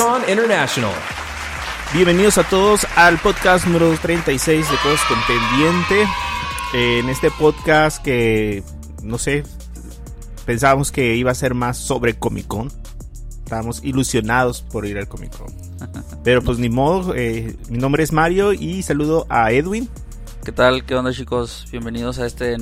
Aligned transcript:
to 0.00 0.06
Comic 0.06 0.24
Con 0.24 0.30
International. 0.30 0.92
Bienvenidos 1.92 2.38
a 2.38 2.44
todos 2.44 2.86
al 2.96 3.18
podcast 3.18 3.66
número 3.66 3.94
36 4.00 4.70
de 4.70 4.76
Cosas 4.78 5.00
con 5.06 5.18
Pendiente. 5.26 6.06
En 6.72 7.08
este 7.08 7.30
podcast 7.30 8.02
que, 8.02 8.62
no 9.02 9.18
sé, 9.18 9.44
pensábamos 10.46 10.90
que 10.90 11.16
iba 11.16 11.30
a 11.30 11.34
ser 11.34 11.54
más 11.54 11.76
sobre 11.76 12.18
Comic 12.18 12.46
Con. 12.46 12.72
Estábamos 13.44 13.84
ilusionados 13.84 14.62
por 14.62 14.86
ir 14.86 14.98
al 14.98 15.08
Comic 15.08 15.36
Con. 15.36 15.52
Pero 16.24 16.42
pues 16.42 16.58
ni 16.58 16.68
modo, 16.68 17.14
eh, 17.14 17.56
mi 17.68 17.78
nombre 17.78 18.02
es 18.02 18.12
Mario 18.12 18.52
y 18.52 18.82
saludo 18.82 19.26
a 19.28 19.52
Edwin. 19.52 19.88
¿Qué 20.44 20.52
tal? 20.52 20.84
¿Qué 20.84 20.94
onda 20.94 21.12
chicos? 21.12 21.66
Bienvenidos 21.70 22.18
a 22.18 22.26
este 22.26 22.56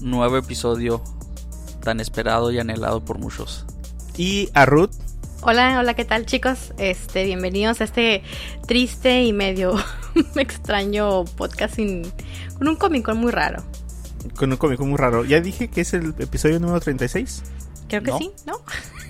nuevo 0.00 0.36
episodio 0.36 1.02
tan 1.82 2.00
esperado 2.00 2.50
y 2.52 2.58
anhelado 2.58 3.04
por 3.04 3.18
muchos. 3.18 3.64
Y 4.16 4.50
a 4.54 4.66
Ruth. 4.66 5.11
Hola, 5.44 5.76
hola, 5.80 5.94
¿qué 5.94 6.04
tal 6.04 6.24
chicos? 6.24 6.72
Este, 6.78 7.24
bienvenidos 7.24 7.80
a 7.80 7.84
este 7.84 8.22
triste 8.68 9.24
y 9.24 9.32
medio 9.32 9.74
extraño 10.36 11.24
podcast 11.24 11.74
con 12.56 12.68
un 12.68 12.76
cómico 12.76 13.12
muy 13.16 13.32
raro. 13.32 13.64
Con 14.36 14.52
un 14.52 14.56
cómico 14.56 14.86
muy 14.86 14.96
raro. 14.96 15.24
Ya 15.24 15.40
dije 15.40 15.66
que 15.66 15.80
es 15.80 15.94
el 15.94 16.14
episodio 16.20 16.60
número 16.60 16.78
36. 16.78 17.42
Creo 17.88 18.04
que 18.04 18.12
sí, 18.18 18.30
¿no? 18.46 18.60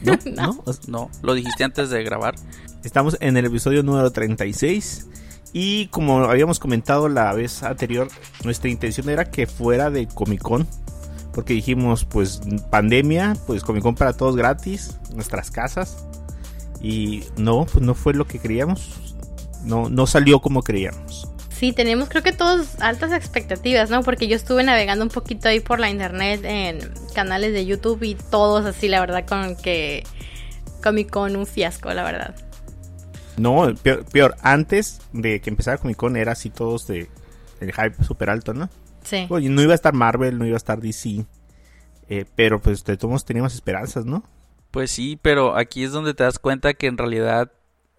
¿No? 0.04 0.18
¿No? 0.32 0.64
¿No? 0.88 1.10
¿Lo 1.20 1.34
dijiste 1.34 1.64
antes 1.64 1.90
de 1.90 2.02
grabar? 2.02 2.34
Estamos 2.82 3.18
en 3.20 3.36
el 3.36 3.44
episodio 3.44 3.82
número 3.82 4.10
36. 4.10 5.08
Y 5.52 5.88
como 5.88 6.24
habíamos 6.24 6.58
comentado 6.58 7.10
la 7.10 7.30
vez 7.34 7.62
anterior, 7.62 8.08
nuestra 8.42 8.70
intención 8.70 9.10
era 9.10 9.26
que 9.26 9.46
fuera 9.46 9.90
de 9.90 10.08
Comic 10.08 10.40
Con. 10.40 10.66
Porque 11.34 11.52
dijimos, 11.52 12.06
pues 12.06 12.40
pandemia, 12.70 13.36
pues 13.46 13.62
Comic 13.62 13.82
Con 13.82 13.96
para 13.96 14.14
todos 14.14 14.34
gratis, 14.34 14.98
nuestras 15.14 15.50
casas. 15.50 16.06
Y 16.82 17.24
no, 17.36 17.64
pues 17.64 17.84
no 17.84 17.94
fue 17.94 18.12
lo 18.12 18.26
que 18.26 18.38
creíamos. 18.38 19.14
No, 19.64 19.88
no 19.88 20.06
salió 20.06 20.40
como 20.40 20.62
creíamos. 20.62 21.28
Sí, 21.50 21.72
tenemos 21.72 22.08
creo 22.08 22.24
que 22.24 22.32
todos 22.32 22.80
altas 22.80 23.12
expectativas, 23.12 23.88
¿no? 23.88 24.02
Porque 24.02 24.26
yo 24.26 24.34
estuve 24.34 24.64
navegando 24.64 25.04
un 25.04 25.10
poquito 25.10 25.48
ahí 25.48 25.60
por 25.60 25.78
la 25.78 25.90
internet 25.90 26.40
en 26.44 26.80
canales 27.14 27.52
de 27.52 27.64
YouTube 27.64 28.02
y 28.02 28.16
todos 28.16 28.66
así, 28.66 28.88
la 28.88 28.98
verdad, 28.98 29.24
con 29.24 29.54
que 29.54 30.02
Comic 30.82 31.10
Con 31.10 31.36
un 31.36 31.46
fiasco, 31.46 31.94
la 31.94 32.02
verdad. 32.02 32.34
No, 33.36 33.72
peor, 34.10 34.34
antes 34.42 35.02
de 35.12 35.40
que 35.40 35.50
empezara 35.50 35.78
Comic 35.78 35.96
Con 35.96 36.16
era 36.16 36.32
así 36.32 36.50
todos 36.50 36.88
de 36.88 37.08
el 37.60 37.72
hype 37.72 38.02
súper 38.02 38.28
alto, 38.28 38.54
¿no? 38.54 38.68
Sí. 39.04 39.26
Oye, 39.28 39.48
no 39.48 39.62
iba 39.62 39.70
a 39.70 39.76
estar 39.76 39.94
Marvel, 39.94 40.38
no 40.38 40.46
iba 40.46 40.56
a 40.56 40.58
estar 40.58 40.80
DC. 40.80 41.24
Eh, 42.08 42.24
pero 42.34 42.60
pues 42.60 42.84
de 42.84 42.96
todos 42.96 43.24
teníamos 43.24 43.54
esperanzas, 43.54 44.04
¿no? 44.04 44.24
Pues 44.72 44.90
sí, 44.90 45.18
pero 45.20 45.56
aquí 45.56 45.84
es 45.84 45.92
donde 45.92 46.14
te 46.14 46.24
das 46.24 46.38
cuenta 46.38 46.72
que 46.72 46.86
en 46.86 46.96
realidad 46.98 47.52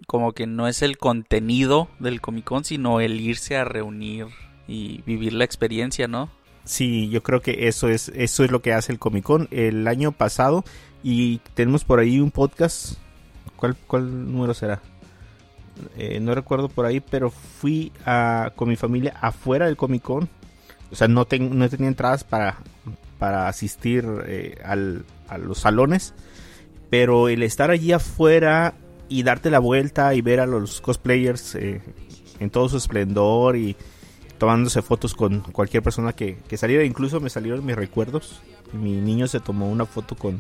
como 0.08 0.34
que 0.34 0.48
no 0.48 0.68
es 0.68 0.82
el 0.82 0.98
contenido 0.98 1.88
del 2.00 2.20
Comic 2.20 2.46
Con, 2.46 2.66
sino 2.66 3.00
el 3.00 3.22
irse 3.22 3.56
a 3.56 3.64
reunir 3.64 4.26
y 4.68 5.02
vivir 5.04 5.34
la 5.34 5.46
experiencia, 5.46 6.08
¿no? 6.08 6.32
Sí, 6.66 7.10
yo 7.10 7.22
creo 7.22 7.42
que 7.42 7.68
eso 7.68 7.90
es, 7.90 8.10
eso 8.10 8.44
es 8.44 8.50
lo 8.50 8.62
que 8.64 8.74
hace 8.74 8.92
el 8.92 8.98
Comic 8.98 9.24
Con. 9.24 9.48
El 9.52 9.88
año 9.88 10.12
pasado, 10.14 10.66
y 11.03 11.38
tenemos 11.53 11.84
por 11.84 12.00
ahí 12.00 12.20
un 12.20 12.31
podcast. 12.31 12.96
¿Cuál, 13.56 13.76
cuál 13.88 14.31
número 14.31 14.56
será? 14.56 14.81
Eh, 15.96 16.20
no 16.20 16.34
recuerdo 16.34 16.70
por 16.70 16.88
ahí, 16.88 17.02
pero 17.02 17.30
fui 17.30 17.92
a, 18.03 18.52
con 18.56 18.68
mi 18.68 18.78
familia 18.78 19.16
afuera 19.22 19.68
del 19.68 19.78
Comic 19.78 20.02
Con. 20.02 20.28
O 20.92 20.96
sea, 20.96 21.08
no, 21.08 21.28
no 21.30 21.70
tenía 21.70 21.88
entradas 21.88 22.24
para, 22.24 22.58
para 23.20 23.47
asistir 23.47 24.06
eh, 24.26 24.58
al, 24.66 25.06
a 25.28 25.38
los 25.38 25.59
salones. 25.59 26.16
Pero 26.94 27.28
el 27.28 27.42
estar 27.42 27.72
allí 27.72 27.92
afuera 27.92 28.76
y 29.09 29.24
darte 29.24 29.50
la 29.50 29.58
vuelta 29.58 30.14
y 30.14 30.22
ver 30.22 30.40
a 30.40 30.46
los 30.46 30.80
cosplayers 30.80 31.56
eh, 31.56 31.81
en 32.40 32.52
todo 32.52 32.70
su 32.70 32.78
esplendor 32.78 33.56
y 33.56 33.76
tomándose 34.38 34.84
fotos 34.84 35.16
con 35.16 35.40
cualquier 35.40 35.82
persona 35.82 36.14
que, 36.14 36.38
que, 36.48 36.56
saliera. 36.56 36.84
Incluso 36.84 37.20
me 37.20 37.32
salieron 37.32 37.66
mis 37.66 37.76
recuerdos. 37.76 38.44
Mi 38.74 38.92
niño 38.92 39.26
se 39.26 39.40
tomó 39.40 39.72
una 39.72 39.88
foto 39.88 40.14
con, 40.14 40.40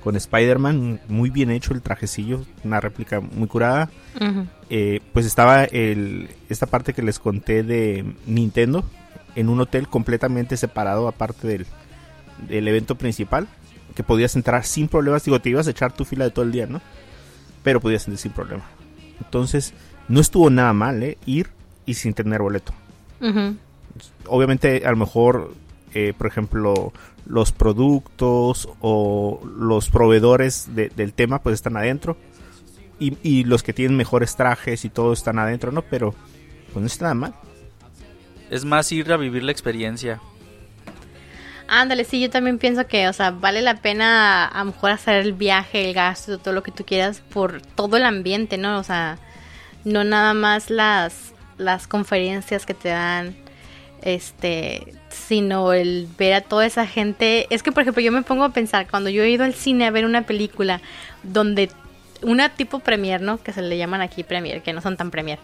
con 0.00 0.14
Spider-Man, 0.14 1.00
muy 1.08 1.30
bien 1.30 1.50
hecho 1.50 1.74
el 1.74 1.82
trajecillo, 1.82 2.44
una 2.62 2.78
réplica 2.78 3.18
muy 3.18 3.48
curada. 3.48 3.90
eh, 4.70 5.00
pues 5.12 5.26
estaba 5.26 5.64
el, 5.64 6.30
esta 6.48 6.66
parte 6.66 6.92
que 6.92 7.02
les 7.02 7.18
conté 7.18 7.64
de 7.64 8.04
Nintendo 8.24 8.84
en 9.34 9.48
un 9.48 9.58
hotel 9.58 9.88
completamente 9.88 10.56
separado 10.58 11.08
aparte 11.08 11.48
del, 11.48 11.66
del 12.46 12.68
evento 12.68 12.94
principal, 12.94 13.48
que 13.98 14.04
podías 14.04 14.36
entrar 14.36 14.64
sin 14.64 14.86
problemas. 14.86 15.24
Digo, 15.24 15.40
te 15.40 15.50
ibas 15.50 15.66
a 15.66 15.72
echar 15.72 15.92
tu 15.92 16.04
fila 16.04 16.24
de 16.24 16.30
todo 16.30 16.44
el 16.44 16.52
día, 16.52 16.68
¿no? 16.68 16.80
Pero 17.64 17.80
podías 17.80 18.06
entrar 18.06 18.18
sin 18.20 18.30
problema. 18.30 18.62
Entonces, 19.20 19.74
no 20.06 20.20
estuvo 20.20 20.50
nada 20.50 20.72
mal, 20.72 21.02
¿eh? 21.02 21.18
Ir 21.26 21.48
y 21.84 21.94
sin 21.94 22.14
tener 22.14 22.40
boleto. 22.40 22.72
Uh 23.20 23.26
-huh. 23.26 23.56
Obviamente, 24.26 24.86
a 24.86 24.90
lo 24.92 24.98
mejor, 24.98 25.52
eh, 25.94 26.12
por 26.16 26.28
ejemplo, 26.28 26.92
los 27.26 27.50
productos 27.50 28.68
o 28.80 29.40
los 29.58 29.90
proveedores 29.90 30.76
de, 30.76 30.90
del 30.90 31.12
tema, 31.12 31.42
pues 31.42 31.54
están 31.54 31.76
adentro. 31.76 32.16
Y, 33.00 33.18
y, 33.24 33.42
los 33.42 33.64
que 33.64 33.72
tienen 33.72 33.96
mejores 33.96 34.36
trajes 34.36 34.84
y 34.84 34.90
todo 34.90 35.12
están 35.12 35.40
adentro, 35.40 35.72
¿no? 35.72 35.82
Pero, 35.82 36.14
pues 36.72 36.80
no 36.80 36.86
está 36.86 37.06
nada 37.06 37.14
mal. 37.14 37.34
Es 38.48 38.64
más 38.64 38.92
ir 38.92 39.12
a 39.12 39.16
vivir 39.16 39.42
la 39.42 39.50
experiencia. 39.50 40.20
Ándale, 41.70 42.04
sí, 42.04 42.18
yo 42.18 42.30
también 42.30 42.58
pienso 42.58 42.86
que, 42.86 43.08
o 43.08 43.12
sea, 43.12 43.30
vale 43.30 43.60
la 43.60 43.76
pena 43.76 44.46
a 44.46 44.58
lo 44.60 44.72
mejor 44.72 44.90
hacer 44.90 45.16
el 45.16 45.34
viaje, 45.34 45.86
el 45.86 45.94
gasto, 45.94 46.38
todo 46.38 46.54
lo 46.54 46.62
que 46.62 46.72
tú 46.72 46.86
quieras 46.86 47.20
por 47.20 47.60
todo 47.60 47.98
el 47.98 48.04
ambiente, 48.04 48.56
¿no? 48.56 48.78
O 48.78 48.82
sea, 48.82 49.18
no 49.84 50.02
nada 50.02 50.32
más 50.32 50.70
las, 50.70 51.34
las 51.58 51.86
conferencias 51.86 52.64
que 52.64 52.72
te 52.72 52.88
dan, 52.88 53.36
este, 54.00 54.94
sino 55.10 55.74
el 55.74 56.08
ver 56.18 56.32
a 56.32 56.40
toda 56.40 56.64
esa 56.64 56.86
gente. 56.86 57.46
Es 57.50 57.62
que, 57.62 57.70
por 57.70 57.82
ejemplo, 57.82 58.02
yo 58.02 58.12
me 58.12 58.22
pongo 58.22 58.44
a 58.44 58.52
pensar, 58.54 58.88
cuando 58.88 59.10
yo 59.10 59.22
he 59.22 59.28
ido 59.28 59.44
al 59.44 59.52
cine 59.52 59.86
a 59.86 59.90
ver 59.90 60.06
una 60.06 60.22
película 60.22 60.80
donde 61.22 61.70
una 62.22 62.48
tipo 62.48 62.78
premier, 62.78 63.20
¿no? 63.20 63.42
Que 63.42 63.52
se 63.52 63.60
le 63.60 63.76
llaman 63.76 64.00
aquí 64.00 64.24
premier, 64.24 64.62
que 64.62 64.72
no 64.72 64.80
son 64.80 64.96
tan 64.96 65.10
premier 65.10 65.38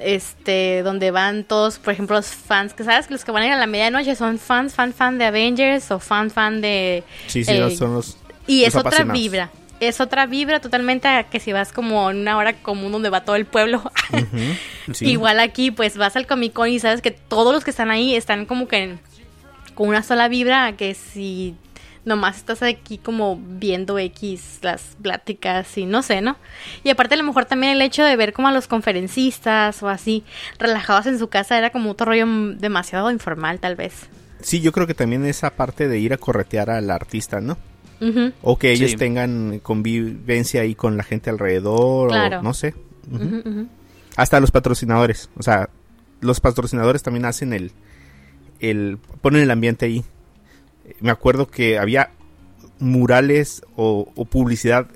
este, 0.00 0.82
donde 0.82 1.10
van 1.10 1.44
todos, 1.44 1.78
por 1.78 1.92
ejemplo, 1.92 2.16
los 2.16 2.26
fans, 2.26 2.72
que 2.74 2.84
sabes 2.84 3.06
que 3.06 3.14
los 3.14 3.24
que 3.24 3.32
van 3.32 3.42
a 3.42 3.46
ir 3.46 3.52
a 3.52 3.56
la 3.56 3.66
medianoche 3.66 4.14
son 4.14 4.38
fans, 4.38 4.74
fan, 4.74 4.92
fan 4.92 5.18
de 5.18 5.24
Avengers 5.26 5.90
o 5.90 5.98
fan, 5.98 6.30
fan 6.30 6.60
de... 6.60 7.02
Sí, 7.26 7.44
sí, 7.44 7.52
eh, 7.52 7.76
son 7.76 7.94
los... 7.94 8.16
Y 8.46 8.64
los 8.64 8.68
es 8.74 8.76
otra 8.76 9.04
vibra, 9.04 9.50
es 9.80 10.00
otra 10.00 10.26
vibra 10.26 10.60
totalmente 10.60 11.06
a 11.08 11.24
que 11.24 11.38
si 11.40 11.52
vas 11.52 11.72
como 11.72 12.10
en 12.10 12.18
una 12.18 12.36
hora 12.38 12.54
común 12.54 12.90
donde 12.92 13.10
va 13.10 13.24
todo 13.24 13.36
el 13.36 13.46
pueblo. 13.46 13.82
Sí. 14.94 15.04
Igual 15.04 15.38
aquí, 15.38 15.70
pues 15.70 15.98
vas 15.98 16.16
al 16.16 16.26
Comic 16.26 16.54
Con 16.54 16.70
y 16.70 16.78
sabes 16.78 17.02
que 17.02 17.10
todos 17.10 17.52
los 17.52 17.62
que 17.62 17.68
están 17.70 17.90
ahí 17.90 18.14
están 18.14 18.46
como 18.46 18.68
que 18.68 18.78
en- 18.84 19.00
con 19.74 19.86
una 19.86 20.02
sola 20.02 20.28
vibra, 20.28 20.72
que 20.78 20.94
si 20.94 21.54
nomás 22.04 22.36
estás 22.38 22.62
aquí 22.62 22.98
como 22.98 23.38
viendo 23.40 23.98
X 23.98 24.58
las 24.62 24.96
pláticas 25.02 25.76
y 25.78 25.84
no 25.86 26.02
sé, 26.02 26.20
¿no? 26.20 26.36
Y 26.84 26.90
aparte 26.90 27.14
a 27.14 27.18
lo 27.18 27.24
mejor 27.24 27.44
también 27.44 27.72
el 27.72 27.82
hecho 27.82 28.02
de 28.04 28.16
ver 28.16 28.32
como 28.32 28.48
a 28.48 28.52
los 28.52 28.66
conferencistas 28.68 29.82
o 29.82 29.88
así 29.88 30.24
relajados 30.58 31.06
en 31.06 31.18
su 31.18 31.28
casa 31.28 31.56
era 31.58 31.70
como 31.70 31.90
otro 31.90 32.06
rollo 32.06 32.26
demasiado 32.56 33.10
informal 33.10 33.58
tal 33.60 33.76
vez. 33.76 34.08
Sí, 34.40 34.60
yo 34.60 34.72
creo 34.72 34.86
que 34.86 34.94
también 34.94 35.24
esa 35.24 35.50
parte 35.50 35.88
de 35.88 35.98
ir 35.98 36.12
a 36.12 36.16
corretear 36.18 36.70
al 36.70 36.90
artista, 36.90 37.40
¿no? 37.40 37.58
Ujú, 38.00 38.32
O 38.42 38.56
que 38.58 38.70
ellos 38.72 38.92
Sí. 38.92 38.96
tengan 38.96 39.58
convivencia 39.58 40.60
ahí 40.60 40.76
con 40.76 40.96
la 40.96 41.02
gente 41.02 41.30
alrededor, 41.30 42.10
Claro. 42.10 42.38
o 42.38 42.42
no 42.42 42.54
sé. 42.54 42.74
Hasta 44.16 44.40
los 44.40 44.50
patrocinadores, 44.50 45.30
o 45.36 45.42
sea, 45.42 45.68
los 46.20 46.40
patrocinadores 46.40 47.02
también 47.02 47.24
hacen 47.24 47.52
el, 47.52 47.72
el, 48.60 48.98
ponen 49.20 49.42
el 49.42 49.50
ambiente 49.50 49.86
ahí. 49.86 50.04
Me 51.00 51.10
acuerdo 51.10 51.48
que 51.48 51.78
había 51.78 52.10
murales 52.78 53.62
o, 53.76 54.10
o 54.14 54.24
publicidad 54.24 54.88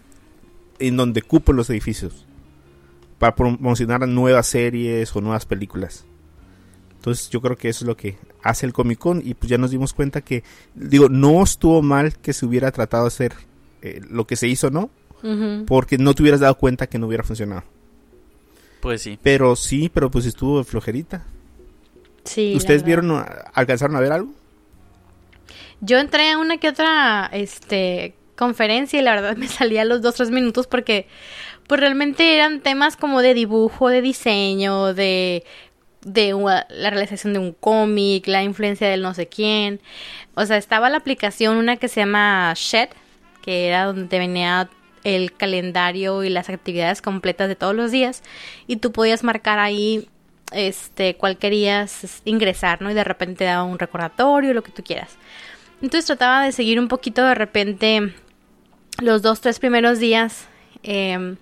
en 0.78 0.96
donde 0.96 1.22
cupo 1.22 1.52
los 1.52 1.70
edificios 1.70 2.26
para 3.18 3.34
promocionar 3.36 4.06
nuevas 4.08 4.48
series 4.48 5.14
o 5.14 5.20
nuevas 5.20 5.46
películas. 5.46 6.04
Entonces 6.96 7.30
yo 7.30 7.40
creo 7.40 7.56
que 7.56 7.68
eso 7.68 7.84
es 7.84 7.88
lo 7.88 7.96
que 7.96 8.16
hace 8.42 8.66
el 8.66 8.72
Comic 8.72 8.98
Con 8.98 9.22
y 9.24 9.34
pues 9.34 9.50
ya 9.50 9.58
nos 9.58 9.70
dimos 9.70 9.92
cuenta 9.92 10.20
que, 10.20 10.42
digo, 10.74 11.08
no 11.08 11.42
estuvo 11.42 11.82
mal 11.82 12.16
que 12.18 12.32
se 12.32 12.46
hubiera 12.46 12.70
tratado 12.70 13.04
de 13.04 13.08
hacer 13.08 13.32
eh, 13.82 14.00
lo 14.10 14.26
que 14.26 14.36
se 14.36 14.48
hizo, 14.48 14.70
¿no? 14.70 14.90
Porque 15.68 15.98
no 15.98 16.14
te 16.14 16.22
hubieras 16.22 16.40
dado 16.40 16.56
cuenta 16.56 16.88
que 16.88 16.98
no 16.98 17.06
hubiera 17.06 17.22
funcionado. 17.22 17.62
Pues 18.80 19.02
sí. 19.02 19.18
Pero 19.22 19.54
sí, 19.54 19.88
pero 19.92 20.10
pues 20.10 20.26
estuvo 20.26 20.64
flojerita. 20.64 21.24
Sí, 22.24 22.54
¿Ustedes 22.56 22.82
vieron, 22.82 23.24
alcanzaron 23.54 23.94
a 23.94 24.00
ver 24.00 24.10
algo? 24.10 24.32
Yo 25.84 25.98
entré 25.98 26.30
a 26.30 26.38
una 26.38 26.58
que 26.58 26.68
otra 26.68 27.28
este, 27.32 28.14
conferencia 28.36 29.00
y 29.00 29.02
la 29.02 29.16
verdad 29.16 29.36
me 29.36 29.48
salía 29.48 29.82
a 29.82 29.84
los 29.84 30.00
dos, 30.00 30.14
tres 30.14 30.30
minutos 30.30 30.68
porque 30.68 31.08
pues 31.66 31.80
realmente 31.80 32.34
eran 32.34 32.60
temas 32.60 32.96
como 32.96 33.20
de 33.20 33.34
dibujo, 33.34 33.88
de 33.88 34.00
diseño, 34.00 34.94
de, 34.94 35.44
de 36.04 36.32
la 36.70 36.90
realización 36.90 37.32
de 37.32 37.40
un 37.40 37.52
cómic, 37.52 38.28
la 38.28 38.44
influencia 38.44 38.88
del 38.88 39.02
no 39.02 39.12
sé 39.12 39.26
quién. 39.26 39.80
O 40.34 40.46
sea, 40.46 40.56
estaba 40.56 40.88
la 40.88 40.98
aplicación, 40.98 41.56
una 41.56 41.76
que 41.76 41.88
se 41.88 42.00
llama 42.00 42.52
Shed, 42.56 42.90
que 43.42 43.66
era 43.66 43.86
donde 43.86 44.06
te 44.06 44.20
venía 44.20 44.70
el 45.02 45.32
calendario 45.32 46.22
y 46.22 46.28
las 46.28 46.48
actividades 46.48 47.02
completas 47.02 47.48
de 47.48 47.56
todos 47.56 47.74
los 47.74 47.90
días 47.90 48.22
y 48.68 48.76
tú 48.76 48.92
podías 48.92 49.24
marcar 49.24 49.58
ahí 49.58 50.08
este 50.52 51.16
cuál 51.16 51.38
querías 51.38 52.22
ingresar, 52.24 52.82
¿no? 52.82 52.90
Y 52.90 52.94
de 52.94 53.02
repente 53.02 53.38
te 53.38 53.44
daba 53.44 53.64
un 53.64 53.80
recordatorio, 53.80 54.54
lo 54.54 54.62
que 54.62 54.70
tú 54.70 54.84
quieras. 54.84 55.16
Entonces 55.82 56.06
trataba 56.06 56.44
de 56.44 56.52
seguir 56.52 56.78
un 56.78 56.88
poquito 56.88 57.24
de 57.24 57.34
repente 57.34 58.14
los 59.00 59.20
dos, 59.20 59.40
tres 59.40 59.58
primeros 59.58 59.98
días 59.98 60.46
em, 60.84 61.36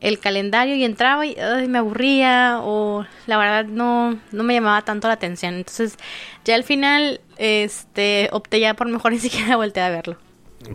el 0.00 0.18
calendario 0.18 0.74
y 0.74 0.84
entraba 0.84 1.26
y 1.26 1.36
me 1.68 1.78
aburría 1.78 2.58
o 2.60 3.06
la 3.26 3.38
verdad 3.38 3.64
no, 3.66 4.18
no 4.32 4.42
me 4.42 4.54
llamaba 4.54 4.82
tanto 4.82 5.06
la 5.08 5.14
atención. 5.14 5.54
Entonces 5.54 5.96
ya 6.44 6.56
al 6.56 6.64
final 6.64 7.20
este 7.36 8.28
opté 8.32 8.60
ya 8.60 8.74
por 8.74 8.88
mejor 8.88 9.12
ni 9.12 9.20
siquiera 9.20 9.56
voltear 9.56 9.92
a 9.92 9.94
verlo. 9.94 10.16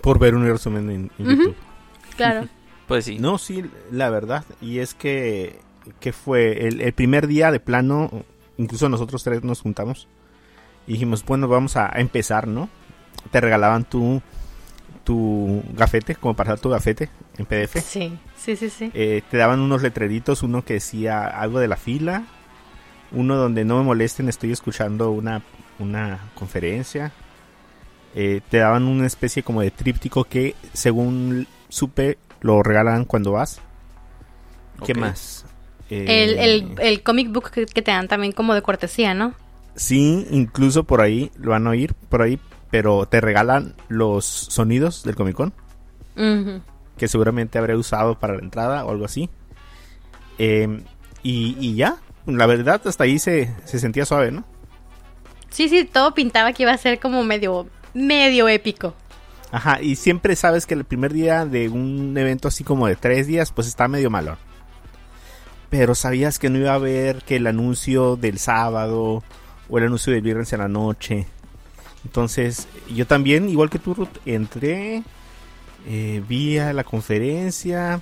Por 0.01 0.17
ver 0.17 0.33
un 0.35 0.47
resumen 0.47 0.89
en, 0.89 1.11
YouTube. 1.17 1.55
Claro. 2.15 2.47
pues 2.87 3.03
sí. 3.05 3.19
No, 3.19 3.37
sí, 3.37 3.65
la 3.91 4.09
verdad. 4.09 4.45
Y 4.61 4.79
es 4.79 4.93
que, 4.93 5.59
que 5.99 6.13
fue 6.13 6.67
el, 6.67 6.79
el, 6.79 6.93
primer 6.93 7.27
día 7.27 7.51
de 7.51 7.59
plano, 7.59 8.23
incluso 8.57 8.87
nosotros 8.87 9.23
tres 9.23 9.43
nos 9.43 9.61
juntamos 9.61 10.07
y 10.87 10.93
dijimos, 10.93 11.25
bueno, 11.25 11.49
vamos 11.49 11.75
a, 11.75 11.93
a 11.93 11.99
empezar, 11.99 12.47
¿no? 12.47 12.69
Te 13.31 13.41
regalaban 13.41 13.83
tu 13.85 14.21
tu 15.03 15.61
gafete, 15.73 16.15
como 16.15 16.33
para 16.33 16.55
tu 16.57 16.69
gafete 16.69 17.09
en 17.37 17.45
PDF. 17.45 17.81
Sí, 17.83 18.17
sí, 18.37 18.55
sí, 18.55 18.69
sí. 18.69 18.91
Eh, 18.93 19.21
te 19.29 19.37
daban 19.37 19.59
unos 19.59 19.81
letreritos, 19.81 20.43
uno 20.43 20.63
que 20.63 20.75
decía 20.75 21.25
algo 21.25 21.59
de 21.59 21.67
la 21.67 21.75
fila, 21.75 22.23
uno 23.11 23.35
donde 23.35 23.65
no 23.65 23.77
me 23.77 23.83
molesten, 23.83 24.29
estoy 24.29 24.51
escuchando 24.51 25.11
una, 25.11 25.41
una 25.79 26.19
conferencia. 26.35 27.11
Eh, 28.15 28.41
te 28.49 28.57
daban 28.57 28.83
una 28.83 29.07
especie 29.07 29.43
como 29.43 29.61
de 29.61 29.71
tríptico 29.71 30.23
que, 30.23 30.55
según 30.73 31.47
supe, 31.67 32.17
lo 32.41 32.63
regalan 32.63 33.05
cuando 33.05 33.33
vas. 33.33 33.59
¿Qué 34.85 34.93
más? 34.93 35.45
El, 35.89 36.07
Eh, 36.07 36.43
el, 36.43 36.75
el 36.79 37.03
comic 37.03 37.31
book 37.31 37.51
que, 37.51 37.65
que 37.65 37.81
te 37.81 37.91
dan 37.91 38.07
también 38.07 38.31
como 38.31 38.53
de 38.53 38.61
cortesía, 38.61 39.13
¿no? 39.13 39.33
Sí, 39.75 40.27
incluso 40.31 40.83
por 40.83 41.01
ahí, 41.01 41.31
lo 41.35 41.51
van 41.51 41.67
a 41.67 41.71
oír 41.71 41.93
por 42.09 42.21
ahí, 42.21 42.39
pero 42.73 43.05
te 43.05 43.21
regalan 43.21 43.75
los 43.87 44.25
sonidos 44.25 45.03
del 45.03 45.15
Comic 45.15 45.35
Con. 45.35 45.53
Ujú. 46.17 46.59
que 46.97 47.07
seguramente 47.07 47.59
habré 47.59 47.75
usado 47.75 48.17
para 48.17 48.33
la 48.33 48.39
entrada 48.39 48.83
o 48.83 48.89
algo 48.89 49.05
así. 49.05 49.29
Eh, 50.39 50.81
y, 51.21 51.55
y 51.59 51.75
ya, 51.75 51.97
la 52.25 52.47
verdad 52.47 52.81
hasta 52.85 53.03
ahí 53.03 53.19
se, 53.19 53.53
se 53.65 53.77
sentía 53.77 54.05
suave, 54.05 54.31
¿no? 54.31 54.43
Sí, 55.51 55.69
sí, 55.69 55.85
todo 55.85 56.15
pintaba 56.15 56.51
que 56.51 56.63
iba 56.63 56.71
a 56.71 56.77
ser 56.79 56.99
como 56.99 57.23
medio, 57.23 57.67
medio 57.93 58.47
épico. 58.47 58.95
Ajá, 59.51 59.79
y 59.79 59.95
siempre 59.95 60.35
sabes 60.35 60.65
que 60.65 60.73
el 60.73 60.83
primer 60.83 61.13
día 61.13 61.45
de 61.45 61.69
un 61.69 62.17
evento 62.17 62.47
así 62.47 62.63
como 62.63 62.87
de 62.87 62.95
tres 62.95 63.27
días, 63.27 63.51
pues 63.51 63.67
está 63.67 63.87
medio 63.87 64.09
malo. 64.09 64.35
Pero 65.69 65.93
sabías 65.93 66.39
que 66.39 66.49
no 66.49 66.57
iba 66.57 66.71
a 66.71 66.75
haber 66.75 67.21
que 67.21 67.35
el 67.35 67.45
anuncio 67.45 68.15
del 68.15 68.39
sábado 68.39 69.21
o 69.69 69.77
el 69.77 69.83
anuncio 69.83 70.11
del 70.11 70.23
viernes 70.23 70.51
en 70.53 70.59
la 70.59 70.67
noche. 70.67 71.27
Entonces, 72.05 72.67
yo 72.93 73.07
también, 73.07 73.49
igual 73.49 73.69
que 73.69 73.79
tú, 73.79 73.93
Ruth, 73.93 74.17
entré, 74.25 75.03
eh, 75.87 76.21
vi 76.27 76.57
a 76.59 76.73
la 76.73 76.83
conferencia. 76.83 78.01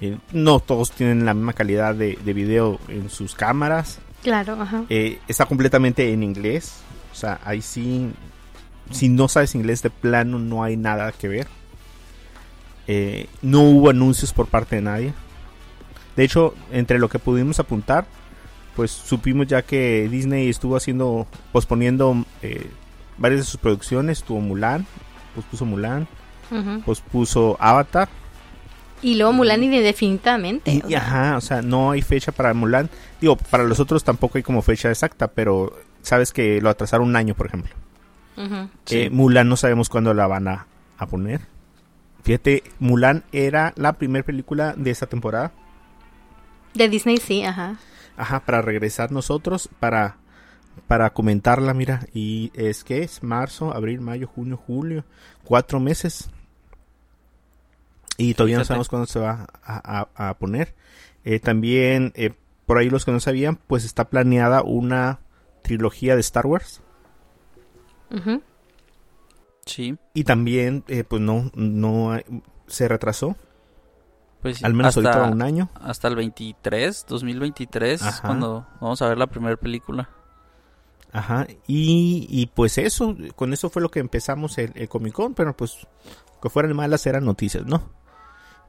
eh, 0.00 0.18
no 0.32 0.60
todos 0.60 0.92
tienen 0.92 1.24
la 1.24 1.34
misma 1.34 1.52
calidad 1.52 1.94
de, 1.94 2.18
de 2.24 2.32
video 2.32 2.78
en 2.88 3.10
sus 3.10 3.34
cámaras. 3.34 3.98
Claro, 4.22 4.60
ajá. 4.60 4.84
Eh, 4.90 5.18
está 5.28 5.46
completamente 5.46 6.12
en 6.12 6.22
inglés. 6.22 6.80
O 7.12 7.14
sea, 7.14 7.40
ahí 7.44 7.62
sí. 7.62 8.10
Si 8.90 9.08
no 9.08 9.28
sabes 9.28 9.54
inglés 9.54 9.82
de 9.82 9.90
plano, 9.90 10.38
no 10.38 10.62
hay 10.64 10.76
nada 10.76 11.12
que 11.12 11.28
ver. 11.28 11.46
Eh, 12.86 13.26
no 13.40 13.60
hubo 13.62 13.90
anuncios 13.90 14.32
por 14.32 14.46
parte 14.46 14.76
de 14.76 14.82
nadie. 14.82 15.14
De 16.16 16.24
hecho, 16.24 16.54
entre 16.72 16.98
lo 16.98 17.08
que 17.08 17.18
pudimos 17.20 17.60
apuntar, 17.60 18.04
pues 18.74 18.90
supimos 18.90 19.46
ya 19.46 19.62
que 19.62 20.08
Disney 20.10 20.48
estuvo 20.48 20.76
haciendo, 20.76 21.26
posponiendo 21.52 22.24
eh, 22.42 22.68
varias 23.20 23.42
de 23.42 23.46
sus 23.46 23.60
producciones. 23.60 24.24
Tuvo 24.24 24.40
Mulan, 24.40 24.84
pospuso 25.36 25.64
Mulan, 25.64 26.08
Ujú. 26.50 26.80
pospuso 26.80 27.56
Avatar. 27.60 28.08
Y 29.02 29.14
luego 29.14 29.32
Mulan 29.32 29.62
indefinidamente. 29.62 30.72
Y, 30.72 30.82
o 30.82 30.88
sea, 30.88 30.98
ajá, 30.98 31.36
o 31.36 31.40
sea, 31.40 31.62
no 31.62 31.92
hay 31.92 32.02
fecha 32.02 32.32
para 32.32 32.52
Mulan. 32.52 32.90
Digo, 33.20 33.36
para 33.36 33.62
los 33.62 33.78
otros 33.78 34.02
tampoco 34.02 34.36
hay 34.38 34.42
como 34.42 34.60
fecha 34.62 34.90
exacta, 34.90 35.28
pero 35.28 35.78
sabes 36.02 36.32
que 36.32 36.60
lo 36.60 36.68
atrasaron 36.68 37.08
un 37.08 37.14
año, 37.16 37.34
por 37.34 37.46
ejemplo. 37.46 37.70
Eh, 38.88 39.10
Mulan 39.10 39.48
no 39.48 39.56
sabemos 39.56 39.88
cuándo 39.88 40.12
la 40.14 40.26
van 40.26 40.48
a, 40.48 40.66
a 40.98 41.06
poner. 41.06 41.42
Fíjate, 42.24 42.62
Mulan 42.78 43.22
era 43.32 43.72
la 43.76 43.94
primera 43.94 44.24
película 44.24 44.74
de 44.76 44.90
esta 44.90 45.06
temporada. 45.06 45.52
De 46.74 46.88
Disney 46.88 47.18
sí, 47.18 47.42
ajá. 47.44 47.76
Ajá, 48.16 48.40
para 48.40 48.60
regresar 48.62 49.12
nosotros, 49.12 49.68
para, 49.78 50.16
para 50.86 51.10
comentarla, 51.10 51.74
mira. 51.74 52.06
Y 52.12 52.50
es 52.54 52.84
que 52.84 53.02
es 53.02 53.22
marzo, 53.22 53.72
abril, 53.74 54.00
mayo, 54.00 54.26
junio, 54.26 54.56
julio. 54.56 55.04
Cuatro 55.44 55.80
meses. 55.80 56.30
Y 58.16 58.34
todavía 58.34 58.58
no 58.58 58.64
sabemos 58.64 58.88
cuándo 58.88 59.06
se 59.06 59.18
va 59.20 59.46
a, 59.62 60.08
a- 60.14 60.28
a 60.30 60.34
poner. 60.38 60.74
Eh, 61.24 61.38
también, 61.40 62.12
eh, 62.16 62.32
por 62.66 62.78
ahí 62.78 62.90
los 62.90 63.04
que 63.04 63.12
no 63.12 63.20
sabían, 63.20 63.56
pues 63.66 63.84
está 63.84 64.08
planeada 64.10 64.62
una 64.62 65.20
trilogía 65.62 66.14
de 66.14 66.20
Star 66.20 66.46
Wars. 66.46 66.82
Sí. 69.66 69.96
Y 70.14 70.24
también, 70.24 70.84
eh, 70.88 71.04
pues 71.04 71.22
no, 71.22 71.50
no 71.54 72.18
se 72.66 72.88
retrasó. 72.88 73.36
Pues 74.42 74.58
sí, 74.58 74.64
Al 74.64 74.74
menos 74.74 74.96
hasta, 74.96 75.10
ahorita 75.12 75.32
un 75.34 75.42
año. 75.42 75.68
hasta 75.80 76.08
el 76.08 76.16
23, 76.16 77.04
2023, 77.06 78.00
es 78.00 78.06
Ajá. 78.06 78.26
cuando 78.26 78.66
vamos 78.80 79.00
a 79.02 79.08
ver 79.08 79.18
la 79.18 79.26
primera 79.26 79.56
película. 79.56 80.08
Ajá. 81.12 81.46
Y, 81.66 82.26
y 82.28 82.46
pues 82.46 82.78
eso, 82.78 83.16
con 83.36 83.52
eso 83.52 83.70
fue 83.70 83.82
lo 83.82 83.90
que 83.90 84.00
empezamos 84.00 84.58
el, 84.58 84.72
el 84.74 84.88
Comic 84.88 85.12
Con, 85.12 85.34
pero 85.34 85.56
pues 85.56 85.86
que 86.40 86.48
fueran 86.48 86.74
malas 86.76 87.06
eran 87.06 87.24
noticias, 87.24 87.66
¿no? 87.66 87.90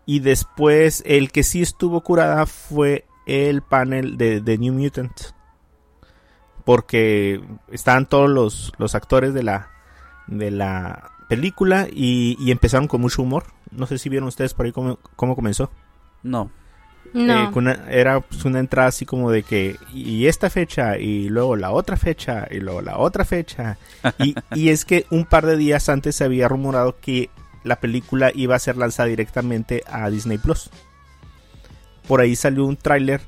Y 0.06 0.20
después 0.20 1.04
el 1.06 1.32
que 1.32 1.44
sí 1.44 1.62
estuvo 1.62 2.02
curada 2.02 2.46
fue 2.46 3.06
el 3.26 3.62
panel 3.62 4.18
de, 4.18 4.42
de 4.42 4.58
New 4.58 4.74
Mutant. 4.74 5.12
Porque 6.66 7.42
estaban 7.72 8.08
todos 8.08 8.30
los, 8.30 8.72
los 8.78 8.94
actores 8.94 9.34
de 9.34 9.44
la, 9.44 9.70
de 10.28 10.52
la 10.52 11.12
película 11.28 11.88
y, 11.92 12.36
y 12.40 12.52
empezaron 12.52 12.88
con 12.88 13.02
mucho 13.02 13.22
humor. 13.22 13.46
No 13.72 13.88
sé 13.88 13.98
si 13.98 14.10
vieron 14.10 14.28
ustedes 14.28 14.54
por 14.54 14.66
ahí 14.66 14.72
cómo, 14.72 15.00
cómo 15.16 15.36
comenzó. 15.36 15.72
No. 16.24 16.52
No. 17.14 17.46
Eh, 17.46 17.50
una- 17.56 17.86
era 17.90 18.22
pues, 18.22 18.46
una 18.46 18.60
entrada 18.60 18.88
así 18.90 19.06
como 19.06 19.32
de 19.32 19.44
que 19.44 19.76
y 19.94 20.28
esta 20.28 20.50
fecha 20.50 20.98
y 20.98 21.30
luego 21.30 21.56
la 21.56 21.72
otra 21.72 21.98
fecha 21.98 22.48
y 22.50 22.60
luego 22.60 22.82
la 22.82 22.98
otra 22.98 23.26
fecha. 23.26 23.78
Y, 24.20 24.36
y 24.56 24.70
es 24.70 24.86
que 24.86 25.06
un 25.10 25.26
par 25.26 25.46
de 25.46 25.58
días 25.58 25.90
antes 25.90 26.16
se 26.16 26.24
había 26.24 26.48
rumorado 26.48 26.98
que 27.02 27.30
la 27.64 27.80
película 27.80 28.32
iba 28.34 28.56
a 28.56 28.60
ser 28.60 28.78
lanzada 28.78 29.10
directamente 29.10 29.84
a 29.88 30.10
Disney 30.10 30.38
Plus. 30.38 30.70
Por 32.08 32.22
ahí 32.22 32.36
salió 32.36 32.66
un 32.66 32.78
tráiler 32.78 33.22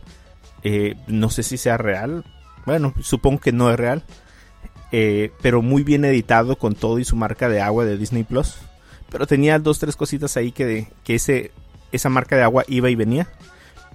eh, 0.64 0.96
no 1.08 1.30
sé 1.30 1.44
si 1.44 1.58
sea 1.58 1.76
real 1.78 2.24
bueno 2.66 2.94
supongo 3.02 3.42
que 3.42 3.52
no 3.52 3.70
es 3.70 3.78
real 3.78 4.02
eh, 4.94 5.32
pero 5.42 5.62
muy 5.62 5.84
bien 5.84 6.06
editado 6.06 6.56
con 6.56 6.74
todo 6.76 7.00
y 7.00 7.04
su 7.06 7.16
marca 7.18 7.50
de 7.50 7.60
agua 7.62 7.84
de 7.84 7.98
Disney 7.98 8.24
Plus. 8.24 8.56
Pero 9.12 9.28
tenía 9.28 9.60
dos 9.60 9.80
tres 9.80 9.96
cositas 9.96 10.38
ahí 10.38 10.52
que, 10.52 10.88
que 11.04 11.16
ese 11.16 11.52
esa 11.92 12.10
marca 12.10 12.36
de 12.36 12.44
agua 12.44 12.64
iba 12.68 12.90
y 12.90 12.96
venía 12.96 13.28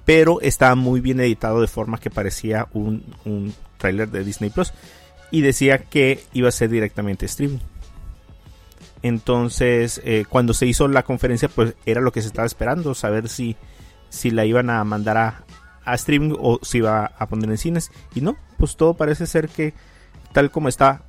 pero 0.08 0.40
estaba 0.40 0.74
muy 0.74 1.02
bien 1.02 1.20
editado 1.20 1.60
de 1.60 1.66
forma 1.66 1.98
que 1.98 2.08
parecía 2.08 2.66
un, 2.72 3.04
un 3.26 3.54
de 3.78 4.24
Disney 4.24 4.48
Plus 4.48 4.72
y 5.30 5.42
decía 5.42 5.76
que 5.76 6.24
iba 6.32 6.48
a 6.48 6.52
ser 6.52 6.70
directamente 6.70 7.26
streaming. 7.26 7.58
Entonces, 9.02 10.00
eh, 10.06 10.24
cuando 10.26 10.54
se 10.54 10.64
hizo 10.64 10.88
la 10.88 11.02
conferencia, 11.02 11.50
pues 11.50 11.74
era 11.84 12.00
lo 12.00 12.10
que 12.10 12.22
se 12.22 12.28
estaba 12.28 12.46
esperando, 12.46 12.94
saber 12.94 13.28
si, 13.28 13.56
si 14.08 14.30
la 14.30 14.46
iban 14.46 14.70
a 14.70 14.82
mandar 14.82 15.18
a, 15.18 15.44
a 15.84 15.94
streaming 15.96 16.34
o 16.40 16.58
si 16.62 16.78
iba 16.78 17.04
a 17.04 17.26
poner 17.26 17.50
en 17.50 17.58
cines. 17.58 17.90
Y 18.14 18.22
no, 18.22 18.38
pues 18.56 18.78
todo 18.78 18.94
parece 18.94 19.26
ser 19.26 19.50
que 19.50 19.74
tal 20.32 20.50
como 20.50 20.70
está 20.70 21.02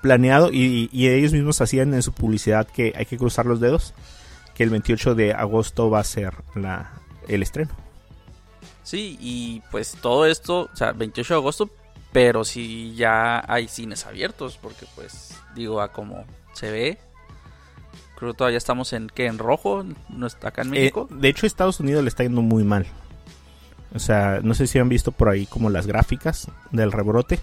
planeado 0.00 0.50
y, 0.50 0.88
y 0.94 1.08
ellos 1.08 1.34
mismos 1.34 1.60
hacían 1.60 1.92
en 1.92 2.00
su 2.00 2.12
publicidad 2.12 2.66
que 2.66 2.94
hay 2.96 3.04
que 3.04 3.18
cruzar 3.18 3.44
los 3.44 3.60
dedos, 3.60 3.92
que 4.54 4.62
el 4.62 4.70
28 4.70 5.14
de 5.14 5.34
agosto 5.34 5.90
va 5.90 6.00
a 6.00 6.04
ser 6.04 6.32
la, 6.54 6.92
el 7.28 7.42
estreno. 7.42 7.84
Sí, 8.86 9.16
y 9.20 9.62
pues 9.72 9.96
todo 10.00 10.26
esto, 10.26 10.70
o 10.72 10.76
sea, 10.76 10.92
28 10.92 11.34
de 11.34 11.40
agosto, 11.40 11.70
pero 12.12 12.44
sí 12.44 12.94
ya 12.94 13.44
hay 13.52 13.66
cines 13.66 14.06
abiertos, 14.06 14.58
porque 14.62 14.86
pues 14.94 15.34
digo, 15.56 15.80
a 15.80 15.90
como 15.92 16.24
se 16.52 16.70
ve, 16.70 16.98
creo 18.16 18.30
que 18.30 18.38
todavía 18.38 18.58
estamos 18.58 18.92
en, 18.92 19.08
¿qué? 19.08 19.26
En 19.26 19.38
rojo, 19.38 19.84
no 20.08 20.26
está 20.28 20.48
acá 20.48 20.62
en 20.62 20.68
Eh, 20.68 20.70
México. 20.70 21.08
de 21.10 21.28
hecho, 21.28 21.46
Estados 21.46 21.80
Unidos 21.80 22.04
le 22.04 22.08
está 22.08 22.22
yendo 22.22 22.42
muy 22.42 22.62
mal. 22.62 22.86
O 23.92 23.98
sea, 23.98 24.38
no 24.42 24.54
sé 24.54 24.68
si 24.68 24.78
han 24.78 24.88
visto 24.88 25.10
por 25.10 25.30
ahí 25.30 25.46
como 25.46 25.68
las 25.68 25.86
gráficas 25.88 26.48
del 26.70 26.92
rebrote. 26.92 27.40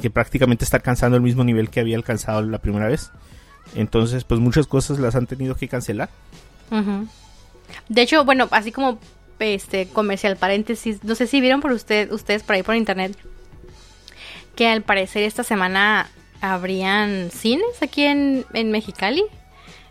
Que 0.00 0.08
prácticamente 0.10 0.64
está 0.64 0.76
alcanzando 0.76 1.16
el 1.16 1.22
mismo 1.22 1.42
nivel 1.42 1.68
que 1.68 1.80
había 1.80 1.96
alcanzado 1.96 2.42
la 2.42 2.58
primera 2.58 2.86
vez. 2.86 3.10
Entonces, 3.74 4.22
pues 4.22 4.38
muchas 4.40 4.68
cosas 4.68 5.00
las 5.00 5.16
han 5.16 5.26
tenido 5.26 5.56
que 5.56 5.66
cancelar. 5.68 6.10
De 7.88 8.02
hecho, 8.02 8.24
bueno, 8.24 8.46
así 8.52 8.70
como 8.72 8.98
este 9.40 9.86
comercial 9.88 10.36
paréntesis, 10.36 11.02
no 11.04 11.14
sé 11.14 11.26
si 11.26 11.40
vieron 11.40 11.60
por 11.60 11.72
usted, 11.72 12.10
ustedes 12.12 12.42
por 12.42 12.56
ahí 12.56 12.62
por 12.62 12.74
internet 12.76 13.16
que 14.56 14.68
al 14.68 14.82
parecer 14.82 15.22
esta 15.22 15.42
semana 15.42 16.08
habrían 16.40 17.30
cines 17.30 17.82
aquí 17.82 18.04
en, 18.04 18.44
en 18.52 18.70
Mexicali. 18.70 19.22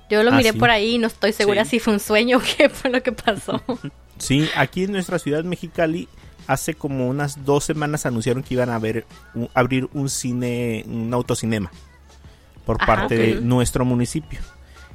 Yo 0.10 0.24
lo 0.24 0.32
Ah, 0.32 0.36
miré 0.38 0.52
sí. 0.54 0.58
por 0.60 0.70
ahí 0.70 0.96
y 0.96 0.98
no 0.98 1.08
estoy 1.08 1.34
segura 1.34 1.64
Sí. 1.66 1.72
si 1.72 1.80
fue 1.80 1.94
un 1.94 2.00
sueño 2.00 2.38
o 2.38 2.42
qué 2.58 2.70
fue 2.70 2.90
lo 2.92 3.02
que 3.04 3.12
pasó. 3.12 3.62
Sí, 4.20 4.50
aquí 4.58 4.84
en 4.84 4.92
nuestra 4.92 5.18
ciudad 5.18 5.46
Mexicali 5.46 6.10
hace 6.46 6.74
como 6.74 7.08
unas 7.08 7.46
dos 7.46 7.64
semanas 7.64 8.06
anunciaron 8.06 8.44
que 8.44 8.54
iban 8.56 8.70
a 8.70 8.78
ver, 8.78 9.06
un- 9.34 9.48
abrir 9.54 9.88
un 9.94 10.10
cine, 10.10 10.84
un 10.88 11.14
autocinema 11.14 11.72
por 12.66 12.76
Ajá, 12.82 12.86
parte 12.86 13.16
de 13.16 13.36
nuestro 13.40 13.86
municipio. 13.86 14.40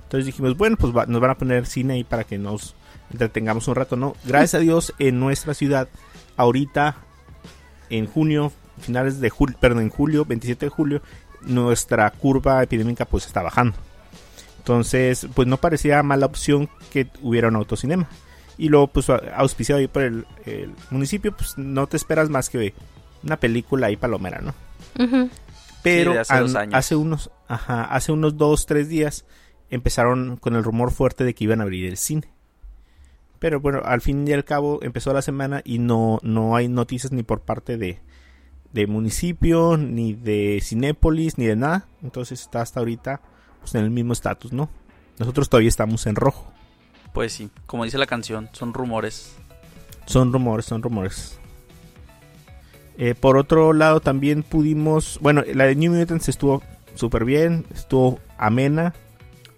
Entonces 0.03 0.27
dijimos, 0.27 0.59
bueno, 0.59 0.77
pues 0.77 0.95
va- 0.95 1.07
nos 1.07 1.23
van 1.23 1.31
a 1.31 1.39
poner 1.39 1.65
cine 1.65 1.95
ahí 1.95 2.05
para 2.05 2.25
que 2.25 2.37
nos 2.37 2.75
entretengamos 3.13 3.69
un 3.69 3.75
rato, 3.77 3.97
¿no? 3.97 4.15
Gracias 4.25 4.55
a 4.55 4.59
Dios 4.59 4.95
en 4.99 5.21
nuestra 5.21 5.55
ciudad 5.55 5.89
ahorita 6.37 6.97
en 7.91 8.07
junio, 8.07 8.53
finales 8.81 9.21
de 9.21 9.31
julio, 9.31 9.57
perdón, 9.61 9.83
en 9.83 9.91
julio, 9.91 10.25
27 10.25 10.67
de 10.67 10.71
julio, 10.71 11.03
nuestra 11.43 12.11
curva 12.11 12.63
epidémica 12.63 13.05
pues 13.05 13.27
está 13.27 13.43
bajando. 13.43 13.77
Entonces, 14.59 15.27
pues 15.35 15.47
no 15.47 15.59
parecía 15.59 16.03
mala 16.03 16.27
opción 16.27 16.71
que 16.91 17.09
hubiera 17.23 17.49
un 17.49 17.57
autocinema. 17.57 18.09
Y 18.57 18.69
luego, 18.69 18.87
pues 18.89 19.11
auspiciado 19.11 19.81
ahí 19.81 19.89
por 19.89 20.03
el, 20.03 20.27
el 20.47 20.73
municipio, 20.91 21.37
pues 21.37 21.59
no 21.59 21.87
te 21.87 21.97
esperas 21.97 22.31
más 22.31 22.49
que 22.49 22.73
una 23.23 23.37
película 23.39 23.89
ahí 23.89 23.97
palomera, 23.97 24.41
¿no? 24.41 24.55
Pero 25.83 26.13
hace 26.21 26.33
an- 26.33 26.53
hace 26.75 26.97
unos, 26.97 27.31
ajá, 27.49 27.85
hace 27.85 28.13
unos 28.13 28.37
dos, 28.39 28.65
tres 28.65 28.89
días 28.89 29.27
empezaron 29.71 30.37
con 30.37 30.55
el 30.57 30.65
rumor 30.65 30.93
fuerte 30.93 31.25
de 31.25 31.35
que 31.35 31.45
iban 31.45 31.61
a 31.61 31.65
abrir 31.65 31.87
el 31.87 31.97
cine. 31.99 32.29
Pero 33.39 33.61
bueno, 33.61 33.81
al 33.85 34.01
fin 34.01 34.27
y 34.27 34.33
al 34.33 34.45
cabo 34.45 34.81
empezó 34.83 35.13
la 35.13 35.23
semana 35.23 35.61
y 35.65 35.79
no, 35.79 36.19
no 36.23 36.57
hay 36.57 36.69
noticias 36.69 37.13
ni 37.13 37.23
por 37.23 37.41
parte 37.41 37.77
de, 37.77 38.01
de 38.73 38.87
municipio, 38.87 39.77
ni 39.77 40.15
de 40.15 40.61
Cinépolis, 40.63 41.39
ni 41.39 41.47
de 41.47 41.57
nada. 41.57 41.87
Entonces 42.03 42.41
está 42.41 42.63
hasta 42.63 42.81
ahorita 42.81 43.21
pues, 43.61 43.75
en 43.75 43.85
el 43.85 43.91
mismo 43.91 44.13
estatus, 44.13 44.53
¿no? 44.53 44.71
Nosotros 45.19 45.49
todavía 45.49 45.69
estamos 45.69 46.07
en 46.07 46.17
rojo. 46.17 46.53
Pues 47.13 47.33
sí, 47.33 47.51
como 47.67 47.85
dice 47.85 47.99
la 47.99 48.07
canción, 48.07 48.49
son 48.53 48.75
rumores. 48.75 49.37
Son 50.07 50.33
rumores, 50.33 50.67
son 50.67 50.83
rumores. 50.83 51.39
Eh, 52.99 53.15
por 53.15 53.37
otro 53.37 53.73
lado, 53.73 54.01
también 54.01 54.43
pudimos. 54.43 55.19
Bueno, 55.21 55.43
la 55.55 55.65
de 55.65 55.77
New 55.77 55.93
Mutants 55.93 56.29
estuvo 56.29 56.63
súper 56.95 57.25
bien, 57.25 57.65
estuvo 57.75 58.21
amena. 58.39 58.95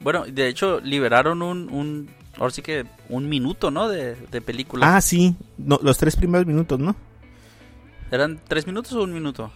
Bueno, 0.01 0.25
de 0.27 0.49
hecho, 0.49 0.81
liberaron 0.81 1.43
un, 1.43 1.71
un 1.73 2.11
ahora 2.39 2.51
sí 2.51 2.63
que 2.63 2.85
un 3.09 3.29
minuto, 3.29 3.71
¿no? 3.71 3.89
De, 3.89 4.15
de 4.15 4.41
película. 4.41 4.97
Ah, 4.97 5.01
sí, 5.01 5.37
no, 5.59 5.79
los 5.83 5.99
tres 5.99 6.17
primeros 6.17 6.47
minutos, 6.47 6.79
¿no? 6.79 6.97
¿Eran 8.11 8.41
tres 8.47 8.67
minutos 8.67 8.93
o 8.93 9.03
un 9.03 9.13
minuto? 9.13 9.51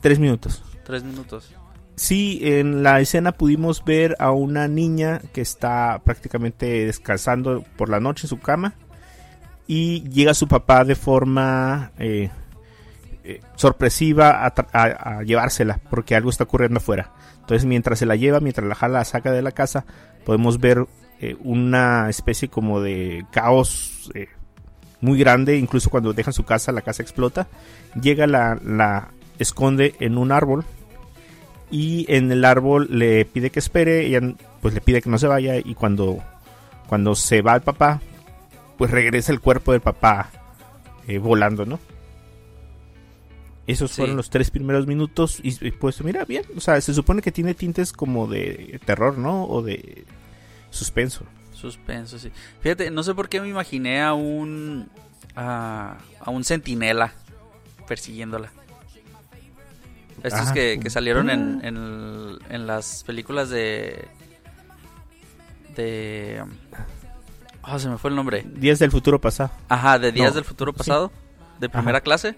Tres 0.00 0.18
minutos. 0.18 0.62
Tres 0.84 1.02
minutos. 1.02 1.52
Sí, 1.96 2.40
en 2.42 2.82
la 2.82 3.00
escena 3.00 3.32
pudimos 3.32 3.84
ver 3.84 4.16
a 4.18 4.32
una 4.32 4.66
niña 4.68 5.20
que 5.32 5.40
está 5.40 6.00
prácticamente 6.04 6.86
descansando 6.86 7.62
por 7.76 7.88
la 7.88 8.00
noche 8.00 8.24
en 8.26 8.30
su 8.30 8.40
cama 8.40 8.74
y 9.66 10.02
llega 10.10 10.34
su 10.34 10.48
papá 10.48 10.84
de 10.84 10.94
forma 10.96 11.92
eh, 11.98 12.30
eh, 13.22 13.40
sorpresiva 13.56 14.44
a, 14.44 14.52
a- 14.72 15.18
a 15.18 15.22
llevársela 15.22 15.80
porque 15.88 16.16
algo 16.16 16.30
está 16.30 16.44
ocurriendo 16.44 16.78
afuera. 16.78 17.12
Entonces 17.40 17.64
mientras 17.64 17.98
se 17.98 18.06
la 18.06 18.16
lleva, 18.16 18.40
mientras 18.40 18.66
la 18.66 18.74
jala, 18.74 18.98
la 18.98 19.04
saca 19.04 19.30
de 19.30 19.42
la 19.42 19.52
casa, 19.52 19.84
podemos 20.24 20.58
ver 20.58 20.86
eh, 21.20 21.36
una 21.40 22.08
especie 22.10 22.48
como 22.48 22.80
de 22.80 23.24
caos 23.30 24.10
eh, 24.14 24.28
muy 25.00 25.18
grande, 25.18 25.56
incluso 25.58 25.90
cuando 25.90 26.12
dejan 26.12 26.32
su 26.32 26.44
casa, 26.44 26.72
la 26.72 26.82
casa 26.82 27.02
explota. 27.02 27.46
Llega 28.00 28.26
la, 28.26 28.58
la 28.64 29.08
esconde 29.38 29.94
en 30.00 30.18
un 30.18 30.32
árbol 30.32 30.64
y 31.70 32.06
en 32.12 32.30
el 32.30 32.44
árbol 32.44 32.88
le 32.90 33.24
pide 33.24 33.50
que 33.50 33.58
espere, 33.58 34.06
ella 34.06 34.20
pues 34.60 34.74
le 34.74 34.80
pide 34.80 35.02
que 35.02 35.10
no 35.10 35.18
se 35.18 35.26
vaya 35.26 35.56
y 35.56 35.74
cuando, 35.74 36.18
cuando 36.86 37.14
se 37.14 37.42
va 37.42 37.54
el 37.56 37.62
papá, 37.62 38.00
pues 38.78 38.90
regresa 38.90 39.32
el 39.32 39.40
cuerpo 39.40 39.72
del 39.72 39.80
papá 39.80 40.30
eh, 41.06 41.18
volando, 41.18 41.64
¿no? 41.66 41.78
Esos 43.66 43.90
Sí. 43.92 43.96
fueron 43.98 44.16
los 44.16 44.28
tres 44.28 44.50
primeros 44.50 44.86
minutos 44.86 45.40
y, 45.42 45.56
y, 45.66 45.70
pues 45.70 46.02
mira 46.04 46.24
bien, 46.26 46.44
o 46.56 46.60
sea, 46.60 46.80
se 46.80 46.92
supone 46.92 47.22
que 47.22 47.32
tiene 47.32 47.54
tintes 47.54 47.92
como 47.92 48.26
de 48.26 48.78
terror, 48.84 49.16
¿no? 49.16 49.44
O 49.44 49.62
de 49.62 50.04
suspenso. 50.74 51.24
Suspenso, 51.52 52.18
sí. 52.18 52.30
Fíjate, 52.60 52.90
no 52.90 53.02
sé 53.02 53.14
por 53.14 53.28
qué 53.28 53.40
me 53.40 53.48
imaginé 53.48 54.02
a 54.02 54.12
un. 54.14 54.88
a, 55.36 55.96
a 56.20 56.30
un 56.30 56.44
centinela 56.44 57.12
persiguiéndola. 57.88 58.50
Estos 60.22 60.48
Ah, 60.48 60.52
que, 60.54 60.80
que 60.82 60.90
salieron 60.90 61.28
en, 61.30 61.60
ah. 61.62 61.68
en, 61.68 62.38
en 62.50 62.66
las 62.66 63.04
películas 63.04 63.50
de. 63.50 64.06
de. 65.76 66.42
Oh, 67.62 67.78
se 67.78 67.88
me 67.88 67.98
fue 67.98 68.10
el 68.10 68.16
nombre. 68.16 68.44
Días 68.46 68.78
del 68.78 68.90
futuro 68.90 69.20
pasado. 69.20 69.50
Ajá, 69.68 69.98
de 69.98 70.12
Días 70.12 70.30
No, 70.30 70.34
del 70.36 70.44
Futuro 70.44 70.72
sí. 70.72 70.78
Pasado. 70.78 71.12
De 71.60 71.68
primera 71.68 71.98
Ajá. 71.98 72.02
clase. 72.04 72.36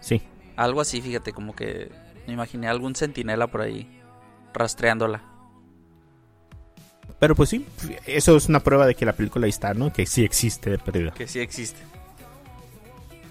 Sí. 0.00 0.22
Algo 0.56 0.80
así, 0.80 1.00
fíjate, 1.00 1.32
como 1.32 1.54
que 1.56 1.90
me 2.26 2.32
imaginé 2.34 2.68
algún 2.68 2.94
centinela 2.94 3.46
por 3.48 3.62
ahí 3.62 4.00
rastreándola. 4.54 5.22
Pero 7.18 7.34
pues 7.34 7.48
sí, 7.48 7.64
eso 8.06 8.36
es 8.36 8.48
una 8.48 8.60
prueba 8.60 8.86
de 8.86 8.94
que 8.94 9.06
la 9.06 9.14
película 9.14 9.46
ahí 9.46 9.50
está, 9.50 9.72
¿no? 9.72 9.92
Que 9.92 10.06
sí 10.06 10.24
existe 10.24 10.70
de 10.70 10.78
perdida. 10.78 11.12
Que 11.12 11.26
sí 11.26 11.40
existe. 11.40 11.80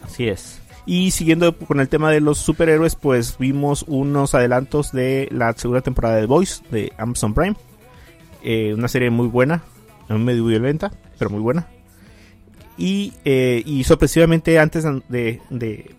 Así 0.04 0.28
es. 0.28 0.60
Y 0.88 1.12
siguiendo 1.12 1.58
con 1.58 1.80
el 1.80 1.90
tema 1.90 2.12
de 2.12 2.22
los 2.22 2.38
superhéroes, 2.38 2.96
pues 2.96 3.38
vimos 3.38 3.86
unos 3.88 4.36
adelantos 4.36 4.92
de 4.92 5.28
la 5.32 5.54
segunda 5.54 5.82
temporada 5.82 6.16
de 6.16 6.22
The 6.22 6.28
Voice 6.28 6.64
de 6.70 6.94
Amazon 6.98 7.34
Prime. 7.34 7.56
Eh, 8.44 8.74
una 8.76 8.88
serie 8.88 9.10
muy 9.10 9.28
buena, 9.28 9.64
medio 10.10 10.46
violenta, 10.46 10.92
pero 11.18 11.32
muy 11.32 11.40
buena. 11.40 11.68
Y, 12.78 13.14
eh, 13.24 13.64
y 13.66 13.84
sorpresivamente 13.84 14.60
antes 14.60 14.84
de, 15.10 15.42
de 15.50 15.96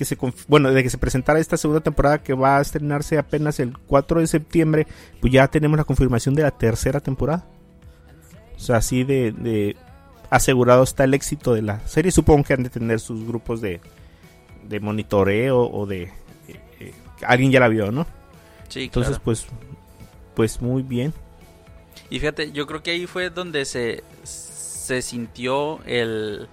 que 0.00 0.06
se 0.06 0.16
bueno 0.48 0.72
de 0.72 0.82
que 0.82 0.88
se 0.88 0.96
presentara 0.96 1.38
esta 1.38 1.58
segunda 1.58 1.82
temporada 1.82 2.22
que 2.22 2.32
va 2.32 2.56
a 2.56 2.62
estrenarse 2.62 3.18
apenas 3.18 3.60
el 3.60 3.76
4 3.76 4.20
de 4.20 4.26
septiembre, 4.26 4.86
pues 5.20 5.30
ya 5.30 5.46
tenemos 5.48 5.76
la 5.76 5.84
confirmación 5.84 6.34
de 6.34 6.42
la 6.42 6.50
tercera 6.50 7.00
temporada. 7.00 7.46
O 8.56 8.58
sea, 8.58 8.76
así 8.78 9.04
de, 9.04 9.32
de 9.32 9.76
asegurado 10.30 10.82
está 10.84 11.04
el 11.04 11.12
éxito 11.12 11.52
de 11.52 11.60
la 11.60 11.86
serie. 11.86 12.10
Supongo 12.12 12.44
que 12.44 12.54
han 12.54 12.62
de 12.62 12.70
tener 12.70 12.98
sus 12.98 13.26
grupos 13.26 13.60
de, 13.60 13.82
de 14.66 14.80
monitoreo 14.80 15.60
o 15.70 15.84
de... 15.84 16.04
eh, 16.48 16.60
eh, 16.80 16.94
alguien 17.26 17.52
ya 17.52 17.60
la 17.60 17.68
vio, 17.68 17.92
¿no? 17.92 18.06
Sí, 18.68 18.84
Entonces, 18.84 19.10
claro. 19.10 19.24
pues, 19.24 19.46
pues 20.34 20.62
muy 20.62 20.82
bien. 20.82 21.12
Y 22.08 22.20
fíjate, 22.20 22.52
yo 22.52 22.66
creo 22.66 22.82
que 22.82 22.92
ahí 22.92 23.06
fue 23.06 23.28
donde 23.28 23.66
se, 23.66 24.02
se 24.22 25.02
sintió 25.02 25.78
el, 25.84 26.48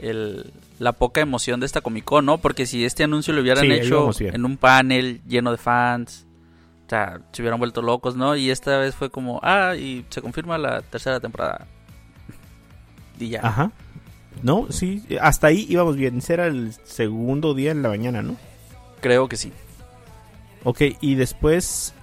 el 0.00 0.52
la 0.78 0.92
poca 0.92 1.20
emoción 1.20 1.60
de 1.60 1.66
esta 1.66 1.80
Comic 1.80 2.04
Con, 2.04 2.26
¿no? 2.26 2.38
Porque 2.38 2.66
si 2.66 2.84
este 2.84 3.04
anuncio 3.04 3.34
lo 3.34 3.42
hubieran 3.42 3.64
Sí, 3.64 3.72
hecho 3.72 4.10
en 4.20 4.44
un 4.44 4.56
panel 4.56 5.20
lleno 5.26 5.50
de 5.50 5.58
fans, 5.58 6.26
o 6.86 6.88
sea, 6.88 7.20
se 7.32 7.42
hubieran 7.42 7.58
vuelto 7.58 7.82
locos, 7.82 8.16
¿no? 8.16 8.36
Y 8.36 8.50
esta 8.50 8.78
vez 8.78 8.94
fue 8.94 9.10
como, 9.10 9.40
ah, 9.42 9.74
y 9.76 10.04
se 10.08 10.22
confirma 10.22 10.56
la 10.56 10.82
tercera 10.82 11.20
temporada. 11.20 11.66
Y 13.18 13.28
ya. 13.30 13.40
Ajá. 13.42 13.72
No, 14.42 14.68
sí, 14.70 15.04
hasta 15.20 15.48
ahí 15.48 15.66
íbamos 15.68 15.96
bien. 15.96 16.18
Ese 16.18 16.34
era 16.34 16.46
el 16.46 16.72
segundo 16.84 17.54
día 17.54 17.72
en 17.72 17.82
la 17.82 17.88
mañana, 17.88 18.22
¿no? 18.22 18.36
Creo 19.00 19.28
que 19.28 19.36
sí. 19.36 19.52
Ok, 20.64 20.82
y 21.00 21.14
después... 21.14 21.94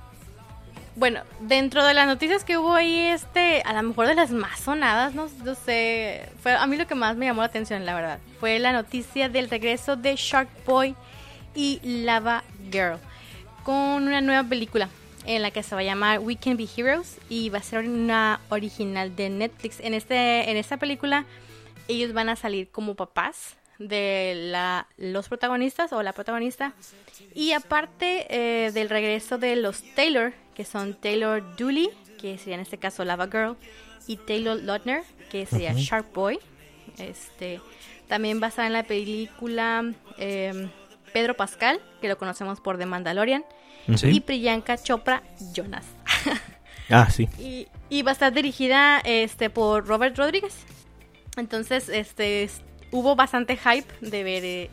Bueno, 0.96 1.22
dentro 1.42 1.84
de 1.84 1.94
las 1.94 2.08
noticias 2.08 2.46
que 2.46 2.58
hubo 2.58 2.74
ahí, 2.74 2.98
este, 2.98 3.62
a 3.66 3.74
lo 3.74 3.84
mejor 3.84 4.08
de 4.08 4.16
las 4.16 4.32
más 4.32 4.62
sonadas, 4.62 5.14
no, 5.14 5.28
sé, 5.56 6.30
fue 6.42 6.54
a 6.54 6.66
mí 6.68 6.78
lo 6.78 6.88
que 6.88 6.96
más 6.96 7.18
me 7.18 7.25
llamó 7.25 7.42
la 7.42 7.48
atención, 7.48 7.86
la 7.86 7.94
verdad, 7.94 8.20
fue 8.40 8.60
la 8.60 8.72
noticia 8.72 9.28
del 9.28 9.50
regreso 9.50 9.98
de 9.98 10.16
Shark 10.16 10.48
Boy 10.66 10.96
y 11.54 11.82
Lava 11.84 12.44
Girl 12.72 12.98
con 13.66 14.08
una 14.08 14.22
nueva 14.22 14.44
película 14.44 14.90
en 15.25 15.42
la 15.42 15.52
que 15.52 15.64
se 15.64 15.74
va 15.74 15.82
a 15.82 15.84
llamar 15.84 16.20
We 16.20 16.38
Can 16.38 16.56
Be 16.56 16.68
Heroes 16.78 17.18
y 17.30 17.50
va 17.50 17.58
a 17.58 17.64
ser 17.64 17.80
una 17.80 18.40
original 18.50 19.16
de 19.16 19.30
Netflix. 19.30 19.80
En 19.80 19.96
este, 19.96 20.50
en 20.50 20.56
esta 20.56 20.78
película, 20.78 21.25
ellos 21.88 22.14
van 22.14 22.30
a 22.30 22.36
salir 22.36 22.70
como 22.70 22.94
papás 22.94 23.58
de 23.80 24.34
la, 24.36 24.88
los 24.98 25.28
protagonistas 25.28 25.92
o 25.94 26.04
la 26.04 26.14
protagonista. 26.14 26.74
Y 27.34 27.54
aparte 27.54 28.28
eh, 28.30 28.72
del 28.72 28.88
regreso 28.88 29.40
de 29.40 29.56
los 29.56 29.82
Taylor, 29.96 30.34
que 30.56 30.66
son 30.66 30.94
Taylor 30.94 31.56
Dooley, 31.58 31.90
que 32.20 32.38
sería 32.38 32.56
en 32.56 32.62
este 32.62 32.78
caso 32.78 33.04
Lava 33.06 33.26
Girl, 33.28 33.56
y 34.08 34.18
Taylor 34.18 34.62
Lautner, 34.62 35.04
que 35.32 35.46
sería 35.46 35.72
Ujú. 35.72 35.80
Shark 35.80 36.14
Boy. 36.14 36.40
Este, 36.98 37.60
también 38.08 38.42
va 38.42 38.46
a 38.48 38.50
estar 38.50 38.66
en 38.66 38.74
la 38.74 38.84
película 38.84 39.84
eh, 40.18 40.70
Pedro 41.14 41.34
Pascal, 41.36 41.80
que 42.02 42.08
lo 42.08 42.18
conocemos 42.18 42.60
por 42.62 42.78
The 42.78 42.86
Mandalorian. 42.86 43.44
Sí. 43.96 44.08
y 44.08 44.20
Priyanka 44.20 44.78
Chopra 44.78 45.22
Jonas. 45.54 45.86
Ah, 46.88 47.10
sí. 47.10 47.28
Y, 47.40 47.68
y 47.90 48.04
va 48.04 48.12
a 48.12 48.14
estar 48.14 48.32
dirigida 48.32 49.00
este, 49.00 49.50
por 49.50 49.88
Robert 49.88 50.16
Rodríguez. 50.16 50.54
Entonces, 51.36 51.90
este, 51.90 52.44
es- 52.44 52.62
hubo 52.92 53.16
bastante 53.16 53.58
hype 53.58 53.92
de 54.02 54.24
ver 54.24 54.46
eh, 54.46 54.70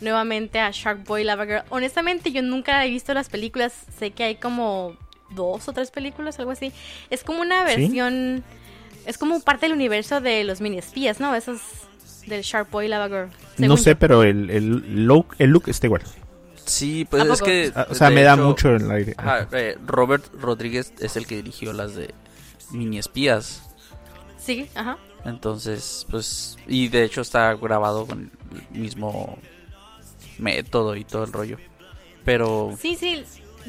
nuevamente 0.00 0.58
a 0.58 0.72
Shark 0.72 1.04
Boy 1.04 1.22
Lava 1.22 1.46
Girl. 1.46 1.62
Honestamente, 1.70 2.32
yo 2.32 2.42
nunca 2.42 2.84
he 2.84 2.90
visto 2.90 3.14
las 3.14 3.28
películas. 3.28 3.72
Sé 3.96 4.10
que 4.10 4.24
hay 4.24 4.34
como 4.34 4.96
dos 5.34 5.68
o 5.68 5.72
tres 5.72 5.90
películas, 5.90 6.38
algo 6.38 6.50
así. 6.50 6.72
Es 7.10 7.24
como 7.24 7.40
una 7.40 7.66
¿Sí? 7.68 7.76
versión. 7.80 8.44
Es 9.06 9.18
como 9.18 9.40
parte 9.40 9.66
del 9.66 9.74
universo 9.74 10.20
de 10.20 10.44
los 10.44 10.60
mini 10.60 10.78
espías, 10.78 11.18
¿no? 11.20 11.34
Esos 11.34 11.60
del 12.26 12.42
Shark 12.42 12.70
Boy 12.70 12.88
Lava 12.88 13.08
Girl. 13.08 13.30
No 13.58 13.76
sé, 13.76 13.90
yo. 13.90 13.98
pero 13.98 14.22
el, 14.22 14.48
el, 14.50 15.06
look, 15.06 15.34
el 15.38 15.50
look 15.50 15.64
está 15.68 15.86
igual. 15.86 16.02
Sí, 16.64 17.04
pues 17.10 17.28
¿A 17.28 17.32
es 17.32 17.42
que... 17.42 17.72
Ah, 17.74 17.88
O 17.90 17.94
sea, 17.94 18.10
me 18.10 18.22
da 18.22 18.36
mucho 18.36 18.70
el 18.76 18.88
aire. 18.90 19.14
ajá, 19.16 19.48
eh, 19.52 19.76
Robert 19.84 20.24
Rodríguez 20.40 20.92
es 21.00 21.16
el 21.16 21.26
que 21.26 21.36
dirigió 21.36 21.72
las 21.72 21.96
de 21.96 22.14
Mini 22.70 22.98
Espías. 22.98 23.62
Sí, 24.38 24.68
ajá. 24.76 24.96
Entonces, 25.24 26.06
pues... 26.08 26.56
Y 26.68 26.86
de 26.88 27.02
hecho 27.02 27.20
está 27.22 27.52
grabado 27.54 28.06
con 28.06 28.30
el 28.72 28.78
mismo 28.80 29.36
método 30.38 30.94
y 30.96 31.04
todo 31.04 31.24
el 31.24 31.32
rollo. 31.32 31.58
Pero... 32.24 32.76
Sí, 32.78 32.94
sí. 32.94 33.24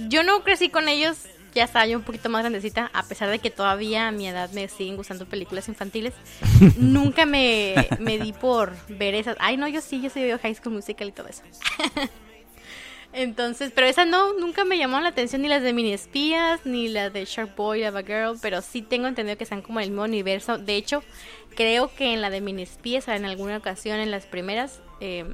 Yo 0.10 0.24
no 0.24 0.44
crecí 0.44 0.70
con 0.70 0.88
ellos. 0.88 1.18
Ya 1.54 1.66
estaba 1.66 1.86
yo 1.86 1.98
un 1.98 2.04
poquito 2.04 2.30
más 2.30 2.42
grandecita. 2.42 2.90
A 2.94 3.04
pesar 3.04 3.30
de 3.30 3.40
que 3.40 3.52
todavía 3.52 4.08
a 4.08 4.12
mi 4.12 4.28
edad 4.28 4.50
me 4.52 4.68
siguen 4.68 4.96
gustando 4.96 5.26
películas 5.26 5.68
infantiles. 5.68 6.14
nunca 6.78 7.26
me, 7.26 7.88
me 8.00 8.18
di 8.18 8.34
por 8.34 8.74
ver 8.88 9.16
esas. 9.16 9.38
Ay, 9.40 9.58
no, 9.58 9.68
yo 9.68 9.82
sí, 9.82 10.02
yo 10.02 10.10
sí 10.10 10.22
veo 10.22 10.40
High 10.40 10.56
School 10.56 10.74
Musical 10.74 11.08
y 11.08 11.12
todo 11.12 11.28
eso. 11.28 11.44
Entonces, 13.14 13.72
pero 13.74 13.86
esas 13.86 14.08
no, 14.08 14.34
nunca 14.34 14.66
me 14.66 14.78
llamaron 14.78 15.04
la 15.04 15.10
atención 15.10 15.44
ni 15.44 15.48
las 15.48 15.62
de 15.62 15.72
Mini 15.72 15.94
Espías, 15.94 16.62
ni 16.66 16.88
las 16.88 17.14
de 17.14 17.26
Shark 17.26 17.56
Boy, 17.56 17.82
Lava 17.82 18.02
Girl, 18.02 18.40
pero 18.42 18.62
sí 18.62 18.82
tengo 18.82 19.06
entendido 19.06 19.38
que 19.38 19.44
están 19.44 19.62
como 19.62 19.80
en 19.80 19.84
el 19.84 19.90
mismo 19.92 20.04
universo. 20.04 20.58
De 20.58 20.76
hecho, 20.76 21.04
creo 21.56 21.94
que 21.94 22.14
en 22.14 22.22
la 22.22 22.32
de 22.32 22.42
Mini 22.42 22.64
Espías, 22.64 23.08
en 23.08 23.26
alguna 23.26 23.58
ocasión, 23.58 24.00
en 24.00 24.10
las 24.10 24.26
primeras, 24.26 24.82
eh, 25.00 25.26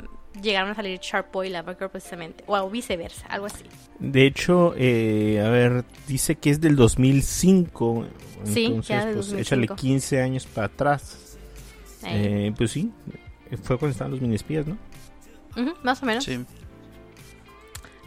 llegaron 0.42 0.72
a 0.72 0.76
salir 0.76 1.00
Shark 1.00 1.32
Boy 1.32 1.48
y 1.48 1.50
Lava 1.52 1.74
Girl 1.76 1.90
precisamente, 1.90 2.44
o 2.48 2.70
viceversa, 2.70 3.26
algo 3.28 3.46
así. 3.48 3.64
De 4.00 4.26
hecho, 4.26 4.74
eh, 4.78 5.42
a 5.46 5.50
ver, 5.50 5.84
dice 6.08 6.36
que 6.36 6.50
es 6.50 6.62
del 6.62 6.76
2005. 6.76 8.06
Sí, 8.46 8.66
entonces, 8.66 8.88
ya 8.88 9.06
del 9.06 9.16
pues 9.16 9.28
2005. 9.32 9.42
échale 9.42 9.68
15 9.80 10.22
años 10.22 10.46
para 10.46 10.68
atrás. 10.68 11.38
Eh, 12.06 12.54
pues 12.58 12.72
sí, 12.72 12.92
fue 13.64 13.78
cuando 13.78 13.92
estaban 13.92 14.12
los 14.12 14.22
mini 14.22 14.36
espías, 14.36 14.66
¿no? 14.66 14.78
Más 15.84 16.02
o 16.02 16.06
menos. 16.06 16.24
Sí. 16.24 16.40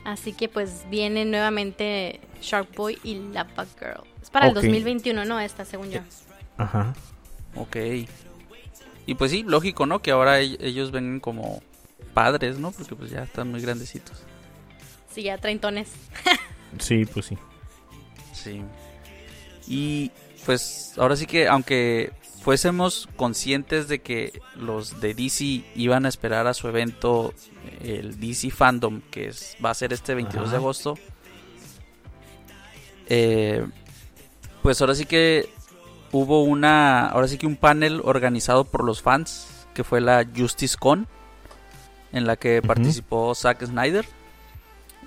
Así 0.04 0.32
que 0.32 0.48
pues 0.48 0.84
viene 0.90 1.24
nuevamente 1.24 2.20
Shark 2.40 2.74
Boy 2.74 2.98
y 3.04 3.14
Lava 3.32 3.66
Girl. 3.78 4.02
Es 4.20 4.30
para 4.30 4.48
el 4.48 4.54
2021, 4.54 5.24
¿no? 5.24 5.38
Esta, 5.38 5.64
según 5.64 5.90
yo. 5.90 6.00
Ajá. 6.56 6.94
Ok. 7.54 7.76
Y 9.06 9.14
pues 9.14 9.30
sí, 9.30 9.44
lógico, 9.46 9.86
¿no? 9.86 10.00
Que 10.00 10.10
ahora 10.10 10.40
ell- 10.40 10.56
ellos 10.60 10.90
vengan 10.90 11.20
como 11.20 11.62
padres, 12.14 12.58
¿no? 12.58 12.72
Porque 12.72 12.94
pues 12.94 13.10
ya 13.10 13.22
están 13.22 13.50
muy 13.50 13.60
grandecitos. 13.60 14.22
Sí, 15.12 15.22
ya 15.22 15.38
treintones. 15.38 15.90
Sí, 16.78 17.04
pues 17.04 17.26
sí. 17.26 17.38
Sí. 18.32 18.62
Y 19.66 20.10
pues 20.46 20.94
ahora 20.96 21.16
sí 21.16 21.26
que 21.26 21.48
aunque 21.48 22.12
fuésemos 22.42 23.08
conscientes 23.16 23.88
de 23.88 24.00
que 24.00 24.40
los 24.56 25.00
de 25.00 25.14
DC 25.14 25.64
iban 25.76 26.06
a 26.06 26.08
esperar 26.08 26.46
a 26.46 26.54
su 26.54 26.66
evento, 26.66 27.34
el 27.82 28.18
DC 28.18 28.50
Fandom, 28.50 29.00
que 29.10 29.28
es, 29.28 29.56
va 29.64 29.70
a 29.70 29.74
ser 29.74 29.92
este 29.92 30.14
22 30.14 30.50
de 30.50 30.56
agosto, 30.56 30.98
eh, 33.08 33.64
pues 34.62 34.80
ahora 34.80 34.94
sí 34.94 35.04
que 35.04 35.50
hubo 36.10 36.42
una, 36.42 37.06
ahora 37.06 37.28
sí 37.28 37.38
que 37.38 37.46
un 37.46 37.56
panel 37.56 38.00
organizado 38.04 38.64
por 38.64 38.84
los 38.84 39.02
fans, 39.02 39.66
que 39.74 39.84
fue 39.84 40.00
la 40.00 40.26
Justice 40.36 40.76
Con, 40.78 41.06
en 42.12 42.26
la 42.26 42.36
que 42.36 42.60
participó 42.62 43.34
Zack 43.34 43.64
Snyder. 43.64 44.06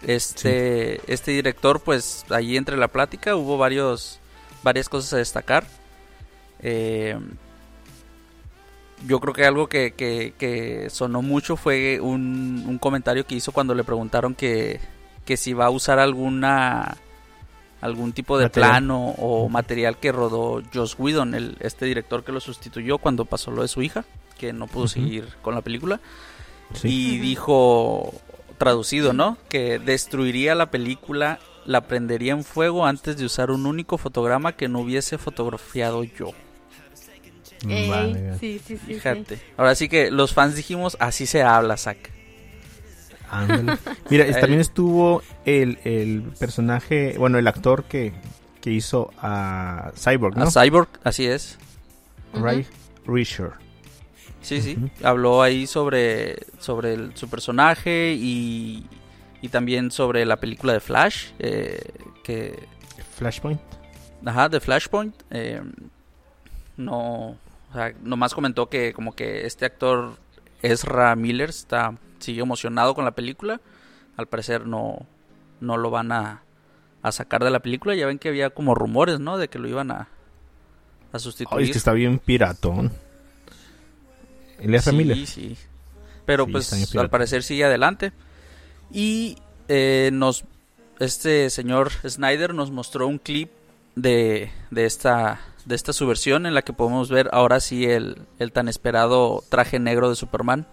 Este, 0.01 1.01
este 1.11 1.31
director, 1.31 1.79
pues 1.79 2.25
allí 2.29 2.57
entre 2.57 2.77
la 2.77 2.87
plática 2.89 3.35
hubo 3.35 3.57
varios, 3.57 4.19
varias 4.63 4.89
cosas 4.89 5.13
a 5.13 5.17
destacar. 5.17 5.65
Eh, 6.59 7.17
yo 9.05 9.19
creo 9.19 9.33
que 9.33 9.45
algo 9.45 9.67
que, 9.67 9.91
que- 9.93 10.33
que 10.37 10.89
sonó 10.89 11.21
mucho 11.21 11.57
fue 11.57 11.99
un, 12.01 12.63
un 12.67 12.77
comentario 12.77 13.25
que 13.25 13.35
hizo 13.35 13.51
cuando 13.51 13.75
le 13.75 13.83
preguntaron 13.83 14.35
que, 14.35 14.79
que 15.25 15.37
si 15.37 15.53
va 15.53 15.65
a 15.65 15.69
usar 15.69 15.99
alguna 15.99 16.97
algún 17.81 18.13
tipo 18.13 18.37
de 18.37 18.45
Material. 18.45 18.69
plano 18.71 19.09
o 19.19 19.47
material 19.47 19.97
que 19.99 20.11
rodó 20.11 20.63
Joss 20.73 20.95
Whedon, 20.97 21.35
el, 21.35 21.57
este 21.59 21.85
director 21.85 22.23
que 22.23 22.31
lo 22.31 22.39
sustituyó 22.39 22.97
cuando 22.97 23.25
pasó 23.25 23.51
lo 23.51 23.61
de 23.61 23.67
su 23.67 23.83
hija, 23.83 24.05
que 24.39 24.53
no 24.53 24.65
pudo 24.67 24.87
seguir 24.87 25.27
con 25.43 25.53
la 25.53 25.61
película 25.61 25.99
Sí. 26.75 27.15
y 27.15 27.17
dijo 27.19 28.13
traducido, 28.57 29.13
¿no? 29.13 29.37
Que 29.49 29.79
destruiría 29.79 30.55
la 30.55 30.71
película, 30.71 31.39
la 31.65 31.81
prendería 31.81 32.33
en 32.33 32.43
fuego 32.43 32.85
antes 32.85 33.17
de 33.17 33.25
usar 33.25 33.51
un 33.51 33.65
único 33.65 33.97
fotograma 33.97 34.53
que 34.53 34.67
no 34.67 34.79
hubiese 34.79 35.17
fotografiado 35.17 36.03
yo. 36.03 36.31
Ey, 37.67 37.89
Vale. 37.89 38.37
sí, 38.39 38.59
sí, 38.65 38.77
sí, 38.77 38.79
sí. 38.85 38.93
Fíjate. 38.95 39.39
Ahora 39.57 39.75
sí 39.75 39.89
que 39.89 40.11
los 40.11 40.33
fans 40.33 40.55
dijimos, 40.55 40.97
así 40.99 41.25
se 41.25 41.41
habla, 41.41 41.77
Zack. 41.77 42.11
Ándale. 43.29 43.77
Mira, 44.09 44.39
también 44.39 44.61
estuvo 44.61 45.23
el, 45.45 45.79
el 45.83 46.23
personaje, 46.39 47.15
bueno, 47.17 47.39
el 47.39 47.47
actor 47.47 47.85
que, 47.85 48.13
que 48.61 48.71
hizo 48.71 49.11
a 49.19 49.91
Cyborg, 49.95 50.37
¿no? 50.37 50.43
A 50.45 50.51
Cyborg, 50.51 50.89
así 51.03 51.25
es. 51.25 51.57
Ray 52.33 52.67
Risher. 53.07 53.53
Sí, 54.45 54.61
sí. 54.61 54.77
Habló 55.03 55.41
ahí 55.41 55.67
sobre, 55.67 56.37
sobre 56.59 56.93
el- 56.93 57.17
su 57.17 57.29
personaje 57.29 58.13
y, 58.17 58.85
y 59.41 59.49
también 59.49 59.91
sobre 59.91 60.25
la 60.25 60.37
película 60.37 60.73
de 60.73 60.79
Flash, 60.79 61.31
eh, 61.39 61.79
que 62.23 62.67
Flashpoint. 63.17 63.59
Ajá, 64.25 64.47
de 64.49 64.59
Flashpoint. 64.59 65.15
eh, 65.31 65.61
no, 66.77 67.29
o 67.29 67.73
sea, 67.73 67.93
nomás 68.03 68.33
comentó 68.33 68.69
que 68.69 68.93
como 68.93 69.13
que 69.15 69.45
este 69.45 69.65
actor 69.65 70.17
Ezra 70.61 71.15
Miller 71.15 71.49
está 71.49 71.97
sigue 72.19 72.41
emocionado 72.41 72.93
con 72.95 73.05
la 73.05 73.11
película. 73.11 73.61
Al 74.17 74.27
parecer 74.27 74.65
no, 74.65 75.05
no 75.59 75.77
lo 75.77 75.89
van 75.89 76.11
a, 76.11 76.41
a 77.01 77.11
sacar 77.11 77.43
de 77.43 77.49
la 77.51 77.59
película. 77.59 77.95
Ya 77.95 78.07
ven 78.07 78.19
que 78.19 78.29
había 78.29 78.49
como 78.49 78.75
rumores, 78.75 79.19
¿no? 79.19 79.37
De 79.37 79.47
que 79.47 79.59
lo 79.59 79.67
iban 79.67 79.91
a, 79.91 80.07
a 81.11 81.19
sustituir. 81.19 81.59
Ay, 81.59 81.65
es 81.65 81.71
que 81.71 81.77
está 81.77 81.93
bien 81.93 82.19
piratón. 82.19 82.91
El 84.59 84.75
Ezra 84.75 84.91
sí, 84.93 85.25
sí. 85.25 85.57
Pero 86.25 86.45
Sí, 86.45 86.51
pues 86.51 86.95
al 86.95 87.09
parecer 87.09 87.43
sigue 87.43 87.65
adelante. 87.65 88.11
Y 88.91 89.37
eh, 89.67 90.09
nos 90.13 90.45
este 90.99 91.49
señor 91.49 91.91
Snyder 92.07 92.53
nos 92.53 92.71
mostró 92.71 93.07
un 93.07 93.19
clip 93.19 93.51
de, 93.95 94.51
de 94.71 94.85
esta 94.85 95.41
de 95.65 95.75
esta 95.75 95.93
subversión 95.93 96.45
en 96.45 96.53
la 96.53 96.61
que 96.61 96.73
podemos 96.73 97.09
ver 97.09 97.29
ahora 97.31 97.59
sí 97.59 97.85
el, 97.85 98.17
el 98.39 98.51
tan 98.51 98.67
esperado 98.67 99.43
traje 99.49 99.79
negro 99.79 100.09
de 100.09 100.15
Superman. 100.15 100.67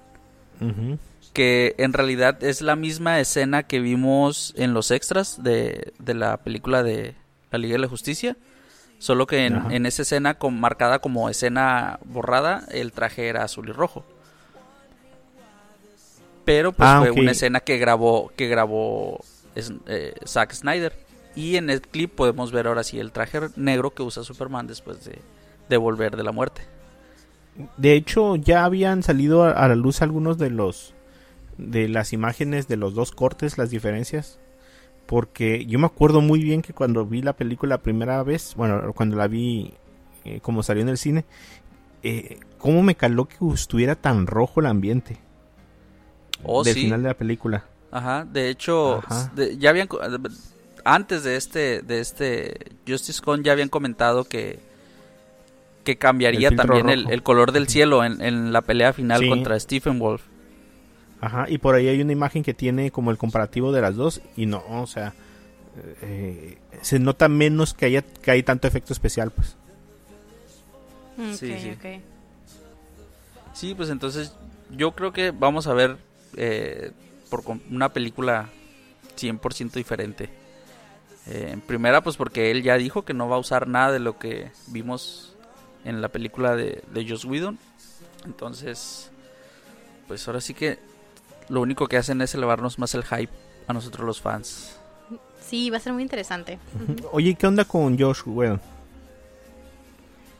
Que 1.32 1.74
en 1.78 1.92
realidad 1.92 2.44
es 2.44 2.60
la 2.60 2.76
misma 2.76 3.18
escena 3.18 3.64
que 3.64 3.80
vimos 3.80 4.54
en 4.56 4.74
los 4.74 4.90
extras 4.90 5.42
de, 5.42 5.92
de 5.98 6.14
la 6.14 6.36
película 6.36 6.82
de 6.84 7.16
La 7.50 7.58
Liga 7.58 7.72
de 7.72 7.78
la 7.80 7.88
Justicia. 7.88 8.36
Solo 9.02 9.26
que 9.26 9.46
en, 9.46 9.72
en 9.72 9.84
esa 9.84 10.02
escena 10.02 10.34
con, 10.34 10.60
marcada 10.60 11.00
como 11.00 11.28
escena 11.28 11.98
borrada, 12.04 12.64
el 12.70 12.92
traje 12.92 13.26
era 13.26 13.42
azul 13.42 13.68
y 13.68 13.72
rojo. 13.72 14.04
Pero 16.44 16.70
pues 16.70 16.88
Ah, 16.88 17.00
fue 17.00 17.10
una 17.10 17.32
escena 17.32 17.58
que 17.58 17.78
grabó, 17.78 18.30
que 18.36 18.46
grabó 18.46 19.18
eh, 19.56 20.14
Zack 20.24 20.52
Snyder. 20.52 20.96
Y 21.34 21.56
en 21.56 21.68
el 21.68 21.80
clip 21.80 22.14
podemos 22.14 22.52
ver 22.52 22.68
ahora 22.68 22.84
sí 22.84 23.00
el 23.00 23.10
traje 23.10 23.40
negro 23.56 23.92
que 23.92 24.04
usa 24.04 24.22
Superman 24.22 24.68
después 24.68 25.04
de, 25.04 25.18
de 25.68 25.76
volver 25.78 26.16
de 26.16 26.22
la 26.22 26.30
muerte. 26.30 26.62
De 27.78 27.94
hecho, 27.94 28.36
ya 28.36 28.64
habían 28.64 29.02
salido 29.02 29.42
a, 29.42 29.50
a 29.50 29.66
la 29.66 29.74
luz 29.74 30.00
algunos 30.00 30.38
de 30.38 30.50
los 30.50 30.94
de 31.58 31.88
las 31.88 32.12
imágenes 32.12 32.68
de 32.68 32.76
los 32.76 32.94
dos 32.94 33.10
cortes, 33.10 33.58
las 33.58 33.70
diferencias. 33.70 34.38
Porque 35.06 35.66
yo 35.66 35.78
me 35.78 35.86
acuerdo 35.86 36.20
muy 36.20 36.42
bien 36.42 36.62
que 36.62 36.72
cuando 36.72 37.04
vi 37.04 37.22
la 37.22 37.34
película 37.34 37.76
la 37.76 37.82
primera 37.82 38.22
vez, 38.22 38.54
bueno, 38.56 38.92
cuando 38.94 39.16
la 39.16 39.26
vi 39.28 39.74
eh, 40.24 40.40
como 40.40 40.62
salió 40.62 40.82
en 40.82 40.88
el 40.88 40.96
cine, 40.98 41.24
eh, 42.02 42.38
cómo 42.58 42.82
me 42.82 42.94
caló 42.94 43.26
que 43.26 43.36
estuviera 43.52 43.94
tan 43.96 44.26
rojo 44.26 44.60
el 44.60 44.66
ambiente 44.66 45.18
Oh, 46.44 46.64
del 46.64 46.74
sí. 46.74 46.82
final 46.82 47.02
de 47.02 47.08
la 47.08 47.14
película. 47.14 47.64
Ajá, 47.90 48.24
de 48.24 48.48
hecho, 48.48 48.98
Ajá. 48.98 49.30
de- 49.34 49.58
ya 49.58 49.70
habían 49.70 49.88
antes 50.84 51.22
de 51.22 51.36
este 51.36 51.82
de 51.82 52.00
este 52.00 52.72
Justice 52.88 53.20
Con 53.22 53.44
ya 53.44 53.52
habían 53.52 53.68
comentado 53.68 54.24
que 54.24 54.58
que 55.84 55.98
cambiaría 55.98 56.48
El 56.48 56.56
también 56.56 56.88
el, 56.88 57.22
color 57.22 57.52
del 57.52 57.68
cielo 57.68 58.04
en, 58.04 58.20
en 58.22 58.52
la 58.52 58.62
pelea 58.62 58.92
final 58.92 59.20
Sí. 59.20 59.28
contra 59.28 59.58
Stephen 59.60 59.98
Wolf. 59.98 60.22
Ajá, 61.22 61.46
y 61.48 61.58
por 61.58 61.76
ahí 61.76 61.86
hay 61.86 62.02
una 62.02 62.10
imagen 62.10 62.42
que 62.42 62.52
tiene 62.52 62.90
como 62.90 63.12
el 63.12 63.16
comparativo 63.16 63.70
de 63.70 63.80
las 63.80 63.94
dos 63.94 64.20
y 64.36 64.46
no, 64.46 64.60
o 64.68 64.88
sea, 64.88 65.14
eh, 66.02 66.58
se 66.82 66.98
nota 66.98 67.28
menos 67.28 67.74
que 67.74 67.86
haya 67.86 68.02
que 68.02 68.32
hay 68.32 68.42
tanto 68.42 68.66
efecto 68.66 68.92
especial, 68.92 69.30
pues. 69.30 69.56
Ok, 71.16 71.34
Sí, 71.38 71.54
sí. 71.60 71.70
ok. 71.70 72.02
Sí, 73.54 73.74
pues 73.76 73.88
entonces 73.90 74.34
yo 74.70 74.92
creo 74.92 75.12
que 75.12 75.30
vamos 75.30 75.68
a 75.68 75.74
ver 75.74 75.96
eh, 76.36 76.90
por 77.30 77.44
una 77.70 77.90
película 77.90 78.48
100% 79.16 79.70
diferente. 79.74 80.28
Eh, 81.28 81.50
en 81.52 81.60
primera, 81.60 82.02
pues 82.02 82.16
porque 82.16 82.50
él 82.50 82.64
ya 82.64 82.76
dijo 82.76 83.04
que 83.04 83.14
no 83.14 83.28
va 83.28 83.36
a 83.36 83.38
usar 83.38 83.68
nada 83.68 83.92
de 83.92 84.00
lo 84.00 84.18
que 84.18 84.50
vimos 84.66 85.36
en 85.84 86.00
la 86.00 86.08
película 86.08 86.56
de, 86.56 86.82
de 86.92 87.08
Joss 87.08 87.24
Whedon. 87.26 87.60
Entonces, 88.24 89.10
pues 90.08 90.26
ahora 90.26 90.40
sí 90.40 90.52
que 90.54 90.78
lo 91.52 91.60
único 91.60 91.86
que 91.86 91.98
hacen 91.98 92.22
es 92.22 92.34
elevarnos 92.34 92.78
más 92.78 92.94
el 92.94 93.04
hype 93.04 93.32
a 93.66 93.74
nosotros 93.74 94.06
los 94.06 94.22
fans. 94.22 94.78
Sí, 95.46 95.68
va 95.68 95.76
a 95.76 95.80
ser 95.80 95.92
muy 95.92 96.02
interesante. 96.02 96.58
Oye, 97.12 97.34
¿qué 97.34 97.46
onda 97.46 97.66
con 97.66 97.98
Josh 97.98 98.22
Whedon? 98.24 98.58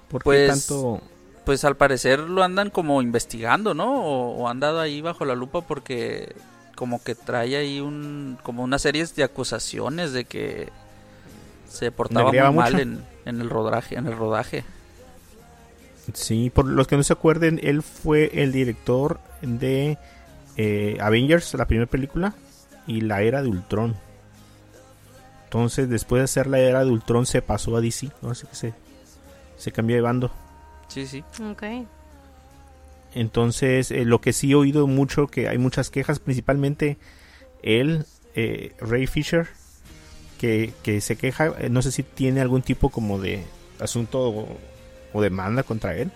¿Por 0.08 0.22
qué 0.22 0.24
Pues, 0.24 0.48
tanto? 0.48 1.02
Pues 1.44 1.64
al 1.64 1.76
parecer 1.76 2.20
lo 2.20 2.42
andan 2.42 2.70
como 2.70 3.02
investigando, 3.02 3.74
¿no? 3.74 4.02
O, 4.02 4.36
o 4.38 4.48
han 4.48 4.58
dado 4.58 4.80
ahí 4.80 5.02
bajo 5.02 5.26
la 5.26 5.34
lupa 5.34 5.60
porque 5.60 6.34
como 6.76 7.02
que 7.02 7.14
trae 7.14 7.56
ahí 7.56 7.80
un 7.80 8.38
como 8.42 8.62
una 8.62 8.78
serie 8.78 9.04
de 9.04 9.22
acusaciones 9.22 10.14
de 10.14 10.24
que 10.24 10.70
se 11.68 11.92
portaba 11.92 12.26
muy 12.26 12.32
¿Negreaba 12.32 12.52
mal 12.52 12.80
en, 12.80 13.04
en 13.26 13.40
el 13.42 13.50
rodaje, 13.50 13.96
en 13.96 14.06
el 14.06 14.16
rodaje. 14.16 14.64
Sí, 16.14 16.50
por 16.50 16.66
los 16.66 16.86
que 16.86 16.96
no 16.96 17.02
se 17.02 17.12
acuerden, 17.12 17.60
él 17.62 17.82
fue 17.82 18.42
el 18.42 18.50
director 18.50 19.20
de 19.42 19.98
eh, 20.56 20.96
Avengers, 21.00 21.54
la 21.54 21.66
primera 21.66 21.90
película, 21.90 22.34
y 22.86 23.00
la 23.00 23.22
era 23.22 23.42
de 23.42 23.48
Ultron. 23.48 23.94
Entonces, 25.44 25.88
después 25.88 26.20
de 26.20 26.24
hacer 26.24 26.46
la 26.46 26.58
era 26.60 26.84
de 26.84 26.90
Ultron, 26.90 27.26
se 27.26 27.42
pasó 27.42 27.76
a 27.76 27.80
DC. 27.80 28.10
¿no? 28.22 28.30
Así 28.30 28.46
que 28.46 28.54
se, 28.54 28.74
se 29.56 29.72
cambió 29.72 29.96
de 29.96 30.02
bando. 30.02 30.30
Sí, 30.88 31.06
sí. 31.06 31.22
Ok. 31.50 31.62
Entonces, 33.14 33.90
eh, 33.90 34.04
lo 34.04 34.20
que 34.20 34.32
sí 34.32 34.52
he 34.52 34.54
oído 34.54 34.86
mucho, 34.86 35.26
que 35.26 35.48
hay 35.48 35.58
muchas 35.58 35.90
quejas, 35.90 36.18
principalmente 36.18 36.96
él, 37.62 38.06
eh, 38.34 38.72
Ray 38.80 39.06
Fisher, 39.06 39.48
que, 40.38 40.72
que 40.82 41.00
se 41.00 41.16
queja, 41.16 41.52
eh, 41.58 41.68
no 41.68 41.82
sé 41.82 41.92
si 41.92 42.02
tiene 42.02 42.40
algún 42.40 42.62
tipo 42.62 42.88
como 42.88 43.18
de 43.18 43.44
asunto 43.78 44.30
o, 44.30 44.58
o 45.12 45.22
demanda 45.22 45.62
contra 45.62 45.94
él. 45.96 46.10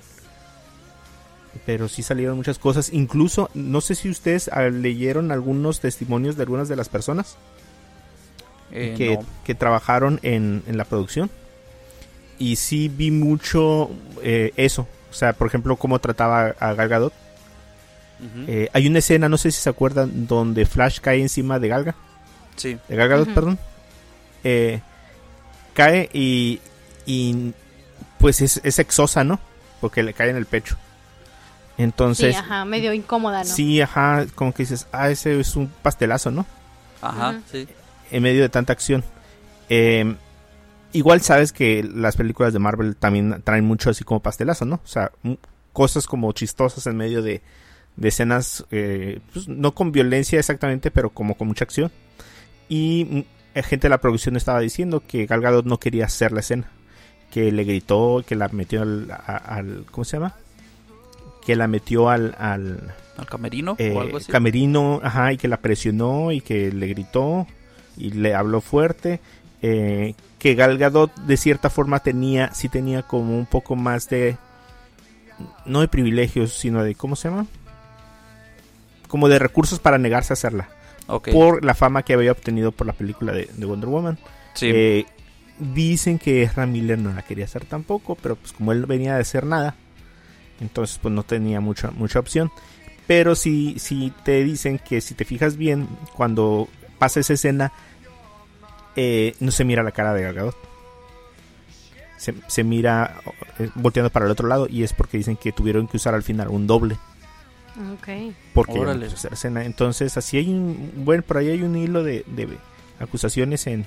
Pero 1.65 1.89
sí 1.89 2.03
salieron 2.03 2.37
muchas 2.37 2.59
cosas. 2.59 2.93
Incluso, 2.93 3.51
no 3.55 3.81
sé 3.81 3.95
si 3.95 4.09
ustedes 4.11 4.49
ah, 4.53 4.63
leyeron 4.65 5.33
algunos 5.33 5.81
testimonios 5.81 6.37
de 6.37 6.43
algunas 6.43 6.69
de 6.69 6.77
las 6.77 6.89
personas 6.89 7.37
Eh, 8.73 8.95
que, 8.97 9.15
no. 9.17 9.25
que 9.45 9.55
trabajaron 9.55 10.19
en, 10.23 10.63
en 10.67 10.77
la 10.77 10.85
producción. 10.85 11.31
Y 12.39 12.57
sí 12.57 12.89
vi 12.89 13.11
mucho 13.11 13.91
eh, 14.23 14.53
eso. 14.57 14.87
O 15.11 15.15
sea, 15.15 15.33
por 15.33 15.47
ejemplo, 15.47 15.77
cómo 15.77 15.99
trataba 16.01 16.55
a 16.59 16.75
Gal 16.75 16.89
Gadot. 16.89 17.13
Ujú. 18.19 18.45
Eh, 18.49 18.69
hay 18.73 18.87
una 18.87 18.99
escena, 18.99 19.29
no 19.29 19.39
sé 19.39 19.51
si 19.51 19.61
se 19.61 19.71
acuerdan, 19.71 20.27
donde 20.27 20.67
Flash 20.67 21.01
cae 21.01 21.21
encima 21.21 21.59
de 21.59 21.69
Galga. 21.69 21.95
sí. 22.57 22.77
De 22.89 22.97
Gal 22.97 23.09
Gadot, 23.09 23.27
Ujú. 23.29 23.35
perdón. 23.35 23.59
Eh, 24.45 24.81
cae 25.75 26.09
y, 26.13 26.61
y 27.07 27.53
pues 28.19 28.41
es, 28.43 28.61
es 28.65 28.79
exosa, 28.79 29.25
¿no? 29.25 29.39
Porque 29.81 30.03
le 30.03 30.13
cae 30.15 30.31
en 30.31 30.37
el 30.37 30.47
pecho. 30.47 30.77
Entonces, 31.79 32.35
sí, 32.35 32.41
ajá, 32.41 32.65
medio 32.65 32.93
incómoda, 32.93 33.41
¿no? 33.41 33.45
sí, 33.45 33.81
ajá, 33.81 34.27
como 34.35 34.53
que 34.53 34.63
dices, 34.63 34.87
ah, 34.93 35.11
ese 35.11 35.39
es 35.39 35.57
un 35.57 35.69
pastelazo, 35.83 36.31
¿no? 36.31 36.47
Ajá, 37.03 37.41
sí. 37.51 37.69
en 38.11 38.23
medio 38.23 38.43
de 38.43 38.49
tanta 38.49 38.73
acción. 38.73 39.05
Eh, 39.69 40.17
igual 40.93 41.21
sabes 41.21 41.53
que 41.53 41.83
las 41.83 42.17
películas 42.17 42.53
de 42.53 42.59
Marvel 42.59 42.97
también 42.97 43.43
traen 43.45 43.65
mucho 43.65 43.91
así 43.91 44.05
como 44.05 44.21
pastelazo, 44.21 44.65
¿no? 44.65 44.77
O 44.77 44.87
sea, 44.89 45.13
cosas 45.73 46.07
como 46.07 46.33
chistosas 46.33 46.87
en 46.87 46.97
medio 46.97 47.21
de, 47.21 47.43
de 47.97 48.09
escenas, 48.09 48.65
eh, 48.71 49.21
pues, 49.33 49.47
no 49.49 49.75
con 49.75 49.93
violencia 49.93 50.39
exactamente, 50.39 50.91
pero 50.91 51.11
como 51.11 51.37
con 51.37 51.49
mucha 51.49 51.65
acción. 51.65 51.93
Y 52.69 53.27
mm, 53.55 53.61
gente 53.63 53.87
de 53.87 53.91
la 53.91 54.01
producción 54.01 54.37
estaba 54.37 54.61
diciendo 54.61 55.03
que 55.07 55.27
Gal 55.27 55.43
Gadot 55.43 55.67
no 55.67 55.79
quería 55.79 56.07
hacer 56.07 56.33
la 56.33 56.41
escena, 56.41 56.71
que 57.31 57.53
le 57.53 57.65
gritó, 57.65 58.25
que 58.27 58.35
la 58.35 58.49
metió 58.49 58.81
al, 58.81 59.11
al 59.27 59.85
¿cómo 59.91 60.05
se 60.05 60.17
llama? 60.17 60.35
Que 61.47 61.57
la 61.57 61.69
metió 61.69 62.11
al, 62.11 62.35
al, 62.39 62.93
Al 63.17 63.27
camerino 63.27 63.77
eh, 63.79 63.93
o 63.97 64.01
algo 64.03 64.17
así. 64.19 64.31
camerino, 64.31 65.01
ajá, 65.03 65.33
y 65.33 65.37
que 65.39 65.49
la 65.49 65.57
presionó 65.59 66.33
y 66.33 66.41
que 66.43 66.71
le 66.73 66.89
gritó 66.89 67.47
y 67.97 68.11
le 68.11 68.35
habló 68.35 68.61
fuerte. 68.61 69.21
eh, 69.63 70.15
que 70.39 70.55
Gal 70.55 70.77
Gadot 70.77 71.15
de 71.15 71.37
cierta 71.39 71.71
forma 71.71 72.01
tenía, 72.01 72.53
sí 72.53 72.69
tenía 72.69 73.03
como 73.03 73.39
un 73.39 73.47
poco 73.47 73.75
más 73.77 74.09
de, 74.11 74.37
no 75.65 75.81
de 75.81 75.89
privilegios, 75.89 76.53
sino 76.53 76.83
de, 76.85 76.95
¿cómo 76.95 77.17
se 77.17 77.29
llama? 77.31 77.47
Como 79.09 79.29
de 79.29 79.39
recursos 79.39 79.79
para 79.79 79.99
negarse 79.99 80.33
a 80.33 80.35
hacerla. 80.35 80.69
Ok. 81.07 81.29
Por 81.33 81.65
la 81.65 81.75
fama 81.75 82.03
que 82.03 82.15
había 82.15 82.33
obtenido 82.33 82.73
por 82.73 82.87
la 82.87 82.93
película 82.93 83.33
de, 83.33 83.49
de 83.57 83.67
Wonder 83.67 83.89
Woman. 83.89 84.19
Sí. 84.55 84.69
Eh, 84.73 85.07
dicen 85.59 86.19
que 86.19 86.43
Ezra 86.43 86.67
Miller 86.67 86.99
no 86.99 87.13
la 87.13 87.23
quería 87.23 87.45
hacer 87.45 87.65
tampoco, 87.65 88.17
pero 88.17 88.37
pues 88.37 88.53
como 88.53 88.73
él 88.73 88.85
venía 88.87 89.15
de 89.15 89.21
hacer 89.23 89.47
nada, 89.47 89.75
entonces 90.61 90.99
pues 91.01 91.13
no 91.15 91.23
tenía 91.23 91.61
mucha, 91.61 91.91
mucha 91.91 92.19
opción. 92.19 92.51
Pero 93.07 93.35
si, 93.37 93.79
si 93.79 94.13
te 94.25 94.43
dicen 94.43 94.79
que 94.79 95.01
si 95.01 95.15
te 95.15 95.25
fijas 95.25 95.57
bien, 95.57 95.89
cuando 96.17 96.69
pasa 96.99 97.21
esa 97.21 97.35
escena, 97.35 97.73
eh, 98.97 99.35
no 99.41 99.51
se 99.53 99.65
mira 99.65 99.83
la 99.83 99.93
cara 99.93 100.13
de 100.15 100.23
Gal 100.23 100.35
Gadot. 100.35 100.57
Se, 102.17 102.35
se 102.49 102.65
mira 102.65 103.21
eh, 103.59 103.69
volteando 103.75 104.11
para 104.11 104.25
el 104.27 104.33
otro 104.33 104.49
lado 104.49 104.67
y 104.69 104.83
es 104.83 104.93
porque 104.93 105.19
dicen 105.19 105.37
que 105.37 105.53
tuvieron 105.53 105.87
que 105.87 105.99
usar 105.99 106.15
al 106.15 106.23
final 106.23 106.49
un 106.49 106.67
doble 106.67 106.97
Ok. 107.93 108.09
porque 108.55 108.73
ya 108.73 108.79
no 108.79 108.85
Órale. 108.85 109.05
quiso 109.07 109.17
hacer 109.17 109.35
escena. 109.35 109.65
Entonces, 109.65 110.17
así 110.17 110.39
hay 110.39 110.49
un, 110.49 110.93
bueno, 110.97 111.23
por 111.23 111.37
ahí 111.37 111.51
hay 111.51 111.63
un 111.63 111.77
hilo 111.77 112.03
de, 112.03 112.25
de 112.27 112.49
acusaciones 112.99 113.67
en, 113.67 113.87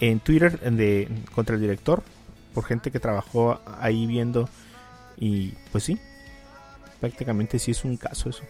en 0.00 0.20
Twitter 0.20 0.60
de, 0.60 1.08
contra 1.34 1.54
el 1.54 1.62
director, 1.62 2.02
por 2.52 2.64
gente 2.64 2.90
que 2.90 3.00
trabajó 3.00 3.58
ahí 3.80 4.06
viendo, 4.06 4.50
y 5.16 5.50
pues 5.72 5.84
sí, 5.84 5.98
prácticamente 7.00 7.58
sí 7.58 7.70
es 7.70 7.84
un 7.84 7.96
caso 7.96 8.28
eso. 8.30 8.42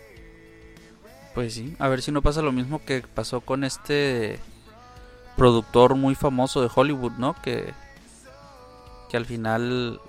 Pues 1.35 1.55
sí, 1.55 1.75
a 1.79 1.89
ver 1.89 2.01
si 2.03 2.13
no 2.13 2.23
pasa 2.23 2.43
lo 2.43 2.53
mismo 2.53 2.85
que 2.85 3.03
pasó 3.03 3.41
con 3.41 3.65
este 3.65 4.39
productor 5.37 5.97
muy 5.97 6.15
famoso 6.15 6.63
de 6.63 6.71
Hollywood, 6.73 7.13
¿no? 7.19 7.35
Que, 7.43 7.75
que 9.11 9.17
al 9.17 9.27
final 9.27 10.01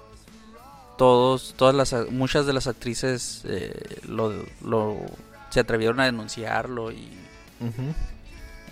todos, 0.98 1.56
todas 1.58 1.74
las, 1.76 2.12
muchas 2.12 2.46
de 2.46 2.54
las 2.54 2.68
actrices 2.68 3.42
eh, 3.46 3.74
lo, 4.08 4.32
lo- 4.64 4.98
se 5.50 5.60
atrevieron 5.62 6.00
a 6.00 6.06
denunciarlo 6.06 6.92
y 6.92 7.10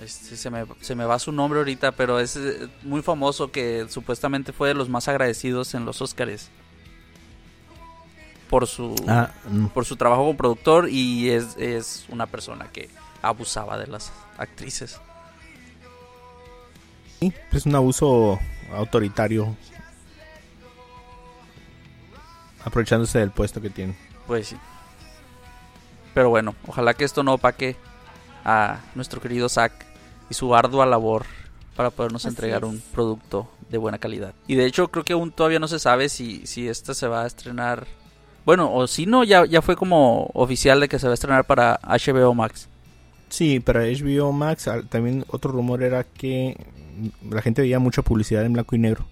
este, 0.04 0.36
se, 0.38 0.50
me, 0.50 0.66
se 0.82 0.96
me 0.96 1.06
va 1.06 1.18
su 1.18 1.32
nombre 1.32 1.60
ahorita, 1.60 1.94
pero 1.94 2.20
es 2.20 2.36
eh, 2.36 2.68
muy 2.84 3.02
famoso 3.02 3.52
que 3.52 3.88
supuestamente 3.90 4.52
fue 4.54 4.68
de 4.70 4.74
los 4.76 4.90
más 4.90 5.08
agradecidos 5.08 5.74
en 5.74 5.86
los 5.86 6.02
Oscars 6.02 6.50
por 8.50 8.68
su 8.68 8.96
Ah, 9.08 9.32
mm, 9.50 9.68
por 9.68 9.86
su 9.86 9.96
trabajo 9.96 10.22
como 10.24 10.38
productor 10.38 10.90
y 10.90 11.30
es, 11.30 11.56
es 11.58 12.06
una 12.10 12.26
persona 12.28 12.70
que 12.72 12.90
abusaba 13.22 13.78
de 13.78 13.88
las 13.88 14.12
actrices. 14.38 15.00
sí, 17.20 17.34
es 17.52 17.66
un 17.66 17.76
abuso 17.76 18.40
autoritario, 18.74 19.56
aprovechándose 22.66 23.20
del 23.20 23.32
puesto 23.32 23.62
que 23.62 23.70
tiene. 23.70 23.96
Pues 24.28 24.48
sí. 24.50 24.58
Pero 26.14 26.30
bueno, 26.30 26.56
ojalá 26.68 26.94
que 26.94 27.04
esto 27.06 27.24
no 27.24 27.34
opaque 27.34 27.76
a 28.46 28.80
nuestro 28.96 29.20
querido 29.22 29.50
Zack 29.50 29.74
y 30.30 30.34
su 30.34 30.54
ardua 30.56 30.86
labor 30.86 31.26
para 31.76 31.90
podernos 31.90 32.24
Así 32.26 32.30
entregar 32.32 32.64
es. 32.64 32.70
un 32.70 32.82
producto 32.94 33.50
de 33.70 33.78
buena 33.78 33.98
calidad. 33.98 34.34
Y 34.48 34.56
de 34.56 34.66
hecho 34.66 34.90
creo 34.90 35.04
que 35.04 35.14
aún 35.14 35.32
todavía 35.32 35.60
no 35.60 35.68
se 35.68 35.80
sabe 35.80 36.10
si, 36.10 36.46
si 36.46 36.68
esta 36.68 36.94
se 36.94 37.08
va 37.08 37.24
a 37.24 37.28
estrenar. 37.28 37.88
Bueno, 38.46 38.74
o 38.74 38.88
si 38.88 39.06
no, 39.06 39.24
ya, 39.24 39.46
ya 39.46 39.62
fue 39.62 39.76
como 39.76 40.30
oficial 40.34 40.80
de 40.80 40.90
que 40.90 41.00
se 41.00 41.08
va 41.08 41.12
a 41.12 41.14
estrenar 41.14 41.46
para 41.46 41.80
HBO 41.84 42.34
Max. 42.34 42.68
Sí, 43.30 43.60
para 43.60 43.82
HBO 43.86 44.32
Max 44.32 44.70
también 44.90 45.26
otro 45.30 45.52
rumor 45.52 45.82
era 45.82 46.04
que 46.04 46.58
la 47.30 47.42
gente 47.42 47.62
veía 47.62 47.80
mucha 47.80 48.02
publicidad 48.02 48.46
en 48.46 48.54
blanco 48.54 48.76
y 48.76 48.80
negro. 48.80 49.06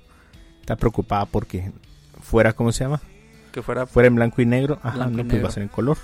Está 0.59 0.75
preocupada 0.75 1.25
porque 1.25 1.71
fuera, 2.21 2.53
¿cómo 2.53 2.71
se 2.71 2.83
llama? 2.83 3.01
Que 3.51 3.61
fuera... 3.61 3.85
Fuera 3.87 4.07
en 4.07 4.15
blanco 4.15 4.41
y 4.41 4.45
negro. 4.45 4.79
Ajá, 4.83 4.95
Blanco 4.95 5.13
y 5.13 5.17
no, 5.17 5.23
pues 5.23 5.33
negro. 5.33 5.43
va 5.43 5.49
a 5.49 5.53
ser 5.53 5.63
en 5.63 5.69
color. 5.69 5.97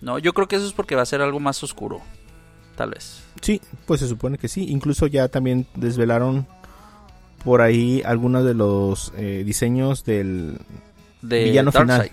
No, 0.00 0.18
yo 0.18 0.32
creo 0.32 0.48
que 0.48 0.56
eso 0.56 0.66
es 0.66 0.72
porque 0.72 0.94
va 0.94 1.02
a 1.02 1.06
ser 1.06 1.22
algo 1.22 1.40
más 1.40 1.62
oscuro. 1.62 2.00
Tal 2.76 2.90
vez. 2.90 3.22
Sí, 3.40 3.60
pues 3.86 4.00
se 4.00 4.08
supone 4.08 4.38
que 4.38 4.48
sí. 4.48 4.66
Incluso 4.68 5.06
ya 5.06 5.28
también 5.28 5.66
desvelaron 5.74 6.46
por 7.44 7.62
ahí 7.62 8.02
algunos 8.04 8.44
de 8.44 8.54
los 8.54 9.12
eh, 9.16 9.42
diseños 9.46 10.04
del 10.04 10.58
De 11.22 11.44
villano 11.44 11.72
final. 11.72 12.10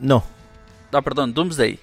No, 0.00 0.24
Ah, 0.92 1.02
perdón, 1.02 1.34
Doomsday. 1.34 1.78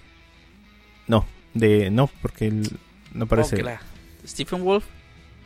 no, 1.07 1.25
de 1.53 1.91
no, 1.91 2.09
porque 2.21 2.47
él 2.47 2.69
no 3.13 3.27
parece. 3.27 3.61
Oh, 3.61 3.65
la- 3.65 3.81
Stephen 4.25 4.63
Wolf. 4.63 4.85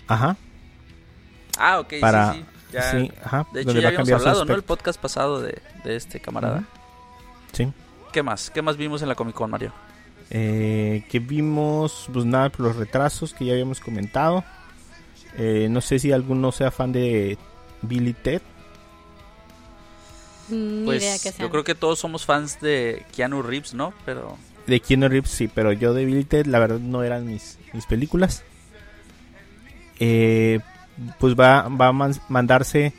Ajá. 0.08 0.38
Ah, 1.58 1.80
ok, 1.80 1.94
Para, 2.00 2.34
sí, 2.34 2.40
sí. 2.40 2.46
Ya, 2.74 2.92
sí, 2.92 3.12
ajá. 3.24 3.48
de 3.54 3.62
hecho, 3.62 3.74
ya 3.74 3.88
habíamos 3.90 4.10
hablado, 4.12 4.46
¿no? 4.46 4.54
El 4.56 4.64
podcast 4.64 5.00
pasado 5.02 5.42
de, 5.42 5.62
de 5.84 5.96
este 5.96 6.20
camarada. 6.20 6.64
Sí. 7.52 7.68
¿Qué 8.14 8.24
más? 8.24 8.50
¿Qué 8.50 8.62
más 8.62 8.78
vimos 8.78 9.02
en 9.02 9.10
la 9.10 9.16
Comic 9.16 9.36
Con, 9.36 9.50
Mario? 9.52 9.74
Eh, 10.30 11.04
que 11.10 11.20
vimos, 11.20 12.10
pues 12.14 12.26
nada, 12.26 12.52
los 12.58 12.76
retrasos 12.76 13.34
que 13.34 13.46
ya 13.46 13.54
habíamos 13.54 13.80
comentado. 13.80 14.44
Eh, 15.38 15.68
no 15.70 15.82
sé 15.82 16.00
si 16.00 16.12
alguno 16.12 16.52
sea 16.52 16.72
fan 16.72 16.92
de 16.92 17.38
Billy 17.82 18.14
Ted. 18.14 18.42
Ni 20.50 20.86
Pues 20.86 21.02
idea 21.02 21.14
que 21.20 21.32
sea. 21.32 21.40
yo 21.46 21.50
creo 21.50 21.64
que 21.64 21.76
todos 21.76 22.00
somos 22.00 22.26
fans 22.26 22.60
de 22.62 23.06
Keanu 23.16 23.42
Reeves, 23.42 23.74
¿no? 23.74 23.94
Pero 24.06 24.38
De 24.66 24.80
Keanu 24.80 25.08
Reeves, 25.10 25.30
sí, 25.32 25.48
pero 25.48 25.72
yo 25.74 25.94
de 25.94 26.06
Billy 26.06 26.24
Ted, 26.24 26.46
la 26.46 26.60
verdad, 26.60 26.80
no 26.80 27.04
eran 27.04 27.26
mis, 27.26 27.58
mis 27.74 27.86
películas. 27.86 28.44
Eh, 30.00 30.60
pues 31.20 31.36
va, 31.36 31.68
va 31.70 31.88
a 31.88 31.92
man- 31.92 32.20
mandarse 32.30 32.94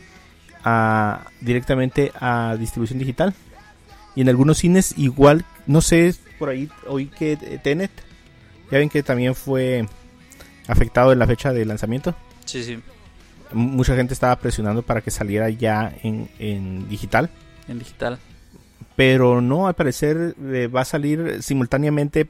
a, 0.65 1.27
directamente 1.41 2.13
a 2.21 2.57
distribución 2.59 2.99
digital. 2.99 3.35
Y 4.15 4.23
en 4.23 4.29
algunos 4.29 4.59
cines, 4.59 4.95
igual, 4.97 5.45
no 5.67 5.81
sé, 5.81 6.15
por 6.39 6.49
ahí 6.49 6.69
oí 6.87 7.07
que 7.07 7.37
Tenet, 7.63 7.91
ya 8.71 8.79
ven 8.79 8.89
que 8.89 9.03
también 9.03 9.35
fue 9.35 9.87
afectado 10.67 11.13
en 11.13 11.19
la 11.19 11.27
fecha 11.27 11.53
de 11.53 11.65
lanzamiento. 11.65 12.15
sí, 12.45 12.65
sí, 12.65 12.79
Mucha 13.53 13.95
gente 13.97 14.13
estaba 14.15 14.37
presionando 14.37 14.83
para 14.83 15.01
que 15.01 15.11
saliera 15.11 15.49
ya 15.51 15.93
en, 16.03 16.29
en 16.39 16.89
digital. 16.89 17.31
en 17.69 17.79
digital. 17.79 18.19
Pero 18.97 19.41
no, 19.41 19.67
al 19.69 19.75
parecer 19.75 20.35
eh, 20.43 20.67
va 20.67 20.81
a 20.81 20.85
salir 20.85 21.43
simultáneamente, 21.43 22.29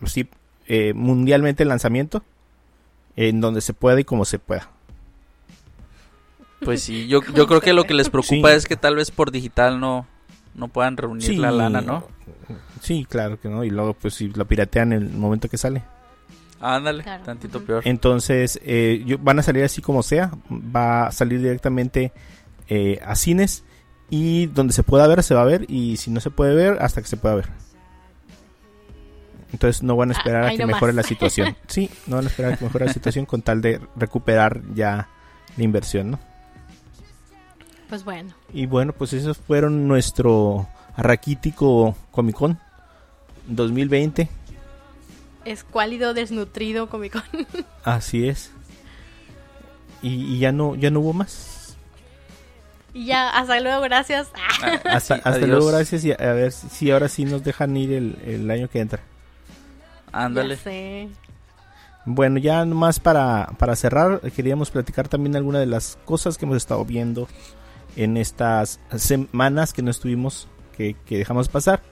pues 0.00 0.12
sí, 0.12 0.28
eh, 0.66 0.92
mundialmente 0.94 1.62
el 1.62 1.68
lanzamiento, 1.68 2.22
en 3.16 3.40
donde 3.40 3.60
se 3.60 3.74
pueda 3.74 4.00
y 4.00 4.04
como 4.04 4.24
se 4.24 4.38
pueda. 4.38 4.70
Pues 6.64 6.82
sí, 6.82 7.06
yo, 7.06 7.20
yo 7.34 7.46
creo 7.46 7.60
que 7.60 7.72
lo 7.72 7.84
que 7.84 7.94
les 7.94 8.10
preocupa 8.10 8.50
Sí. 8.50 8.56
es 8.56 8.66
que 8.66 8.76
tal 8.76 8.96
vez 8.96 9.10
por 9.10 9.30
digital 9.30 9.78
no, 9.78 10.06
no 10.54 10.68
puedan 10.68 10.96
reunir 10.96 11.26
Sí. 11.26 11.36
la 11.36 11.50
lana, 11.52 11.80
¿no? 11.80 12.06
Sí, 12.80 13.06
claro 13.08 13.40
que 13.40 13.48
no, 13.48 13.62
y 13.64 13.70
luego 13.70 13.94
pues 13.94 14.14
si 14.14 14.28
lo 14.28 14.46
piratean 14.46 14.92
en 14.92 15.02
el 15.02 15.10
momento 15.10 15.48
que 15.48 15.56
sale. 15.58 15.82
Ándale, 16.60 17.02
Claro. 17.04 17.24
tantito 17.24 17.62
peor. 17.64 17.82
Entonces, 17.86 18.58
eh, 18.64 19.02
yo- 19.06 19.18
van 19.18 19.38
a 19.38 19.42
salir 19.42 19.62
así 19.64 19.80
como 19.80 20.02
sea, 20.02 20.32
va 20.50 21.06
a 21.06 21.12
salir 21.12 21.40
directamente 21.40 22.12
eh, 22.68 23.00
a 23.04 23.14
cines 23.14 23.64
y 24.10 24.46
donde 24.46 24.72
se 24.74 24.82
pueda 24.82 25.06
ver, 25.06 25.22
se 25.22 25.34
va 25.34 25.42
a 25.42 25.44
ver, 25.46 25.64
y 25.70 25.96
si 25.96 26.10
no 26.10 26.20
se 26.20 26.30
puede 26.30 26.54
ver, 26.54 26.82
hasta 26.82 27.00
que 27.00 27.08
se 27.08 27.16
pueda 27.16 27.34
ver. 27.36 27.48
Entonces 29.52 29.82
no 29.82 29.96
van 29.96 30.10
a 30.10 30.14
Ah, 30.14 30.18
esperar 30.18 30.44
a 30.44 30.50
que 30.54 30.66
mejore 30.66 30.92
la 30.92 31.02
situación. 31.02 31.56
Sí, 31.68 31.88
no 32.06 32.16
van 32.16 32.26
a 32.26 32.28
esperar 32.28 32.52
a 32.52 32.56
que 32.56 32.64
mejore 32.64 32.86
la 32.86 32.92
situación 32.92 33.24
con 33.24 33.40
tal 33.42 33.62
de 33.62 33.80
recuperar 33.96 34.60
ya 34.74 35.08
la 35.56 35.64
inversión, 35.64 36.10
¿no? 36.12 36.18
Pues 37.88 38.04
bueno. 38.04 38.34
Y 38.52 38.66
bueno, 38.66 38.92
pues 38.92 39.14
esos 39.14 39.38
fueron 39.38 39.88
nuestro 39.88 40.68
raquítico 40.96 41.96
Comic 42.10 42.36
Con 42.36 42.58
2020. 43.46 44.28
Escuálido, 45.48 46.14
desnutrido, 46.14 46.88
Comic 46.88 47.12
Con. 47.12 47.46
Así 47.84 48.28
es. 48.28 48.52
Y, 50.02 50.36
y 50.36 50.38
ya 50.38 50.52
no 50.52 50.74
ya 50.76 50.90
no 50.90 51.00
hubo 51.00 51.12
más. 51.12 51.76
y 52.94 53.06
ya, 53.06 53.30
hasta 53.30 53.60
luego, 53.60 53.82
gracias. 53.82 54.28
Ah, 54.34 54.80
Hasta, 54.84 55.16
sí, 55.16 55.22
hasta 55.24 55.44
adiós. 55.44 55.48
luego, 55.50 55.66
gracias. 55.68 56.04
Y 56.04 56.12
a, 56.12 56.16
a 56.16 56.32
ver 56.32 56.52
si 56.52 56.68
si 56.68 56.90
ahora 56.90 57.08
sí 57.08 57.24
nos 57.24 57.42
dejan 57.44 57.76
ir 57.76 57.92
el, 57.92 58.18
el 58.24 58.50
año 58.50 58.68
que 58.68 58.80
entra. 58.80 59.02
Ándale. 60.12 60.56
ya 60.56 60.62
sé. 60.62 61.08
Bueno, 62.04 62.38
ya 62.38 62.64
más 62.64 63.00
para, 63.00 63.50
para 63.58 63.76
cerrar, 63.76 64.20
queríamos 64.32 64.70
platicar 64.70 65.08
también 65.08 65.36
algunas 65.36 65.60
de 65.60 65.66
las 65.66 65.98
cosas 66.06 66.38
que 66.38 66.46
hemos 66.46 66.56
estado 66.56 66.84
viendo 66.84 67.28
en 67.96 68.16
estas 68.16 68.80
semanas 68.96 69.72
que 69.74 69.82
no 69.82 69.90
estuvimos, 69.90 70.48
que, 70.76 70.96
que 71.04 71.18
dejamos 71.18 71.48
pasar. 71.48 71.82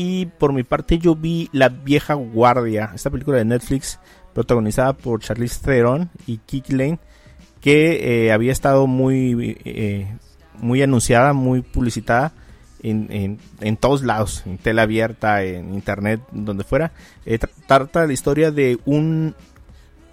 Y 0.00 0.26
por 0.26 0.52
mi 0.52 0.62
parte 0.62 0.98
yo 0.98 1.16
vi 1.16 1.48
La 1.50 1.68
Vieja 1.70 2.14
Guardia, 2.14 2.92
esta 2.94 3.10
película 3.10 3.38
de 3.38 3.44
Netflix 3.44 3.98
protagonizada 4.32 4.92
por 4.92 5.20
Charlize 5.20 5.60
Theron 5.60 6.08
y 6.24 6.36
Kiki 6.38 6.72
Lane, 6.72 7.00
que 7.60 8.26
eh, 8.26 8.30
había 8.32 8.52
estado 8.52 8.86
muy, 8.86 9.58
eh, 9.64 10.06
muy 10.54 10.82
anunciada, 10.82 11.32
muy 11.32 11.62
publicitada 11.62 12.32
en, 12.80 13.08
en, 13.10 13.38
en 13.60 13.76
todos 13.76 14.04
lados, 14.04 14.44
en 14.46 14.58
tela 14.58 14.82
abierta, 14.82 15.42
en 15.42 15.74
internet, 15.74 16.20
donde 16.30 16.62
fuera. 16.62 16.92
Eh, 17.26 17.40
tra- 17.40 17.50
trata 17.66 18.06
la 18.06 18.12
historia 18.12 18.52
de 18.52 18.78
un, 18.84 19.34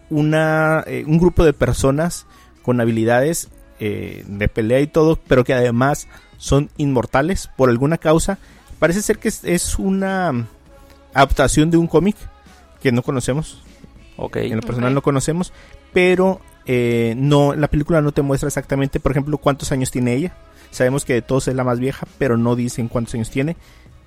una, 0.10 0.84
eh, 0.88 1.04
un 1.06 1.20
grupo 1.20 1.46
de 1.46 1.54
personas 1.54 2.26
con 2.64 2.82
habilidades 2.82 3.50
de 3.78 4.48
pelea 4.48 4.80
y 4.80 4.88
todo, 4.88 5.20
pero 5.28 5.44
que 5.44 5.54
además 5.54 6.08
son 6.38 6.72
inmortales 6.78 7.52
por 7.56 7.70
alguna 7.70 8.00
causa. 8.00 8.40
Parece 8.80 9.02
ser 9.02 9.20
que 9.20 9.30
es, 9.30 9.44
es 9.44 9.80
una 9.80 10.48
adaptación 11.14 11.72
de 11.72 11.78
un 11.78 11.88
cómic 11.88 12.16
que 12.82 12.92
no 12.92 13.02
conocemos, 13.02 13.64
Ok. 14.18 14.38
en 14.38 14.58
lo 14.58 14.62
personal 14.62 14.94
no 14.94 15.02
conocemos, 15.02 15.54
pero 15.94 16.40
eh, 16.66 17.16
no, 17.18 17.56
la 17.56 17.68
película 17.68 18.02
no 18.02 18.12
te 18.12 18.22
muestra 18.22 18.48
exactamente, 18.48 19.00
por 19.00 19.12
ejemplo, 19.12 19.38
cuántos 19.38 19.72
años 19.72 19.92
tiene 19.92 20.14
ella. 20.14 20.34
Sabemos 20.72 21.06
que 21.06 21.14
de 21.14 21.22
todos 21.22 21.48
es 21.48 21.56
la 21.56 21.64
más 21.64 21.80
vieja, 21.80 22.06
pero 22.18 22.38
no 22.38 22.56
dicen 22.56 22.90
cuántos 22.90 23.16
años 23.16 23.30
tiene. 23.30 23.56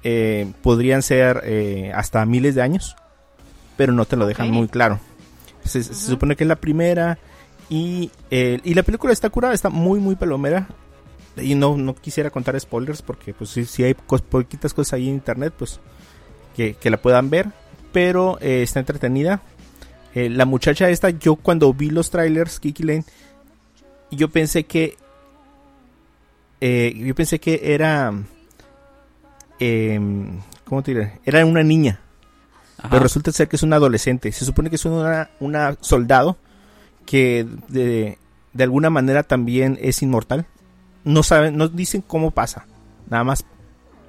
Eh, 0.04 0.52
podrían 0.62 1.02
ser 1.02 1.40
eh, 1.44 1.90
hasta 1.94 2.24
miles 2.24 2.54
de 2.54 2.62
años, 2.62 2.96
pero 3.76 3.92
no 3.92 4.04
te 4.04 4.16
lo 4.16 4.26
dejan 4.26 4.50
muy 4.50 4.68
claro. 4.68 5.00
Se, 5.64 5.82
supone 5.82 6.36
que 6.36 6.44
es 6.44 6.48
la 6.48 6.56
primera 6.56 7.18
y, 7.68 8.10
eh, 8.30 8.60
y 8.64 8.74
la 8.74 8.82
película 8.82 9.12
está 9.12 9.28
curada, 9.30 9.54
está 9.54 9.70
muy, 9.70 9.98
muy 9.98 10.14
palomera. 10.14 10.68
Y 11.42 11.54
no, 11.54 11.76
no 11.76 11.94
quisiera 11.94 12.30
contar 12.30 12.58
spoilers 12.58 13.02
porque 13.02 13.34
pues 13.34 13.50
si, 13.50 13.64
si 13.64 13.84
hay 13.84 13.94
cos- 13.94 14.22
poquitas 14.22 14.74
cosas 14.74 14.94
ahí 14.94 15.08
en 15.08 15.14
internet, 15.14 15.52
pues 15.58 15.80
que, 16.56 16.74
que 16.74 16.90
la 16.90 16.96
puedan 16.96 17.30
ver. 17.30 17.48
Pero 17.92 18.38
eh, 18.40 18.62
está 18.62 18.80
entretenida. 18.80 19.42
Eh, 20.14 20.28
la 20.30 20.44
muchacha 20.46 20.88
esta, 20.90 21.10
yo 21.10 21.36
cuando 21.36 21.72
vi 21.74 21.90
los 21.90 22.10
trailers, 22.10 22.60
Kiki 22.60 22.82
Lane, 22.82 23.04
yo 24.10 24.28
pensé 24.28 24.64
que 24.64 24.96
eh, 26.60 26.92
yo 26.96 27.14
pensé 27.14 27.38
que 27.38 27.60
era 27.62 28.12
em, 29.58 30.40
¿cómo 30.64 30.82
te 30.82 30.92
diré? 30.92 31.20
Era 31.24 31.44
una 31.44 31.62
niña, 31.62 32.00
Ajá. 32.78 32.88
pero 32.90 33.02
resulta 33.02 33.32
ser 33.32 33.48
que 33.48 33.56
es 33.56 33.62
una 33.62 33.76
adolescente. 33.76 34.32
Se 34.32 34.44
supone 34.44 34.70
que 34.70 34.76
es 34.76 34.84
una, 34.84 35.30
una 35.40 35.76
soldado 35.80 36.36
que 37.06 37.46
de, 37.68 38.18
de 38.52 38.64
alguna 38.64 38.90
manera 38.90 39.22
también 39.22 39.78
es 39.80 40.02
inmortal. 40.02 40.46
No 41.08 41.22
saben, 41.22 41.56
no 41.56 41.68
dicen 41.68 42.02
cómo 42.06 42.30
pasa. 42.30 42.66
Nada 43.08 43.24
más 43.24 43.44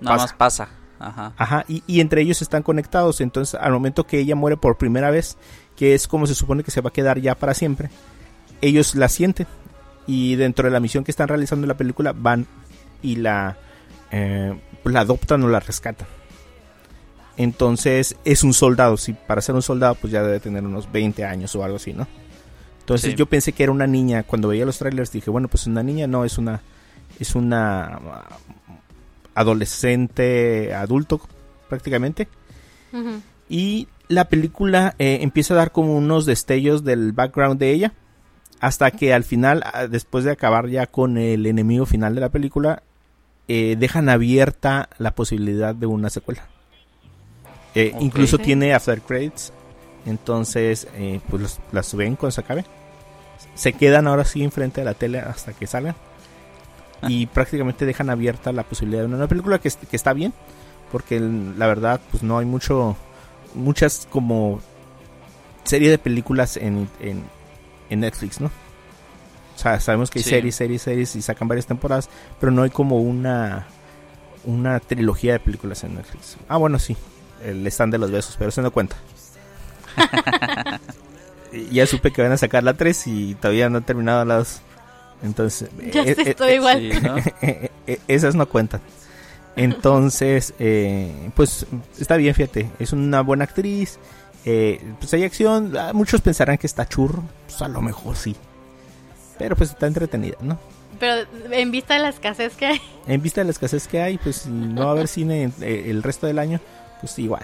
Nada 0.02 0.18
pasa. 0.18 0.24
más 0.26 0.34
pasa. 0.34 0.70
Ajá. 1.00 1.34
Ajá, 1.38 1.66
y, 1.70 1.82
y 1.88 2.02
entre 2.02 2.22
ellos 2.22 2.42
están 2.42 2.62
conectados. 2.62 3.22
Entonces, 3.22 3.56
al 3.60 3.72
momento 3.72 4.06
que 4.06 4.20
ella 4.20 4.36
muere 4.36 4.58
por 4.58 4.78
primera 4.78 5.10
vez, 5.10 5.38
que 5.78 5.94
es 5.94 6.08
como 6.08 6.28
se 6.28 6.36
supone 6.36 6.64
que 6.64 6.72
se 6.72 6.82
va 6.82 6.90
a 6.90 6.94
quedar 6.94 7.20
ya 7.22 7.36
para 7.36 7.54
siempre, 7.54 7.90
ellos 8.62 8.96
la 8.96 9.08
sienten. 9.08 9.48
Y 10.08 10.36
dentro 10.36 10.66
de 10.66 10.72
la 10.72 10.80
misión 10.82 11.04
que 11.06 11.12
están 11.12 11.28
realizando 11.30 11.64
en 11.66 11.70
la 11.70 11.78
película, 11.78 12.12
van 12.14 12.48
y 13.02 13.16
la, 13.16 13.58
eh, 14.12 14.60
pues 14.84 14.92
la 14.94 15.02
adoptan 15.02 15.42
o 15.44 15.48
la 15.48 15.60
rescatan. 15.62 16.08
Entonces, 17.38 18.18
es 18.26 18.44
un 18.44 18.54
soldado. 18.54 18.98
Si 18.98 19.14
para 19.14 19.42
ser 19.42 19.56
un 19.56 19.62
soldado, 19.62 19.96
pues 19.96 20.12
ya 20.12 20.22
debe 20.24 20.40
tener 20.42 20.64
unos 20.66 20.92
20 20.92 21.24
años 21.24 21.56
o 21.56 21.64
algo 21.64 21.78
así, 21.78 21.94
¿no? 21.94 22.08
Entonces, 22.82 23.12
Sí. 23.12 23.16
yo 23.16 23.28
pensé 23.28 23.54
que 23.54 23.64
era 23.64 23.72
una 23.72 23.88
niña. 23.88 24.24
Cuando 24.24 24.50
veía 24.50 24.66
los 24.66 24.78
trailers, 24.80 25.12
dije, 25.12 25.30
bueno, 25.30 25.48
pues 25.48 25.66
una 25.68 25.84
niña, 25.84 26.08
no, 26.08 26.26
es 26.26 26.38
una. 26.38 26.62
Es 27.20 27.36
una 27.36 28.00
adolescente, 29.36 30.74
adulto 30.74 31.22
prácticamente. 31.68 32.28
Y 33.48 33.88
la 34.08 34.26
película 34.26 34.96
eh, 35.00 35.20
empieza 35.22 35.54
a 35.54 35.58
dar 35.58 35.72
como 35.72 35.96
unos 35.96 36.26
destellos 36.26 36.84
del 36.84 37.12
background 37.14 37.60
de 37.60 37.72
ella. 37.72 37.94
Hasta 38.60 38.92
que 38.92 39.14
al 39.14 39.24
final, 39.24 39.64
ah, 39.66 39.88
después 39.88 40.26
de 40.26 40.32
acabar 40.32 40.68
ya 40.68 40.86
con 40.88 41.18
el 41.18 41.46
enemigo 41.46 41.86
final 41.86 42.16
de 42.16 42.22
la 42.22 42.30
película, 42.30 42.84
eh, 43.48 43.76
dejan 43.80 44.10
abierta 44.10 44.90
la 44.98 45.16
posibilidad 45.16 45.74
de 45.74 45.86
una 45.86 46.10
secuela. 46.10 46.44
Eh. 47.76 47.94
Incluso 48.00 48.38
tiene 48.46 48.74
after 48.74 49.02
credits. 49.02 49.54
Entonces, 50.06 50.88
eh, 50.96 51.22
pues 51.30 51.42
los- 51.42 51.60
las 51.72 51.94
ven 51.96 52.16
cuando 52.16 52.32
se 52.32 52.42
acabe. 52.42 52.66
Se 53.56 53.74
quedan 53.74 54.08
ahora 54.08 54.26
sí 54.26 54.44
enfrente 54.44 54.82
de 54.82 54.86
la 54.86 54.94
tele 54.94 55.20
hasta 55.20 55.54
que 55.54 55.68
salgan. 55.68 55.96
Y 57.08 57.28
prácticamente 57.28 57.86
dejan 57.86 58.10
abierta 58.10 58.52
la 58.52 58.64
posibilidad 58.64 59.02
de 59.02 59.08
una 59.08 59.18
nueva 59.18 59.30
película 59.30 59.60
que, 59.60 59.70
que 59.72 59.96
está 59.96 60.14
bien. 60.14 60.34
Porque 60.92 61.20
la 61.20 61.68
verdad, 61.68 62.02
pues 62.12 62.24
no 62.24 62.38
hay 62.40 62.46
mucho. 62.46 62.98
Muchas 63.56 64.08
como 64.12 64.60
serie 65.64 65.90
de 65.90 65.98
películas 65.98 66.58
en, 66.58 66.90
en, 67.00 67.24
en 67.90 68.00
Netflix, 68.00 68.42
¿no? 68.42 68.48
O 68.48 69.60
sea, 69.62 69.80
sabemos 69.80 70.10
que 70.10 70.20
hay 70.20 70.24
Sí. 70.24 70.30
series, 70.30 70.56
series, 70.56 70.82
series 70.82 71.16
y 71.16 71.22
sacan 71.22 71.48
varias 71.48 71.66
temporadas, 71.66 72.10
pero 72.40 72.52
no 72.52 72.64
hay 72.64 72.70
como 72.70 73.02
una 73.02 73.68
una 74.46 74.80
trilogía 74.80 75.34
de 75.34 75.40
películas 75.40 75.84
en 75.84 75.96
Netflix. 75.96 76.38
Ah, 76.48 76.58
bueno, 76.58 76.80
sí, 76.80 76.96
el 77.44 77.66
stand 77.68 77.92
de 77.92 77.98
los 77.98 78.10
besos, 78.10 78.36
pero 78.38 78.50
eso 78.50 78.62
no 78.62 78.72
cuenta. 78.72 78.96
Ya 81.72 81.88
supe 81.88 82.12
que 82.12 82.22
van 82.22 82.32
a 82.32 82.38
sacar 82.38 82.64
la 82.64 82.76
3 82.76 83.08
y 83.08 83.36
todavía 83.36 83.70
no 83.70 83.78
han 83.80 83.84
terminado 83.84 84.24
la 84.24 84.36
2. 84.38 84.62
Entonces, 85.24 85.70
Ya 85.94 86.04
eh, 86.04 86.16
eh, 86.18 86.24
estoy 86.26 86.52
igual. 86.54 86.80
Sí, 86.80 87.00
¿no? 87.02 87.18
eh, 87.42 87.72
eh, 87.88 88.00
esas 88.08 88.36
no 88.36 88.48
cuentan. 88.48 88.82
Entonces, 89.56 90.54
eh, 90.60 91.30
pues 91.36 91.66
está 92.00 92.16
bien, 92.18 92.34
fíjate. 92.34 92.70
Es 92.80 92.94
una 92.94 93.22
buena 93.22 93.44
actriz. 93.44 94.00
eh, 94.46 94.82
pues 95.00 95.14
hay 95.14 95.24
acción. 95.24 95.76
ah, 95.78 95.92
Muchos 95.94 96.22
pensarán 96.22 96.58
que 96.58 96.68
está 96.68 96.88
churro. 96.88 97.24
Pues 97.48 97.62
a 97.62 97.68
lo 97.68 97.82
mejor 97.82 98.16
sí. 98.16 98.36
Pero 99.38 99.56
pues 99.56 99.72
está 99.72 99.88
entretenida, 99.88 100.38
¿no? 100.42 100.60
Pero 101.00 101.28
en 101.52 101.72
vista 101.72 101.94
de 101.94 102.02
la 102.02 102.10
escasez 102.10 102.56
que 102.56 102.66
hay. 102.68 102.82
En 103.08 103.22
vista 103.22 103.42
de 103.42 103.46
la 103.46 103.52
escasez 103.52 103.88
que 103.88 104.02
hay, 104.02 104.18
pues 104.18 104.38
si 104.38 104.50
no 104.50 104.82
va 104.84 104.90
a 104.90 104.92
haber 104.92 105.08
cine 105.08 105.52
eh, 105.62 105.86
el 105.88 106.04
resto 106.04 106.28
del 106.28 106.40
año, 106.40 106.60
pues 107.00 107.18
igual. 107.20 107.44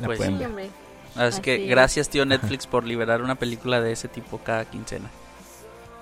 La 0.00 0.06
Pues 0.06 0.18
pueden 0.18 0.38
ver. 0.38 0.46
hombre. 0.48 0.70
Así 1.16 1.40
que 1.42 1.54
Así 1.54 1.62
es. 1.64 1.68
gracias, 1.70 2.08
tío 2.08 2.24
Netflix, 2.24 2.68
por 2.68 2.84
liberar 2.84 3.22
una 3.22 3.34
película 3.34 3.80
de 3.80 3.90
ese 3.92 4.06
tipo 4.06 4.38
cada 4.38 4.64
quincena. 4.66 5.10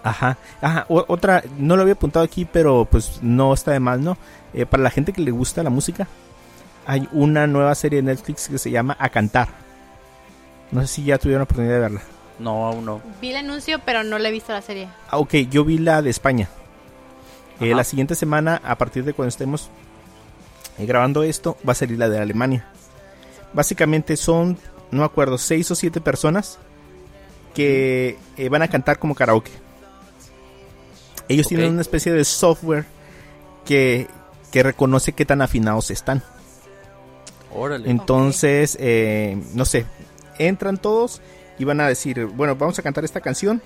Ajá, 0.02 0.38
ajá. 0.62 0.86
o- 0.88 1.04
otra, 1.08 1.42
no 1.58 1.76
lo 1.76 1.82
había 1.82 1.94
apuntado 1.94 2.24
aquí, 2.24 2.44
pero 2.44 2.86
pues 2.90 3.18
no 3.22 3.52
está 3.52 3.72
de 3.72 3.80
mal, 3.80 4.02
¿no? 4.02 4.16
Eh, 4.54 4.64
para 4.64 4.82
la 4.82 4.90
gente 4.90 5.12
que 5.12 5.20
le 5.20 5.30
gusta 5.30 5.62
la 5.62 5.70
música, 5.70 6.06
hay 6.86 7.08
una 7.12 7.46
nueva 7.46 7.74
serie 7.74 8.00
de 8.00 8.04
Netflix 8.14 8.48
que 8.48 8.58
se 8.58 8.70
llama 8.70 8.96
A 8.98 9.08
Cantar. 9.10 9.48
No 10.70 10.80
sé 10.82 10.86
si 10.86 11.04
ya 11.04 11.18
tuvieron 11.18 11.40
la 11.40 11.44
oportunidad 11.44 11.74
de 11.74 11.80
verla. 11.80 12.00
No, 12.38 12.66
aún 12.66 12.84
no. 12.84 13.00
Vi 13.20 13.30
el 13.30 13.36
anuncio, 13.38 13.80
pero 13.84 14.04
no 14.04 14.18
le 14.18 14.28
he 14.28 14.32
visto 14.32 14.52
la 14.52 14.62
serie. 14.62 14.88
Ah, 15.10 15.18
ok, 15.18 15.34
yo 15.50 15.64
vi 15.64 15.78
la 15.78 16.00
de 16.02 16.10
España. 16.10 16.48
Eh, 17.60 17.74
la 17.74 17.82
siguiente 17.84 18.14
semana, 18.14 18.62
a 18.64 18.78
partir 18.78 19.04
de 19.04 19.12
cuando 19.12 19.28
estemos 19.30 19.68
eh, 20.78 20.86
grabando 20.86 21.24
esto, 21.24 21.56
va 21.68 21.72
a 21.72 21.74
salir 21.74 21.98
la 21.98 22.08
de 22.08 22.20
Alemania. 22.20 22.66
Básicamente 23.52 24.16
son, 24.16 24.56
no 24.92 25.00
me 25.00 25.04
acuerdo, 25.04 25.36
seis 25.38 25.68
o 25.70 25.74
siete 25.74 26.00
personas 26.00 26.58
que 27.54 28.16
eh, 28.36 28.48
van 28.48 28.62
a 28.62 28.68
cantar 28.68 28.98
como 29.00 29.14
karaoke. 29.16 29.50
Ellos 31.28 31.46
tienen 31.46 31.72
una 31.72 31.82
especie 31.82 32.12
de 32.12 32.24
software 32.24 32.86
que, 33.64 34.08
que 34.50 34.62
reconoce 34.62 35.12
qué 35.12 35.24
tan 35.24 35.42
afinados 35.42 35.90
están. 35.90 36.22
Órale. 37.54 37.90
Entonces, 37.90 38.76
eh, 38.80 39.40
no 39.54 39.64
sé, 39.64 39.86
entran 40.38 40.78
todos 40.78 41.20
y 41.58 41.64
van 41.64 41.80
a 41.80 41.88
decir, 41.88 42.26
bueno, 42.26 42.56
vamos 42.56 42.78
a 42.78 42.82
cantar 42.82 43.04
esta 43.04 43.20
canción. 43.20 43.62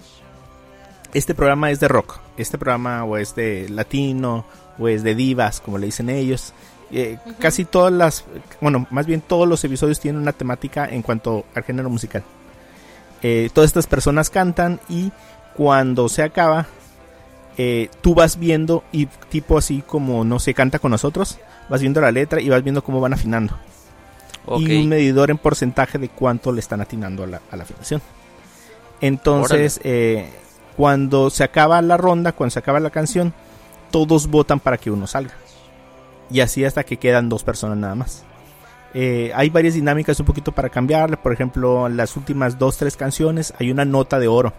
Este 1.14 1.34
programa 1.34 1.70
es 1.70 1.78
de 1.78 1.88
rock, 1.88 2.20
este 2.36 2.58
programa 2.58 3.04
o 3.04 3.16
es 3.16 3.34
de 3.34 3.68
latino 3.68 4.46
o 4.78 4.88
es 4.88 5.02
de 5.02 5.14
divas, 5.14 5.60
como 5.60 5.78
le 5.78 5.86
dicen 5.86 6.08
ellos. 6.08 6.54
Eh, 6.90 7.18
Casi 7.38 7.64
todas 7.64 7.92
las, 7.92 8.24
bueno, 8.60 8.86
más 8.90 9.06
bien 9.06 9.20
todos 9.20 9.48
los 9.48 9.62
episodios 9.64 10.00
tienen 10.00 10.20
una 10.20 10.32
temática 10.32 10.86
en 10.88 11.02
cuanto 11.02 11.44
al 11.54 11.64
género 11.64 11.90
musical. 11.90 12.22
Eh, 13.22 13.50
todas 13.52 13.68
estas 13.68 13.86
personas 13.86 14.30
cantan 14.30 14.80
y 14.88 15.12
cuando 15.54 16.08
se 16.08 16.22
acaba, 16.22 16.66
eh, 17.58 17.88
tú 18.00 18.14
vas 18.14 18.38
viendo 18.38 18.84
y 18.92 19.06
tipo 19.06 19.58
así 19.58 19.82
como 19.86 20.24
no 20.24 20.38
se 20.38 20.54
canta 20.54 20.78
con 20.78 20.90
nosotros, 20.90 21.38
vas 21.68 21.80
viendo 21.80 22.00
la 22.00 22.10
letra 22.10 22.40
y 22.40 22.48
vas 22.48 22.62
viendo 22.62 22.82
cómo 22.82 23.00
van 23.00 23.14
afinando 23.14 23.56
y 24.58 24.76
un 24.76 24.88
medidor 24.88 25.30
en 25.30 25.38
porcentaje 25.38 25.98
de 25.98 26.08
cuánto 26.08 26.52
le 26.52 26.60
están 26.60 26.80
atinando 26.80 27.24
a 27.24 27.26
la, 27.26 27.40
a 27.50 27.56
la 27.56 27.62
afinación. 27.62 28.02
Entonces, 29.00 29.80
eh, 29.84 30.28
cuando 30.76 31.30
se 31.30 31.44
acaba 31.44 31.80
la 31.82 31.96
ronda, 31.96 32.32
cuando 32.32 32.50
se 32.50 32.58
acaba 32.58 32.80
la 32.80 32.90
canción, 32.90 33.32
todos 33.90 34.28
votan 34.28 34.60
para 34.60 34.78
que 34.78 34.90
uno 34.90 35.06
salga. 35.06 35.34
Y 36.30 36.40
así 36.40 36.64
hasta 36.64 36.84
que 36.84 36.96
quedan 36.96 37.28
dos 37.28 37.44
personas 37.44 37.76
nada 37.78 37.94
más. 37.94 38.24
Eh, 38.94 39.32
hay 39.34 39.48
varias 39.50 39.74
dinámicas 39.74 40.18
un 40.20 40.26
poquito 40.26 40.52
para 40.52 40.68
cambiarle. 40.68 41.16
Por 41.16 41.32
ejemplo, 41.32 41.88
las 41.88 42.16
últimas 42.16 42.58
dos, 42.58 42.76
tres 42.76 42.96
canciones 42.96 43.52
hay 43.58 43.70
una 43.70 43.84
nota 43.84 44.18
de 44.18 44.28
oro. 44.28 44.52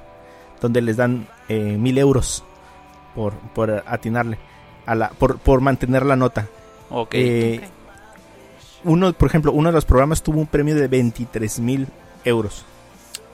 Donde 0.61 0.81
les 0.81 0.97
dan 0.97 1.27
eh, 1.49 1.77
mil 1.77 1.97
euros 1.97 2.43
por, 3.15 3.33
por 3.33 3.83
atinarle. 3.85 4.37
A 4.85 4.95
la, 4.95 5.09
por, 5.11 5.37
por 5.39 5.61
mantener 5.61 6.05
la 6.05 6.15
nota. 6.15 6.47
Ok. 6.89 7.13
Eh, 7.13 7.61
Ok. 7.63 7.69
uno, 8.85 9.13
por 9.13 9.29
ejemplo, 9.29 9.51
uno 9.51 9.69
de 9.69 9.73
los 9.73 9.85
programas 9.85 10.21
tuvo 10.23 10.39
un 10.39 10.47
premio 10.47 10.75
de 10.75 10.87
23 10.87 11.59
mil 11.59 11.87
euros 12.25 12.65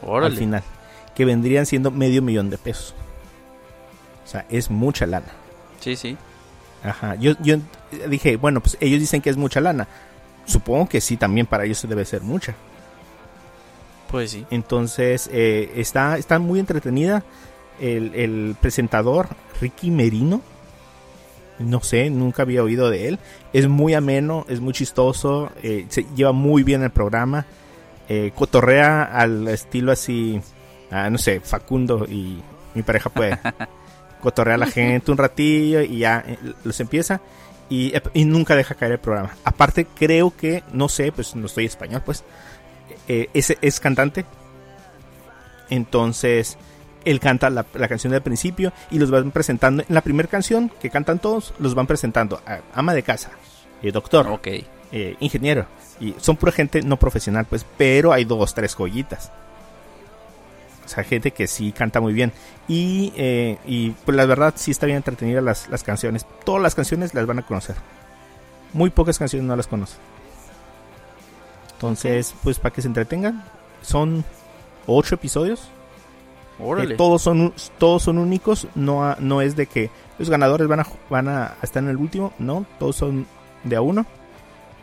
Órale. 0.03 0.27
al 0.33 0.37
final, 0.37 0.63
que 1.15 1.25
vendrían 1.25 1.65
siendo 1.65 1.89
medio 1.91 2.21
millón 2.21 2.49
de 2.49 2.57
pesos. 2.59 2.93
O 4.25 4.27
sea, 4.27 4.45
es 4.49 4.69
mucha 4.69 5.07
lana. 5.07 5.27
Sí, 5.79 5.95
sí. 5.95 6.15
Ajá. 6.83 7.15
Yo, 7.15 7.33
yo 7.41 7.57
dije, 8.07 8.37
bueno, 8.37 8.61
pues 8.61 8.77
ellos 8.79 8.99
dicen 8.99 9.21
que 9.21 9.29
es 9.31 9.37
mucha 9.37 9.59
lana. 9.59 9.87
Supongo 10.45 10.87
que 10.87 11.01
sí, 11.01 11.17
también 11.17 11.45
para 11.47 11.65
ellos 11.65 11.83
debe 11.87 12.05
ser 12.05 12.21
mucha. 12.21 12.53
Pues 14.11 14.31
sí. 14.31 14.45
Entonces, 14.51 15.29
eh, 15.33 15.71
está, 15.75 16.17
está 16.17 16.37
muy 16.39 16.59
entretenida. 16.59 17.23
El, 17.79 18.13
el 18.15 18.55
presentador, 18.61 19.29
Ricky 19.59 19.91
Merino, 19.91 20.41
no 21.59 21.81
sé, 21.81 22.09
nunca 22.09 22.43
había 22.43 22.63
oído 22.63 22.89
de 22.89 23.09
él. 23.09 23.19
Es 23.53 23.67
muy 23.67 23.93
ameno, 23.93 24.45
es 24.49 24.59
muy 24.61 24.73
chistoso, 24.73 25.51
eh, 25.63 25.85
se 25.89 26.05
lleva 26.15 26.31
muy 26.31 26.63
bien 26.63 26.83
el 26.83 26.91
programa. 26.91 27.45
eh, 28.07 28.31
cotorrea 28.33 29.03
al 29.03 29.47
estilo 29.49 29.91
así, 29.91 30.41
ah, 30.89 31.09
no 31.11 31.17
sé, 31.19 31.41
Facundo 31.41 32.05
y 32.09 32.41
mi 32.73 32.81
pareja 32.81 33.09
puede. 33.09 33.37
cotorrea 34.21 34.55
a 34.55 34.57
la 34.57 34.67
gente 34.67 35.11
un 35.11 35.17
ratillo 35.17 35.81
y 35.81 35.99
ya 35.99 36.23
eh, 36.27 36.37
los 36.63 36.79
empieza. 36.79 37.21
Y, 37.69 37.93
y 38.15 38.25
nunca 38.25 38.55
deja 38.55 38.73
caer 38.73 38.93
el 38.93 38.99
programa. 38.99 39.35
Aparte, 39.43 39.85
creo 39.85 40.35
que, 40.35 40.63
no 40.73 40.89
sé, 40.89 41.11
pues 41.11 41.35
no 41.35 41.45
estoy 41.45 41.65
español, 41.65 42.01
pues 42.03 42.23
eh, 43.07 43.29
es, 43.33 43.55
es 43.61 43.79
cantante. 43.79 44.25
Entonces, 45.69 46.57
él 47.05 47.19
canta 47.19 47.49
la, 47.49 47.65
la 47.73 47.87
canción 47.87 48.11
del 48.11 48.21
principio 48.21 48.73
y 48.91 48.99
los 48.99 49.09
van 49.11 49.31
presentando. 49.31 49.83
En 49.87 49.93
la 49.95 50.01
primera 50.01 50.29
canción 50.29 50.71
que 50.81 50.89
cantan 50.89 51.19
todos, 51.19 51.53
los 51.59 51.75
van 51.75 51.87
presentando 51.87 52.41
a 52.45 52.59
ama 52.73 52.93
de 52.93 53.03
casa, 53.03 53.31
eh, 53.81 53.91
doctor, 53.91 54.27
Ok. 54.27 54.47
eh, 54.91 55.15
ingeniero. 55.19 55.65
Y 55.99 56.15
son 56.19 56.37
pura 56.37 56.51
gente 56.51 56.81
no 56.81 56.97
profesional, 56.97 57.45
pues, 57.45 57.65
pero 57.77 58.13
hay 58.13 58.25
dos, 58.25 58.53
tres 58.53 58.75
joyitas. 58.75 59.31
O 60.85 60.87
sea, 60.91 61.03
gente 61.03 61.31
que 61.31 61.45
sí 61.45 61.71
canta 61.71 62.01
muy 62.01 62.13
bien. 62.13 62.31
Y, 62.67 63.13
eh, 63.15 63.57
y 63.65 63.91
pues 63.91 64.17
la 64.17 64.25
verdad 64.25 64.53
sí 64.57 64.71
está 64.71 64.85
bien 64.87 64.97
entretenida 64.97 65.39
las, 65.41 65.69
las 65.69 65.83
canciones. 65.83 66.25
Todas 66.43 66.61
las 66.63 66.73
canciones 66.73 67.13
las 67.13 67.25
van 67.27 67.39
a 67.39 67.45
conocer. 67.45 67.75
Muy 68.73 68.89
pocas 68.89 69.19
canciones 69.19 69.47
no 69.47 69.55
las 69.55 69.67
conocen. 69.67 69.99
Entonces, 71.73 72.33
pues 72.43 72.59
para 72.59 72.73
que 72.73 72.81
se 72.81 72.87
entretengan, 72.87 73.43
son 73.81 74.23
ocho 74.87 75.15
episodios. 75.15 75.69
Órale. 76.59 76.93
Eh, 76.93 76.97
todos 76.97 77.21
son 77.21 77.53
todos 77.77 78.03
son 78.03 78.17
únicos, 78.17 78.67
no 78.75 79.05
ha- 79.05 79.17
no 79.19 79.41
es 79.41 79.55
de 79.55 79.65
que 79.67 79.89
los 80.17 80.29
ganadores 80.29 80.67
van 80.67 80.81
a 80.81 80.85
van 81.09 81.27
a 81.29 81.55
estar 81.61 81.81
en 81.83 81.89
el 81.89 81.97
último, 81.97 82.33
no, 82.39 82.65
todos 82.79 82.95
son 82.97 83.25
de 83.63 83.75
a 83.75 83.81
uno 83.81 84.05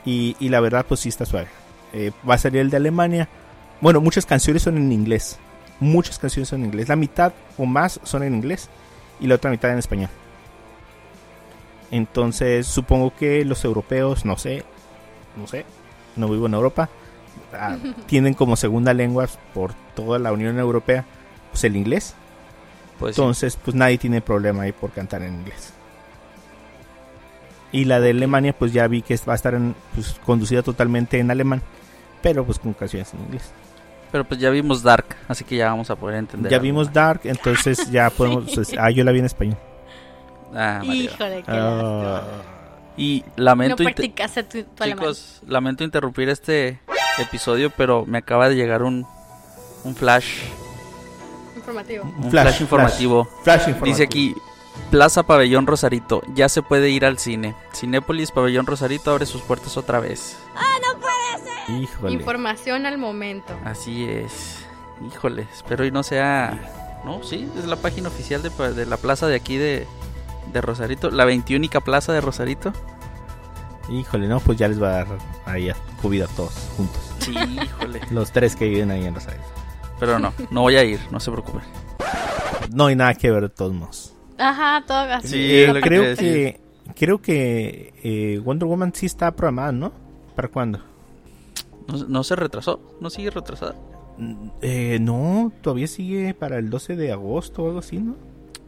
y, 0.05 0.37
y 0.41 0.49
la 0.49 0.61
verdad 0.61 0.85
pues 0.89 1.01
sí 1.01 1.09
está 1.09 1.27
suave. 1.27 1.49
Eh, 1.93 2.13
va 2.29 2.35
a 2.35 2.39
salir 2.39 2.61
el 2.61 2.71
de 2.71 2.77
Alemania. 2.79 3.29
Bueno, 3.81 4.01
muchas 4.01 4.25
canciones 4.27 4.63
son 4.63 4.77
en 4.79 4.91
inglés, 4.91 5.39
muchas 5.81 6.19
canciones 6.19 6.49
son 6.49 6.61
en 6.61 6.67
inglés, 6.67 6.89
la 6.89 6.97
mitad 6.97 7.33
o 7.59 7.67
más 7.67 8.01
son 8.05 8.23
en 8.23 8.35
inglés 8.35 8.69
y 9.21 9.27
la 9.27 9.35
otra 9.35 9.51
mitad 9.51 9.71
en 9.71 9.79
español. 9.79 10.09
Entonces 11.91 12.67
supongo 12.67 13.15
que 13.15 13.45
los 13.45 13.65
europeos, 13.65 14.25
no 14.25 14.37
sé, 14.37 14.65
no 15.37 15.47
sé, 15.47 15.65
no 16.17 16.29
vivo 16.29 16.47
en 16.47 16.55
Europa, 16.55 16.89
ah, 17.53 17.77
tienen 18.07 18.35
como 18.35 18.57
segunda 18.57 18.93
lengua 18.95 19.29
por 19.55 19.73
toda 19.95 20.19
la 20.19 20.33
Unión 20.33 20.59
Europea 20.59 21.05
pues 21.57 21.65
el 21.65 21.77
inglés. 21.77 22.15
Pues 22.99 23.17
sí. 23.17 23.21
Entonces, 23.23 23.57
pues 23.63 23.75
nadie 23.75 23.99
tiene 23.99 24.21
problema 24.21 24.63
ahí 24.65 24.73
por 24.73 24.91
cantar 24.91 25.23
en 25.23 25.35
inglés. 25.35 25.73
Y 27.73 27.85
la 27.85 27.99
de 28.01 28.11
Alemania, 28.11 28.53
pues 28.57 28.73
ya 28.73 28.87
vi 28.87 29.03
que 29.03 29.19
va 29.29 29.33
a 29.33 29.37
estar 29.37 29.55
en, 29.55 29.75
pues, 29.95 30.17
conducida 30.25 30.63
totalmente 30.63 31.19
en 31.19 31.31
alemán, 31.31 31.63
pero 32.23 32.45
pues 32.45 32.59
con 32.59 32.73
canciones 32.75 33.13
en 33.15 33.21
inglés. 33.21 33.51
Pero 34.13 34.25
pues 34.25 34.39
ya 34.41 34.51
vimos 34.51 34.83
Dark, 34.83 35.17
así 35.29 35.45
que 35.45 35.57
ya 35.57 35.69
vamos 35.71 35.91
a 35.91 35.97
poder 35.97 36.17
entender. 36.19 36.51
Ya 36.51 36.59
vimos. 36.59 36.93
Dark, 36.93 37.23
entonces 37.25 37.91
ya 37.91 38.09
podemos. 38.17 38.55
pues, 38.55 38.73
ah, 38.79 38.91
yo 38.91 39.03
la 39.03 39.13
vi 39.13 39.19
en 39.19 39.25
español. 39.27 39.59
Ah. 40.55 40.81
Híjole, 40.85 41.43
qué. 41.43 42.21
Y 42.97 43.25
lamento, 43.37 43.83
inte- 43.83 43.85
practicaste 43.95 44.43
tu, 44.45 44.63
tu 44.63 44.83
alemán. 44.83 45.01
chicos, 45.05 45.43
lamento 45.47 45.85
interrumpir 45.85 46.29
este 46.31 46.81
episodio, 47.19 47.71
pero 47.77 48.07
me 48.07 48.19
acaba 48.19 48.49
de 48.49 48.55
llegar 48.55 48.83
un, 48.85 49.05
un 49.85 49.95
flash, 49.97 50.45
Informativo. 51.67 52.05
un 52.05 52.31
flash, 52.31 52.61
informativo. 52.61 53.25
Flash 53.43 53.69
informativo. 53.69 53.85
Dice 53.85 54.03
aquí, 54.05 54.35
Plaza 54.91 55.25
Pabellón 55.25 55.67
Rosarito, 55.67 56.23
ya 56.35 56.49
se 56.49 56.63
puede 56.63 56.91
ir 56.91 57.05
al 57.05 57.19
cine. 57.19 57.55
Cinépolis 57.75 58.31
Pabellón 58.31 58.67
Rosarito 58.67 59.11
abre 59.11 59.27
sus 59.27 59.43
puertas 59.43 59.77
otra 59.77 60.01
vez. 60.01 60.39
Híjole. 61.69 62.13
Información 62.13 62.87
al 62.87 62.97
momento. 62.97 63.53
Así 63.65 64.05
es. 64.05 64.65
Híjole, 65.05 65.49
espero 65.53 65.85
y 65.85 65.91
no 65.91 66.03
sea... 66.03 67.03
No, 67.05 67.23
sí, 67.23 67.49
es 67.59 67.67
la 67.67 67.77
página 67.77 68.09
oficial 68.09 68.43
de, 68.43 68.87
la 68.87 68.97
plaza 68.97 69.27
de 69.27 69.35
aquí 69.35 69.57
de, 69.57 69.87
de 70.53 70.61
Rosarito, 70.61 71.11
la 71.11 71.25
21 71.25 71.69
plaza 71.85 72.13
de 72.13 72.21
Rosarito. 72.21 72.73
Híjole, 73.89 74.27
no, 74.27 74.41
pues 74.41 74.59
ya 74.59 74.69
les 74.69 74.83
va 74.83 74.89
a 74.89 74.93
dar 74.93 75.07
ahí 75.45 75.69
a 75.71 75.77
COVID 76.03 76.23
a 76.23 76.27
todos 76.29 76.53
juntos. 76.77 77.01
Sí, 77.19 77.35
híjole. 77.63 78.01
Los 78.11 78.33
tres 78.33 78.57
que 78.57 78.69
viven 78.69 78.91
ahí 78.91 79.05
en 79.05 79.15
Rosario. 79.15 79.56
Pero 79.99 80.19
no, 80.19 80.33
no 80.51 80.63
voy 80.63 80.77
a 80.77 80.85
ir, 80.85 81.01
no 81.11 81.21
se 81.21 81.31
preocupen. 81.31 81.63
No 82.75 82.87
hay 82.87 82.97
nada 82.97 83.15
que 83.15 83.31
ver 83.31 83.43
de 83.43 83.49
todos 83.49 83.73
modos. 83.73 84.15
Ajá, 84.39 84.85
todo 84.87 84.99
así. 84.99 85.29
Sí, 85.29 85.37
Eh, 85.53 85.63
es 85.65 85.69
lo 85.69 85.75
que 85.75 85.81
creo 85.81 86.17
que 86.17 86.61
creo 86.95 87.23
que 87.23 87.95
eh, 88.03 88.41
Wonder 88.45 88.69
Woman 88.69 88.93
sí 88.95 89.07
está 89.07 89.31
programada, 89.35 89.73
¿no? 89.73 89.93
¿Para 90.35 90.49
cuándo? 90.49 90.81
¿No, 91.89 91.97
no 92.09 92.25
se 92.25 92.37
retrasó? 92.37 92.81
¿No 93.01 93.09
sigue 93.11 93.31
retrasada? 93.31 93.75
Mm, 94.19 94.49
Eh, 94.61 94.99
no, 95.01 95.53
todavía 95.63 95.87
sigue 95.87 96.35
para 96.35 96.59
el 96.59 96.69
12 96.69 96.97
de 96.97 97.13
agosto 97.13 97.63
o 97.63 97.67
algo 97.69 97.79
así, 97.79 97.99
¿no? 97.99 98.17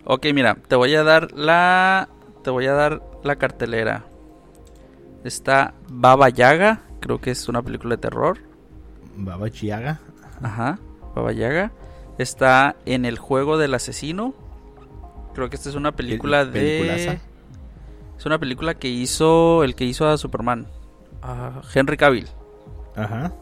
Ok, 0.04 0.26
mira, 0.32 0.54
te 0.68 0.76
voy 0.76 0.94
a 0.94 1.02
dar 1.04 1.32
la. 1.32 2.08
Te 2.42 2.50
voy 2.50 2.66
a 2.66 2.72
dar 2.72 3.02
la 3.24 3.36
cartelera. 3.36 4.06
Está 5.24 5.74
Baba 5.90 6.28
Yaga, 6.30 6.82
creo 7.00 7.20
que 7.20 7.30
es 7.32 7.48
una 7.48 7.60
película 7.62 7.96
de 7.96 8.00
terror. 8.02 8.38
Baba 9.16 9.48
Yaga. 9.48 10.00
Ajá, 10.40 10.78
Baba 11.18 11.32
Yaga. 11.32 11.72
Está 12.18 12.76
En 12.86 13.04
el 13.04 13.18
juego 13.18 13.58
del 13.58 13.74
asesino. 13.74 14.34
Creo 15.34 15.50
que 15.50 15.56
esta 15.56 15.68
es 15.68 15.74
una 15.76 15.92
película 15.92 16.44
de. 16.44 16.50
peliculaza. 16.52 17.18
Es 18.18 18.26
una 18.26 18.38
película 18.38 18.74
que 18.74 18.88
hizo 18.88 19.62
el 19.62 19.76
que 19.76 19.84
hizo 19.84 20.08
a 20.08 20.18
Superman, 20.18 20.66
Henry 21.72 21.96
Cavill. 21.96 22.26
Ajá. 22.96 23.32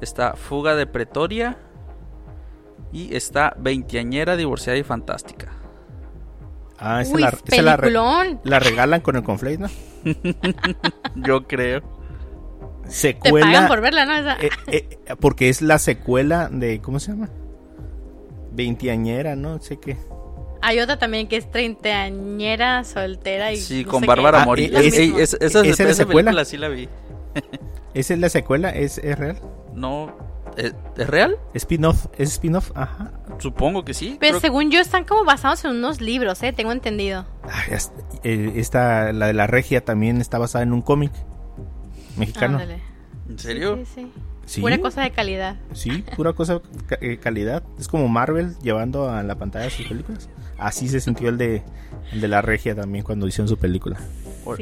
Está 0.00 0.32
Fuga 0.34 0.74
de 0.74 0.86
Pretoria. 0.86 1.58
Y 2.92 3.14
está 3.14 3.54
Veinteañera, 3.58 4.36
Divorciada 4.36 4.78
y 4.78 4.82
Fantástica. 4.82 5.52
Ah, 6.78 7.02
esa, 7.02 7.14
Uy, 7.14 7.22
la, 7.22 7.28
esa 7.28 7.62
la, 7.62 7.76
re- 7.76 7.82
peliculón. 7.88 8.40
la 8.44 8.58
regalan 8.58 9.00
con 9.00 9.16
el 9.16 9.22
conflate, 9.22 9.58
¿no? 9.58 9.68
Yo 11.16 11.46
creo. 11.46 11.82
Te 12.86 12.92
Secuela. 12.92 13.46
pagan 13.46 13.68
por 13.68 13.80
verla, 13.80 14.04
¿no? 14.06 14.14
Esa- 14.14 14.36
eh, 14.40 14.50
eh, 14.68 14.98
porque 15.20 15.48
es 15.48 15.62
la 15.62 15.78
secuela 15.78 16.48
de. 16.50 16.80
¿Cómo 16.80 16.98
se 17.00 17.12
llama? 17.12 17.28
Veinteañera, 18.52 19.36
¿no? 19.36 19.60
Sé 19.60 19.78
qué. 19.78 19.96
Hay 20.62 20.80
otra 20.80 20.98
también 20.98 21.28
que 21.28 21.36
es 21.36 21.50
treintañera, 21.50 22.82
soltera 22.84 23.52
y 23.52 23.56
Sí, 23.58 23.84
no 23.84 23.90
con 23.92 24.06
Bárbara 24.06 24.42
Ah, 24.42 24.44
Mori. 24.46 24.64
eh, 24.64 24.70
Es- 24.74 24.86
ese- 24.86 25.02
ey, 25.02 25.14
es- 25.18 25.34
esa, 25.40 25.60
¿esa 25.64 25.84
es 25.88 25.98
la 25.98 26.06
película 26.06 26.44
sí 26.44 26.56
la 26.56 26.68
vi. 26.68 26.88
¿Esa 27.94 28.14
es 28.14 28.20
la 28.20 28.28
secuela? 28.28 28.70
¿Es, 28.70 28.98
es 28.98 29.18
real? 29.18 29.38
No, 29.74 30.14
¿es, 30.56 30.74
es 30.96 31.06
real? 31.06 31.36
¿Spin-off? 31.54 32.06
¿Es 32.18 32.32
spin-off? 32.32 32.70
Ajá. 32.74 33.12
Supongo 33.38 33.84
que 33.84 33.92
sí. 33.94 34.16
Pero 34.18 34.32
Creo- 34.32 34.40
según 34.40 34.70
yo 34.70 34.80
están 34.80 35.04
como 35.04 35.24
basados 35.24 35.64
en 35.66 35.72
unos 35.72 36.00
libros, 36.00 36.42
¿eh? 36.42 36.52
Tengo 36.52 36.72
entendido. 36.72 37.26
Ah, 37.44 37.62
esta, 38.22 39.12
la 39.12 39.26
de 39.26 39.32
la 39.34 39.46
regia, 39.46 39.84
también 39.84 40.20
está 40.20 40.38
basada 40.38 40.62
en 40.62 40.72
un 40.72 40.82
cómic 40.82 41.12
mexicano. 42.16 42.58
Ándale. 42.58 42.80
¿En 43.28 43.38
serio? 43.38 43.76
Sí, 43.76 43.84
sí, 43.86 43.92
sí. 44.02 44.12
Sí, 44.46 44.60
Pura 44.60 44.78
cosa 44.78 45.02
de 45.02 45.10
calidad. 45.10 45.56
sí, 45.72 46.04
pura 46.14 46.32
cosa 46.32 46.60
ca- 46.86 46.98
eh, 47.00 47.16
calidad. 47.18 47.64
Es 47.80 47.88
como 47.88 48.06
Marvel 48.06 48.54
llevando 48.62 49.10
a 49.10 49.24
la 49.24 49.34
pantalla 49.34 49.68
sus 49.70 49.86
películas. 49.88 50.28
Así 50.56 50.88
se 50.88 51.00
sintió 51.00 51.28
el 51.30 51.36
de, 51.36 51.64
el 52.12 52.20
de 52.20 52.28
la 52.28 52.42
regia 52.42 52.76
también 52.76 53.04
cuando 53.04 53.26
hicieron 53.26 53.48
su 53.48 53.56
película. 53.58 53.98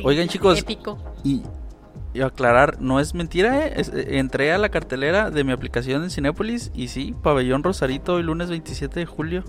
Oigan, 0.02 0.28
chicos, 0.28 0.60
Épico. 0.60 0.96
y, 1.22 1.42
y 2.14 2.22
aclarar, 2.22 2.80
no 2.80 2.98
es 2.98 3.12
mentira, 3.12 3.66
¿eh? 3.66 3.74
Es- 3.76 3.90
eh, 3.90 4.16
entré 4.18 4.52
a 4.54 4.56
la 4.58 4.70
cartelera 4.70 5.30
de 5.30 5.44
mi 5.44 5.52
aplicación 5.52 6.02
en 6.02 6.08
Cinépolis 6.10 6.70
y 6.74 6.88
sí, 6.88 7.14
Pabellón 7.22 7.62
Rosarito, 7.62 8.18
el 8.18 8.24
lunes 8.24 8.48
27 8.48 9.00
de 9.00 9.04
julio. 9.04 9.44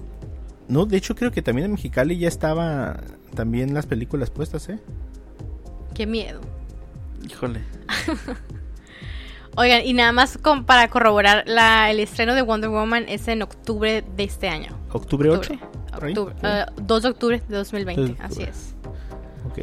No, 0.67 0.85
de 0.85 0.97
hecho 0.97 1.15
creo 1.15 1.31
que 1.31 1.41
también 1.41 1.67
en 1.67 1.71
Mexicali 1.71 2.17
ya 2.17 2.27
estaba 2.27 2.99
también 3.35 3.73
las 3.73 3.85
películas 3.85 4.31
puestas, 4.31 4.67
¿eh? 4.67 4.79
Qué 5.93 6.05
miedo. 6.05 6.41
Híjole. 7.27 7.61
Oigan, 9.57 9.81
y 9.85 9.93
nada 9.93 10.11
más 10.11 10.37
con- 10.37 10.65
para 10.65 10.89
corroborar, 10.89 11.43
la, 11.47 11.89
el 11.89 11.99
estreno 12.01 12.33
de 12.35 12.41
Wonder 12.41 12.69
Woman 12.69 13.05
es 13.07 13.27
en 13.29 13.41
octubre 13.41 14.03
de 14.15 14.23
este 14.23 14.49
año. 14.49 14.77
Octubre 14.91 15.29
8. 15.29 15.53
por 15.93 16.03
ahí, 16.05 16.11
Octubre, 16.11 16.35
sí. 16.35 16.41
eh, 16.47 16.65
2 16.81 17.03
de 17.03 17.09
octubre 17.09 17.43
de 17.47 17.55
2020, 17.55 18.01
2 18.01 18.17
de 18.17 18.23
así 18.23 18.43
octubre. 18.43 18.49
es. 18.51 18.75
Ok. 19.45 19.59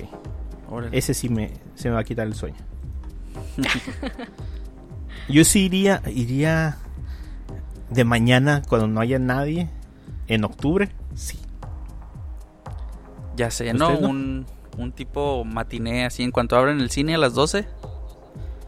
Órale. 0.70 0.96
Ese 0.98 1.12
sí 1.12 1.28
me, 1.28 1.52
se 1.74 1.88
me 1.88 1.94
va 1.94 2.00
a 2.00 2.04
quitar 2.04 2.26
el 2.26 2.34
sueño. 2.34 2.56
Yo 5.28 5.44
sí 5.44 5.66
iría, 5.66 6.02
iría 6.06 6.78
de 7.90 8.04
mañana 8.04 8.62
cuando 8.68 8.86
no 8.88 9.00
haya 9.00 9.18
nadie. 9.18 9.68
En 10.28 10.44
octubre, 10.44 10.88
sí. 11.14 11.38
Ya 13.36 13.50
sé, 13.50 13.72
¿no? 13.74 13.88
¿Usted 13.88 14.00
no? 14.00 14.08
Un, 14.08 14.46
un 14.78 14.92
tipo 14.92 15.44
matiné 15.44 16.04
así 16.04 16.22
en 16.22 16.30
cuanto 16.30 16.56
abren 16.56 16.80
el 16.80 16.90
cine 16.90 17.14
a 17.14 17.18
las 17.18 17.34
12. 17.34 17.66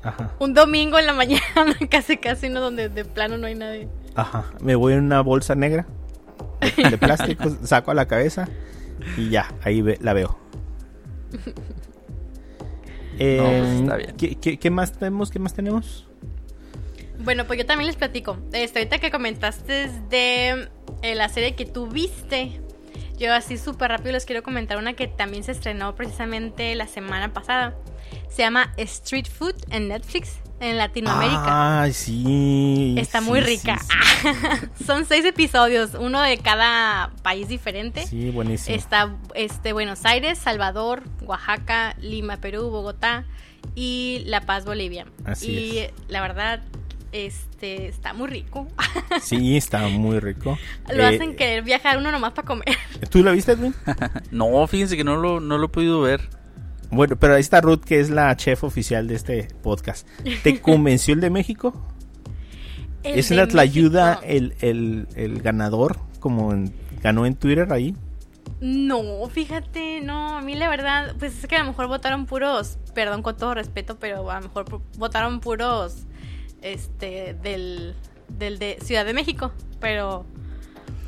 Ajá, 0.02 0.32
Un 0.38 0.52
domingo 0.52 0.98
en 0.98 1.06
la 1.06 1.12
mañana, 1.14 1.42
casi 1.90 2.18
casi, 2.18 2.48
¿no? 2.50 2.60
Donde 2.60 2.88
de 2.90 3.04
plano 3.04 3.38
no 3.38 3.46
hay 3.46 3.54
nadie. 3.54 3.88
ajá. 4.14 4.44
Me 4.60 4.74
voy 4.74 4.92
en 4.92 5.04
una 5.04 5.20
bolsa 5.22 5.54
negra 5.54 5.86
de, 6.60 6.98
plástico, 6.98 7.44
saco 7.64 7.90
a 7.90 7.94
la 7.94 8.06
cabeza 8.06 8.48
y 9.16 9.30
ya, 9.30 9.52
ahí 9.62 9.80
ve- 9.82 9.98
la 10.02 10.12
veo. 10.12 10.38
Eh, 13.18 13.38
pues, 13.38 13.80
está 13.80 13.96
bien. 13.96 14.14
¿qué, 14.16 14.34
qué, 14.36 14.58
qué 14.58 14.70
más 14.70 14.92
tenemos? 14.92 15.30
¿Qué 15.30 15.38
más 15.38 15.54
tenemos? 15.54 16.06
Bueno, 17.20 17.44
pues 17.46 17.60
yo 17.60 17.64
también 17.66 17.86
les 17.86 17.94
platico. 17.96 18.36
Este, 18.52 18.80
ahorita 18.80 18.98
que 18.98 19.10
comentaste 19.12 19.88
de 20.10 20.68
eh, 21.02 21.14
la 21.14 21.28
serie 21.28 21.54
que 21.54 21.64
tú 21.64 21.86
viste, 21.86 22.60
yo 23.18 23.32
así 23.32 23.58
súper 23.58 23.90
rápido 23.90 24.12
les 24.12 24.24
quiero 24.24 24.42
comentar 24.42 24.78
una 24.78 24.94
que 24.94 25.08
también 25.08 25.44
se 25.44 25.52
estrenó 25.52 25.94
precisamente 25.94 26.74
la 26.74 26.86
semana 26.86 27.32
pasada. 27.32 27.74
Se 28.28 28.42
llama 28.42 28.72
Street 28.76 29.26
Food 29.26 29.54
en 29.70 29.88
Netflix, 29.88 30.36
en 30.60 30.76
Latinoamérica. 30.78 31.82
Ay, 31.82 31.92
sí. 31.92 32.94
Está 32.98 33.20
sí, 33.20 33.24
muy 33.26 33.40
sí, 33.40 33.46
rica. 33.46 33.78
Sí, 33.78 34.84
Son 34.84 35.04
seis 35.04 35.24
episodios, 35.24 35.94
uno 35.94 36.20
de 36.20 36.38
cada 36.38 37.12
país 37.22 37.48
diferente. 37.48 38.06
sí, 38.06 38.30
buenísimo. 38.30 38.76
Está 38.76 39.16
este 39.34 39.72
Buenos 39.72 40.04
Aires, 40.04 40.38
Salvador, 40.38 41.02
Oaxaca, 41.22 41.94
Lima, 42.00 42.38
Perú, 42.38 42.70
Bogotá 42.70 43.24
y 43.74 44.22
La 44.26 44.40
Paz, 44.42 44.64
Bolivia. 44.64 45.06
Así 45.24 45.50
y 45.50 45.78
es. 45.78 45.92
la 46.08 46.20
verdad, 46.20 46.62
este 47.14 47.86
está 47.86 48.12
muy 48.12 48.28
rico. 48.28 48.66
Sí, 49.22 49.56
está 49.56 49.86
muy 49.88 50.18
rico. 50.18 50.58
Lo 50.92 51.02
Eh, 51.04 51.14
hacen 51.14 51.36
querer 51.36 51.62
viajar 51.62 51.98
uno 51.98 52.10
nomás 52.10 52.32
para 52.32 52.46
comer. 52.46 52.76
¿Tú 53.10 53.22
la 53.22 53.30
viste, 53.32 53.52
Edwin? 53.52 53.74
No, 54.30 54.66
fíjense 54.66 54.96
que 54.96 55.04
no 55.04 55.16
lo, 55.16 55.40
no 55.40 55.56
lo 55.58 55.66
he 55.66 55.68
podido 55.68 56.00
ver. 56.00 56.28
Bueno, 56.90 57.16
pero 57.16 57.34
ahí 57.34 57.40
está 57.40 57.60
Ruth, 57.60 57.80
que 57.84 58.00
es 58.00 58.10
la 58.10 58.36
chef 58.36 58.62
oficial 58.64 59.06
de 59.08 59.14
este 59.14 59.48
podcast. 59.62 60.06
¿Te 60.42 60.60
convenció 60.60 61.14
el 61.14 61.20
de 61.20 61.30
México? 61.30 61.74
El 63.02 63.18
¿Es 63.18 63.28
de 63.30 63.36
la 63.36 63.62
ayuda 63.62 64.20
México. 64.22 64.54
el, 64.60 64.68
el, 64.68 65.08
el 65.16 65.42
ganador, 65.42 65.98
como 66.20 66.52
en- 66.52 66.72
ganó 67.02 67.26
en 67.26 67.34
Twitter 67.34 67.72
ahí? 67.72 67.94
No, 68.60 69.02
fíjate, 69.28 70.00
no, 70.02 70.36
a 70.38 70.40
mí 70.40 70.54
la 70.54 70.68
verdad, 70.68 71.14
pues 71.18 71.36
es 71.38 71.46
que 71.46 71.56
a 71.56 71.60
lo 71.60 71.66
mejor 71.66 71.88
votaron 71.88 72.26
puros, 72.26 72.78
perdón 72.94 73.22
con 73.22 73.36
todo 73.36 73.54
respeto, 73.54 73.98
pero 73.98 74.30
a 74.30 74.36
lo 74.40 74.48
mejor 74.48 74.80
votaron 74.96 75.40
puros, 75.40 76.04
este, 76.64 77.34
del, 77.34 77.94
del 78.28 78.58
de 78.58 78.78
Ciudad 78.82 79.04
de 79.04 79.12
México, 79.14 79.52
pero 79.80 80.24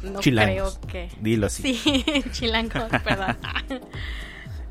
no 0.02 0.20
Chilangos. 0.20 0.78
creo 0.86 1.08
que... 1.08 1.10
Dilo 1.20 1.46
así. 1.46 1.74
Sí, 1.74 2.04
chilangos, 2.32 2.84
perdón. 3.02 3.36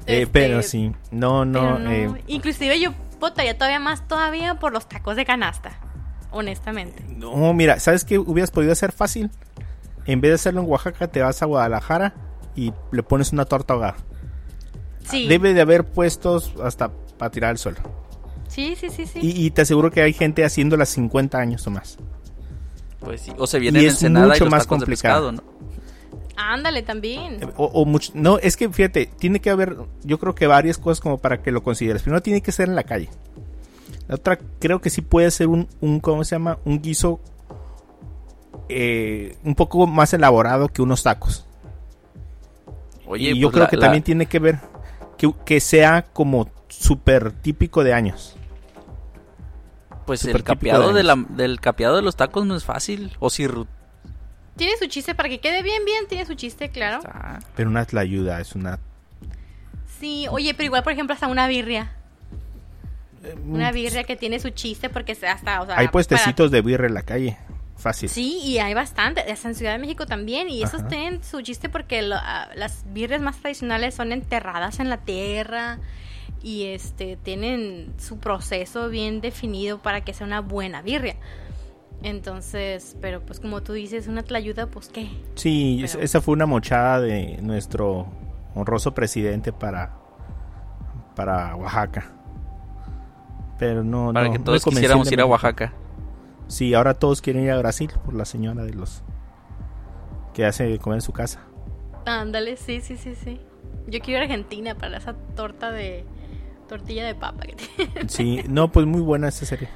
Eh, 0.08 0.22
Este, 0.22 0.28
pero 0.28 0.62
sí, 0.62 0.92
no, 1.10 1.46
no. 1.46 1.80
no, 1.80 1.90
eh, 1.92 2.24
Inclusive 2.28 2.80
yo 2.80 2.94
votaría 3.20 3.58
todavía 3.58 3.80
más 3.80 4.08
todavía 4.08 4.54
por 4.60 4.72
los 4.72 4.88
tacos 4.88 5.16
de 5.16 5.26
canasta, 5.26 5.80
honestamente. 6.30 7.04
no, 7.10 7.52
mira, 7.56 7.80
¿sabes 7.80 8.06
qué 8.06 8.20
hubieras 8.20 8.52
podido 8.52 8.72
hacer 8.72 8.92
fácil? 8.92 9.32
En 10.06 10.22
vez 10.22 10.30
de 10.30 10.36
hacerlo 10.36 10.62
en 10.62 10.70
Oaxaca, 10.70 11.08
te 11.08 11.24
vas 11.24 11.42
a 11.42 11.48
Guadalajara 11.48 12.14
y 12.56 12.72
le 12.92 13.02
pones 13.02 13.34
una 13.34 13.46
torta 13.46 13.74
ahogada. 13.74 13.96
Sí, 15.10 15.28
Debe 15.28 15.56
de 15.56 15.62
haber 15.62 15.84
puestos 15.86 16.54
hasta 16.64 16.92
para 17.18 17.32
tirar 17.32 17.50
al 17.50 17.58
suelo. 17.58 17.80
Sí, 18.56 18.76
sí, 18.76 18.90
sí, 18.90 19.06
sí. 19.06 19.20
Y, 19.22 19.46
y 19.46 19.52
te 19.52 19.62
aseguro 19.62 19.92
que 19.92 20.02
hay 20.02 20.14
gente 20.14 20.44
haciendo 20.46 20.78
las 20.78 20.90
50 20.90 21.38
años 21.38 21.66
o 21.68 21.72
más. 21.72 21.98
Pues 23.02 23.22
sí. 23.22 23.32
O 23.38 23.46
se 23.46 23.60
viene 23.60 23.80
Y 23.80 23.84
en 23.84 23.88
es 23.90 23.94
Ensenada 23.96 24.28
mucho 24.28 24.38
y 24.38 24.40
los 24.46 24.52
más 24.52 24.66
complicado. 24.68 25.32
¿no? 25.32 25.44
Ándale 26.38 26.82
también. 26.84 27.40
O, 27.56 27.66
o 27.66 27.86
much- 27.86 28.14
no, 28.14 28.40
es 28.40 28.58
que 28.58 28.68
fíjate, 28.70 29.06
tiene 29.06 29.40
que 29.40 29.50
haber, 29.50 29.78
yo 30.04 30.18
creo 30.20 30.34
que 30.36 30.48
varias 30.48 30.78
cosas 30.78 31.00
como 31.02 31.18
para 31.20 31.42
que 31.42 31.52
lo 31.52 31.62
consideres. 31.64 32.02
Primero 32.02 32.22
tiene 32.24 32.42
que 32.42 32.52
ser 32.52 32.68
en 32.70 32.76
la 32.76 32.84
calle. 32.84 33.10
La 34.08 34.16
otra, 34.16 34.38
creo 34.60 34.82
que 34.82 34.90
sí 34.90 35.02
puede 35.02 35.30
ser 35.32 35.48
un, 35.48 35.68
un 35.82 36.00
¿cómo 36.00 36.24
se 36.24 36.36
llama? 36.36 36.58
Un 36.66 36.82
guiso 36.82 37.20
eh, 38.70 39.36
un 39.44 39.56
poco 39.56 39.86
más 39.88 40.14
elaborado 40.14 40.68
que 40.70 40.82
unos 40.82 41.04
tacos. 41.04 41.46
Oye, 43.08 43.32
y 43.32 43.40
yo 43.40 43.48
pues 43.48 43.54
creo 43.54 43.64
la- 43.66 43.70
que 43.70 43.76
la- 43.78 43.82
también 43.82 44.04
tiene 44.04 44.26
que 44.26 44.40
ver 44.40 44.60
que, 45.18 45.32
que 45.46 45.60
sea 45.60 46.04
como 46.12 46.50
súper 46.68 47.32
típico 47.32 47.84
de 47.84 47.94
años. 47.94 48.36
Pues 50.06 50.24
el 50.26 50.44
capeado 50.44 50.90
de 50.90 50.96
de 50.96 51.04
la, 51.04 51.16
del 51.30 51.60
capeado 51.60 51.96
de 51.96 52.02
los 52.02 52.16
tacos 52.16 52.46
no 52.46 52.56
es 52.56 52.64
fácil. 52.64 53.12
O 53.20 53.30
si 53.30 53.48
Ruth. 53.48 53.68
Tiene 54.56 54.74
su 54.78 54.86
chiste, 54.88 55.16
para 55.16 55.28
que 55.30 55.40
quede 55.40 55.62
bien, 55.64 55.84
bien, 55.84 56.08
tiene 56.08 56.26
su 56.26 56.34
chiste, 56.36 56.70
claro. 56.70 57.00
Pero 57.56 57.70
una 57.70 57.86
la 57.92 58.02
ayuda, 58.02 58.40
es 58.40 58.56
una... 58.56 58.80
Sí, 60.00 60.28
oye, 60.30 60.54
pero 60.54 60.66
igual, 60.68 60.84
por 60.84 60.94
ejemplo, 60.94 61.14
hasta 61.14 61.28
una 61.28 61.48
birria. 61.48 61.92
eh, 63.24 63.36
Una 63.48 63.72
birria 63.72 64.04
que 64.04 64.16
tiene 64.16 64.40
su 64.40 64.50
chiste 64.52 64.90
porque 64.90 65.12
hasta, 65.28 65.62
o 65.62 65.66
sea... 65.66 65.76
Hay 65.78 65.88
para- 65.88 65.92
puestecitos 65.92 66.52
de 66.52 66.62
birra 66.62 66.88
en 66.88 66.94
la 66.94 67.02
calle. 67.02 67.38
Fácil. 67.78 68.08
Sí, 68.08 68.40
y 68.44 68.60
hay 68.60 68.74
bastante, 68.74 69.20
hasta 69.30 69.50
en 69.50 69.56
Ciudad 69.56 69.74
de 69.74 69.80
México 69.80 70.06
también, 70.06 70.48
y 70.50 70.64
esos 70.64 70.80
Ajá. 70.82 70.88
tienen 70.88 71.22
su 71.24 71.42
chiste 71.42 71.68
porque 71.68 72.02
lo- 72.02 72.16
ah, 72.18 72.48
las 72.56 72.86
birrias 72.94 73.20
más 73.22 73.38
tradicionales 73.42 73.94
son 73.96 74.14
enterradas 74.14 74.80
en 74.80 74.90
la 74.90 74.98
tierra 74.98 75.80
y 76.46 76.66
este 76.66 77.18
tienen 77.18 77.92
su 77.98 78.20
proceso 78.20 78.88
bien 78.90 79.20
definido 79.20 79.80
para 79.82 80.02
que 80.02 80.14
sea 80.14 80.28
una 80.28 80.42
buena 80.42 80.84
birria. 80.84 81.16
Entonces, 82.04 82.96
pero 83.02 83.22
pues 83.22 83.40
como 83.40 83.64
tú 83.64 83.74
dices, 83.74 84.08
una 84.08 84.22
tlayuda, 84.22 84.68
pues 84.68 84.90
qué. 84.90 85.10
Sí, 85.34 85.84
Pero- 85.92 86.04
esa 86.04 86.22
fue 86.22 86.34
una 86.34 86.46
mochada 86.46 87.02
de 87.02 87.40
nuestro 87.42 88.06
honroso 88.54 88.94
presidente 88.94 89.52
para, 89.52 89.96
para 91.16 91.56
Oaxaca. 91.56 92.12
Pero 93.58 93.84
no, 93.84 94.14
Para 94.14 94.28
no, 94.28 94.34
que 94.34 94.38
no 94.38 94.44
todos 94.46 94.64
convenció 94.64 94.82
quisiéramos 94.90 95.12
ir 95.12 95.22
a. 95.22 95.26
Oaxaca. 95.26 95.74
Sí, 96.48 96.76
ahora 96.76 96.94
todos 96.94 97.22
quieren 97.22 97.44
ir 97.44 97.50
a 97.50 97.58
Brasil 97.58 97.90
por 98.06 98.14
la 98.14 98.26
señora 98.26 98.64
de 98.66 98.74
los 98.76 99.02
que 100.36 100.46
hace 100.46 100.78
comer 100.78 100.98
en 100.98 101.02
su 101.02 101.12
casa. 101.12 101.40
Ándale, 102.06 102.56
sí, 102.56 102.82
sí, 102.82 102.98
sí, 102.98 103.16
sí. 103.16 103.40
Yo 103.88 104.00
quiero 104.00 104.18
ir 104.24 104.30
a 104.30 104.34
Argentina 104.34 104.76
para 104.76 104.98
esa 104.98 105.14
torta 105.36 105.72
de 105.72 106.06
tortilla 106.68 107.06
de 107.06 107.16
papa 107.16 107.44
que 107.46 107.56
tiene. 107.56 108.10
Sí, 108.10 108.42
no, 108.48 108.72
pues 108.72 108.86
muy 108.86 109.02
buena 109.02 109.28
esta 109.30 109.46
serie. 109.46 109.70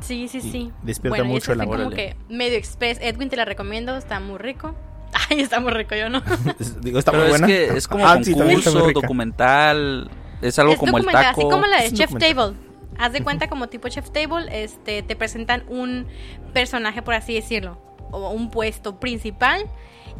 Sí, 0.00 0.28
sí, 0.28 0.38
Y 0.38 0.40
sí. 0.40 0.72
despierta 0.82 1.20
y 1.20 1.24
mucho 1.24 1.52
el 1.52 1.58
como 1.58 1.74
amor. 1.74 1.94
que 1.94 2.16
medio 2.28 2.56
express. 2.56 2.98
Edwin 3.00 3.28
te 3.28 3.36
la 3.36 3.44
recomiendo, 3.44 3.96
está 3.96 4.20
muy 4.20 4.38
rico. 4.38 4.74
Ay, 5.30 5.40
está 5.40 5.58
muy 5.60 5.72
rico, 5.72 5.94
yo 5.96 6.08
no. 6.08 6.22
Digo, 6.80 6.98
está 6.98 7.10
Pero 7.12 7.24
muy 7.24 7.32
es 7.32 7.40
buena. 7.40 7.46
que 7.46 7.76
es 7.76 7.88
como 7.88 8.06
Ah, 8.06 8.16
concurso, 8.22 8.92
documental. 8.92 10.10
Es 10.42 10.58
algo 10.58 10.74
es 10.74 10.78
como 10.78 10.98
el 10.98 11.06
taco. 11.06 11.40
así 11.40 11.50
como 11.50 11.66
la 11.66 11.82
de 11.82 11.92
Chef. 11.92 12.12
Table. 12.16 12.54
Haz 12.98 13.12
de 13.12 13.22
cuenta 13.22 13.48
como 13.48 13.68
tipo 13.68 13.88
Chef 13.88 14.10
Table, 14.10 14.46
este, 14.62 15.02
te 15.02 15.14
presentan 15.16 15.64
un 15.68 16.06
personaje, 16.52 17.00
por 17.02 17.14
así 17.14 17.34
decirlo, 17.34 17.80
o 18.10 18.30
un 18.30 18.50
puesto 18.50 18.98
principal, 18.98 19.64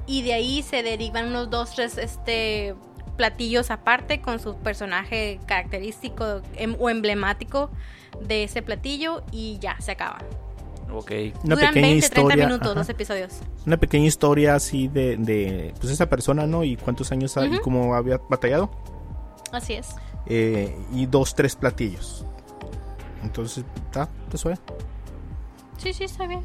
y 0.07 0.23
de 0.23 0.33
ahí 0.35 0.63
se 0.63 0.83
derivan 0.85 1.27
unos 1.27 1.51
dos, 1.51 1.75
tres, 1.75 1.99
este, 1.99 2.75
platillos 3.19 3.71
aparte 3.71 4.23
con 4.23 4.39
su 4.41 4.57
personaje 4.57 5.39
característico 5.47 6.41
em- 6.57 6.77
o 6.79 6.89
emblemático 6.89 7.71
de 8.23 8.45
ese 8.45 8.63
platillo 8.63 9.23
y 9.31 9.59
ya, 9.61 9.77
se 9.81 9.93
acaba. 9.93 10.19
Ok. 10.91 11.11
Una 11.45 11.57
Duran 11.57 11.75
pequeña 11.75 11.89
20, 11.89 12.09
30 12.09 12.21
historia. 12.21 12.47
minutos 12.47 12.69
ajá. 12.69 12.79
los 12.79 12.89
episodios. 12.89 13.41
Una 13.67 13.77
pequeña 13.77 14.07
historia 14.07 14.55
así 14.55 14.89
de, 14.89 15.19
de 15.19 15.75
pues 15.79 15.93
esa 15.93 16.07
persona, 16.09 16.47
¿no? 16.47 16.65
Y 16.65 16.77
cuántos 16.79 17.13
años 17.13 17.37
ha- 17.37 17.45
y 17.45 17.59
cómo 17.61 17.95
había 17.95 18.19
batallado. 18.31 18.71
Así 19.53 19.75
es. 19.75 19.89
Eh, 20.25 20.75
y 20.95 21.05
dos, 21.05 21.35
tres 21.35 21.55
platillos. 21.57 22.25
Entonces, 23.23 23.65
está, 23.87 24.09
te 24.31 24.39
suena. 24.39 24.59
Sí, 25.77 25.93
sí, 25.93 26.05
está 26.05 26.27
bien. 26.27 26.41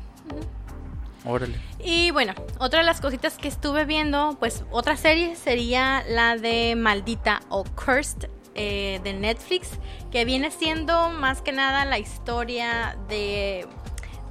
Órale. 1.25 1.55
Y 1.79 2.11
bueno, 2.11 2.33
otra 2.59 2.79
de 2.79 2.85
las 2.85 2.99
cositas 2.99 3.37
que 3.37 3.47
estuve 3.47 3.85
viendo, 3.85 4.35
pues 4.39 4.63
otra 4.71 4.97
serie 4.97 5.35
sería 5.35 6.03
la 6.07 6.35
de 6.37 6.75
Maldita 6.75 7.41
o 7.49 7.63
Cursed 7.63 8.29
eh, 8.55 8.99
de 9.03 9.13
Netflix, 9.13 9.69
que 10.11 10.25
viene 10.25 10.51
siendo 10.51 11.09
más 11.09 11.41
que 11.41 11.51
nada 11.53 11.85
la 11.85 11.97
historia 11.97 12.97
de, 13.07 13.65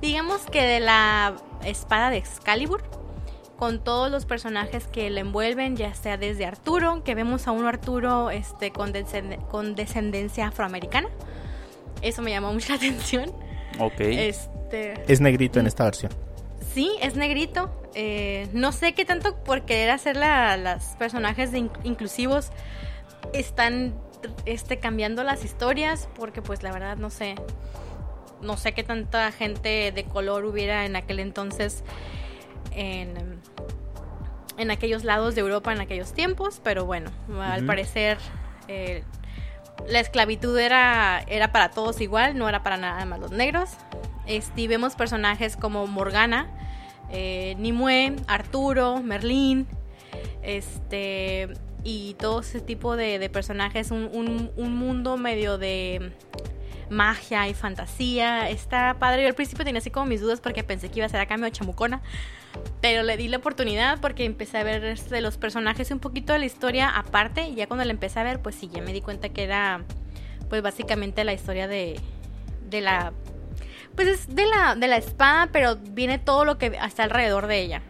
digamos 0.01 0.43
que 0.43 0.63
de 0.63 0.81
la 0.81 1.35
espada 1.65 2.11
de 2.11 2.19
Excalibur, 2.19 2.83
con 3.57 3.83
todos 3.83 4.11
los 4.11 4.27
personajes 4.27 4.87
que 4.89 5.09
le 5.09 5.21
envuelven, 5.21 5.77
ya 5.77 5.95
sea 5.95 6.17
desde 6.17 6.45
Arturo, 6.47 7.03
que 7.05 7.15
vemos 7.15 7.47
a 7.49 7.53
un 7.53 7.65
Arturo 7.65 8.31
este, 8.31 8.71
con, 8.73 8.93
descend- 8.93 9.47
con 9.49 9.75
descendencia 9.77 10.49
afroamericana. 10.49 11.09
Eso 12.03 12.23
me 12.23 12.33
llamó 12.33 12.53
mucho 12.53 12.71
la 12.71 12.75
atención. 12.79 13.31
Ok. 13.79 14.01
Este, 14.01 14.95
Es 15.11 15.21
negrito 15.21 15.59
en 15.61 15.67
esta 15.69 15.85
versión. 15.85 16.13
Sí, 16.75 16.91
es 17.01 17.17
negrito. 17.17 17.71
Eh, 17.95 18.49
no 18.53 18.73
sé 18.73 18.95
qué 18.95 19.05
tanto 19.05 19.37
por 19.45 19.63
querer 19.63 19.91
hacer 19.91 20.17
la, 20.17 20.57
las 20.57 20.97
personajes 20.97 21.53
de 21.53 21.59
in- 21.59 21.71
inclusivos 21.85 22.51
están 23.35 23.95
este, 24.47 24.79
cambiando 24.79 25.23
las 25.25 25.45
historias, 25.45 26.09
porque 26.15 26.41
pues 26.43 26.63
la 26.63 26.73
verdad 26.73 26.97
no 26.97 27.11
sé. 27.11 27.35
No 28.41 28.57
sé 28.57 28.73
qué 28.73 28.83
tanta 28.83 29.31
gente 29.33 29.93
de 29.93 30.05
color 30.05 30.45
hubiera 30.45 30.85
en 30.87 30.97
aquel 30.97 31.21
entonces 31.21 31.85
en, 32.73 33.41
en 34.57 34.71
aquellos 34.71 35.05
lados 35.05 35.35
de 35.35 35.43
Europa 35.43 35.73
en 35.73 35.81
aquellos 35.81 36.13
tiempos, 36.13 36.61
pero 36.65 36.85
bueno, 36.85 37.11
al 37.41 37.65
parecer 37.67 38.19
eh, 38.67 39.05
la 39.87 40.01
esclavitud 40.01 40.59
era, 40.59 41.23
era 41.29 41.53
para 41.53 41.71
todos 41.71 42.01
igual, 42.01 42.37
no 42.37 42.49
era 42.49 42.63
para 42.65 42.79
nada 42.79 43.05
más 43.05 43.21
los 43.21 43.31
negros. 43.31 43.71
Este, 44.27 44.63
y 44.63 44.67
vemos 44.67 44.95
personajes 44.97 45.57
como 45.57 45.87
Morgana, 45.87 46.49
eh, 47.13 47.55
Nimue, 47.59 48.17
Arturo, 48.27 49.01
Merlín, 49.03 49.67
este, 50.43 51.49
y 51.85 52.15
todo 52.15 52.41
ese 52.41 52.61
tipo 52.61 52.97
de, 52.97 53.19
de 53.19 53.31
personajes, 53.31 53.91
un, 53.91 54.09
un- 54.13 54.51
un 54.57 54.77
mundo 54.77 55.17
medio 55.17 55.59
de 55.59 56.13
magia 56.91 57.49
y 57.49 57.55
fantasía. 57.55 58.51
Está 58.51 58.97
padre. 58.99 59.23
Yo 59.23 59.29
al 59.29 59.35
principio 59.35 59.65
tenía 59.65 59.79
así 59.79 59.91
como 59.91 60.07
mis 60.07 60.21
dudas 60.21 60.41
porque 60.41 60.63
pensé 60.65 60.91
que 60.91 60.99
iba 61.01 61.07
a 61.07 61.09
ser 61.09 61.21
acá 61.21 61.37
medio 61.37 61.53
chamucona. 61.53 62.03
Pero 62.83 63.03
le 63.03 63.17
di 63.17 63.29
la 63.29 63.39
oportunidad 63.39 63.99
porque 64.01 64.25
empecé 64.27 64.59
a 64.59 64.63
ver 64.65 64.85
este, 64.85 65.21
los 65.23 65.39
personajes 65.39 65.91
un 65.91 66.01
poquito 66.01 66.33
de 66.35 66.41
la 66.41 66.45
historia 66.45 66.91
aparte. 66.91 67.49
Y 67.49 67.55
ya 67.55 67.67
cuando 67.67 67.85
la 67.85 67.93
empecé 67.93 68.21
a 68.21 68.25
ver, 68.25 68.41
pues 68.43 68.57
sí, 68.57 68.69
ya 68.73 68.83
me 68.83 68.93
di 68.93 69.01
cuenta 69.01 69.31
que 69.31 69.43
era 69.45 69.85
pues 70.51 70.61
básicamente 70.63 71.25
la 71.25 71.33
historia 71.33 71.67
de, 71.67 71.99
de 72.69 72.81
la... 72.83 73.13
Pues 73.95 74.09
es 74.09 74.35
de 74.35 74.47
la, 74.47 74.75
de 74.75 74.89
la 74.89 74.97
espada, 74.97 75.49
pero 75.53 75.77
viene 75.77 76.19
todo 76.19 76.45
lo 76.45 76.59
que 76.59 76.79
está 76.85 77.05
alrededor 77.05 77.47
de 77.47 77.61
ella. 77.61 77.83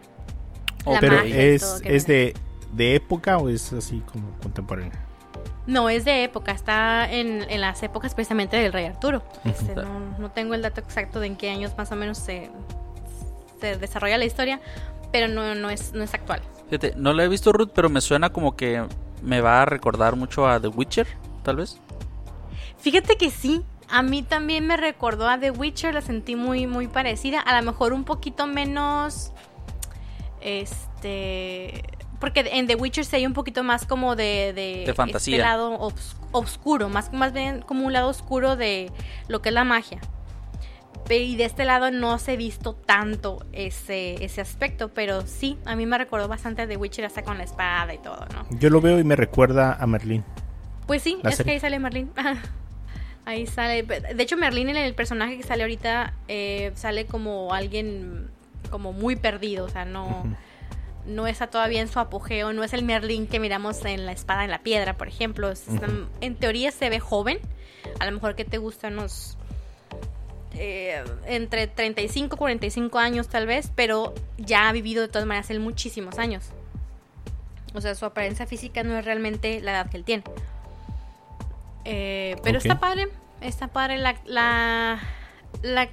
La 0.85 0.99
Pero 0.99 1.19
es, 1.21 1.81
es 1.85 2.07
de, 2.07 2.33
de 2.73 2.95
época 2.95 3.37
o 3.37 3.49
es 3.49 3.71
así 3.71 4.01
como 4.11 4.37
contemporáneo. 4.41 4.91
No, 5.65 5.89
es 5.89 6.03
de 6.03 6.25
época, 6.25 6.51
está 6.51 7.09
en, 7.09 7.49
en 7.49 7.61
las 7.61 7.81
épocas 7.83 8.13
precisamente 8.13 8.57
del 8.57 8.73
rey 8.73 8.85
Arturo. 8.85 9.23
Este, 9.45 9.75
no, 9.75 10.17
no 10.19 10.29
tengo 10.31 10.55
el 10.55 10.61
dato 10.61 10.81
exacto 10.81 11.21
de 11.21 11.27
en 11.27 11.37
qué 11.37 11.49
años 11.49 11.71
más 11.77 11.89
o 11.91 11.95
menos 11.95 12.17
se, 12.17 12.49
se 13.61 13.77
desarrolla 13.77 14.17
la 14.17 14.25
historia, 14.25 14.59
pero 15.13 15.29
no, 15.29 15.55
no, 15.55 15.69
es, 15.69 15.93
no 15.93 16.03
es 16.03 16.13
actual. 16.13 16.41
Fíjate, 16.65 16.95
no 16.97 17.13
la 17.13 17.23
he 17.23 17.29
visto 17.29 17.53
Ruth, 17.53 17.71
pero 17.73 17.89
me 17.89 18.01
suena 18.01 18.31
como 18.31 18.57
que 18.57 18.83
me 19.21 19.39
va 19.39 19.61
a 19.61 19.65
recordar 19.65 20.17
mucho 20.17 20.47
a 20.47 20.59
The 20.59 20.67
Witcher, 20.67 21.07
tal 21.43 21.57
vez. 21.57 21.79
Fíjate 22.79 23.15
que 23.15 23.29
sí, 23.29 23.63
a 23.93 24.01
mí 24.03 24.23
también 24.23 24.65
me 24.67 24.75
recordó 24.77 25.27
a 25.29 25.37
The 25.39 25.51
Witcher, 25.51 25.93
la 25.93 26.01
sentí 26.01 26.35
muy, 26.35 26.67
muy 26.67 26.87
parecida, 26.87 27.39
a 27.39 27.59
lo 27.59 27.65
mejor 27.71 27.93
un 27.93 28.03
poquito 28.03 28.47
menos, 28.47 29.31
este, 30.41 31.83
porque 32.19 32.41
en 32.51 32.67
The 32.67 32.75
Witcher 32.75 33.05
se 33.05 33.17
hay 33.17 33.25
un 33.25 33.33
poquito 33.33 33.63
más 33.63 33.85
como 33.85 34.15
de, 34.15 34.53
de, 34.53 34.83
De 34.85 34.93
fantasía. 34.93 35.35
este 35.37 35.45
lado 35.47 35.77
obs- 35.79 36.15
oscuro, 36.31 36.89
más, 36.89 37.11
más 37.13 37.33
bien 37.33 37.61
como 37.61 37.85
un 37.85 37.93
lado 37.93 38.09
oscuro 38.09 38.55
de 38.55 38.91
lo 39.27 39.41
que 39.41 39.49
es 39.49 39.55
la 39.55 39.63
magia. 39.63 39.99
Y 41.09 41.35
de 41.35 41.43
este 41.45 41.65
lado 41.65 41.91
no 41.91 42.17
se 42.17 42.31
ha 42.31 42.35
visto 42.37 42.73
tanto 42.75 43.45
ese, 43.51 44.23
ese 44.23 44.39
aspecto, 44.39 44.87
pero 44.93 45.27
sí, 45.27 45.57
a 45.65 45.75
mí 45.75 45.85
me 45.85 45.97
recordó 45.97 46.29
bastante 46.29 46.61
a 46.61 46.67
The 46.67 46.77
Witcher 46.77 47.03
hasta 47.05 47.23
con 47.23 47.37
la 47.37 47.43
espada 47.43 47.93
y 47.93 47.97
todo, 47.97 48.25
¿no? 48.33 48.47
Yo 48.57 48.69
lo 48.69 48.79
veo 48.79 48.97
y 48.99 49.03
me 49.03 49.17
recuerda 49.17 49.73
a 49.79 49.85
Merlín. 49.85 50.23
Pues 50.87 51.03
sí, 51.03 51.17
La 51.21 51.29
es 51.31 51.35
serie. 51.37 51.51
que 51.51 51.55
ahí 51.55 51.59
sale 51.59 51.77
Merlín. 51.79 52.09
ahí 53.25 53.45
sale. 53.47 53.83
De 53.83 54.23
hecho, 54.23 54.37
Merlín, 54.37 54.69
en 54.69 54.77
el 54.77 54.93
personaje 54.95 55.37
que 55.37 55.43
sale 55.43 55.63
ahorita, 55.63 56.13
eh, 56.27 56.71
sale 56.75 57.05
como 57.05 57.53
alguien 57.53 58.29
como 58.69 58.93
muy 58.93 59.15
perdido. 59.15 59.65
O 59.65 59.69
sea, 59.69 59.85
no, 59.85 60.23
no 61.05 61.27
está 61.27 61.47
todavía 61.47 61.81
en 61.81 61.87
su 61.87 61.99
apogeo. 61.99 62.53
No 62.53 62.63
es 62.63 62.73
el 62.73 62.83
Merlín 62.83 63.27
que 63.27 63.39
miramos 63.39 63.83
en 63.85 64.05
la 64.05 64.11
espada 64.11 64.43
en 64.43 64.51
la 64.51 64.59
piedra, 64.59 64.97
por 64.97 65.07
ejemplo. 65.07 65.51
Ujú. 65.51 66.07
En 66.21 66.35
teoría 66.35 66.71
se 66.71 66.89
ve 66.89 66.99
joven. 66.99 67.39
A 67.99 68.05
lo 68.05 68.11
mejor 68.11 68.35
que 68.35 68.45
te 68.45 68.57
gustan 68.57 68.93
unos. 68.93 69.37
eh, 70.55 71.03
entre 71.25 71.67
35 71.67 72.35
y 72.35 72.37
45 72.37 72.99
años 72.99 73.27
tal 73.27 73.47
vez, 73.47 73.71
pero 73.75 74.13
ya 74.37 74.69
ha 74.69 74.71
vivido 74.71 75.01
de 75.01 75.07
todas 75.07 75.25
maneras 75.27 75.49
él 75.49 75.59
muchísimos 75.59 76.19
años. 76.19 76.45
O 77.73 77.81
sea, 77.81 77.95
su 77.95 78.05
apariencia 78.05 78.45
física 78.45 78.83
no 78.83 78.95
es 78.97 79.03
realmente 79.03 79.59
la 79.61 79.71
edad 79.71 79.89
que 79.89 79.97
él 79.97 80.03
tiene. 80.03 80.23
Eh, 81.85 82.35
pero 82.43 82.57
está 82.57 82.79
padre, 82.79 83.07
está 83.41 83.67
padre 83.67 83.97
la, 83.97 84.15
la, 84.25 84.99
la 85.61 85.89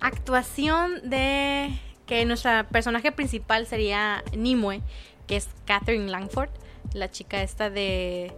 actuación 0.00 1.08
de 1.08 1.70
que 2.06 2.24
nuestra 2.24 2.64
personaje 2.68 3.12
principal 3.12 3.66
sería 3.66 4.22
Nimue, 4.36 4.80
que 5.26 5.36
es 5.36 5.48
Catherine 5.66 6.10
Langford, 6.10 6.50
la 6.94 7.10
chica 7.10 7.42
esta 7.42 7.68
de 7.70 8.32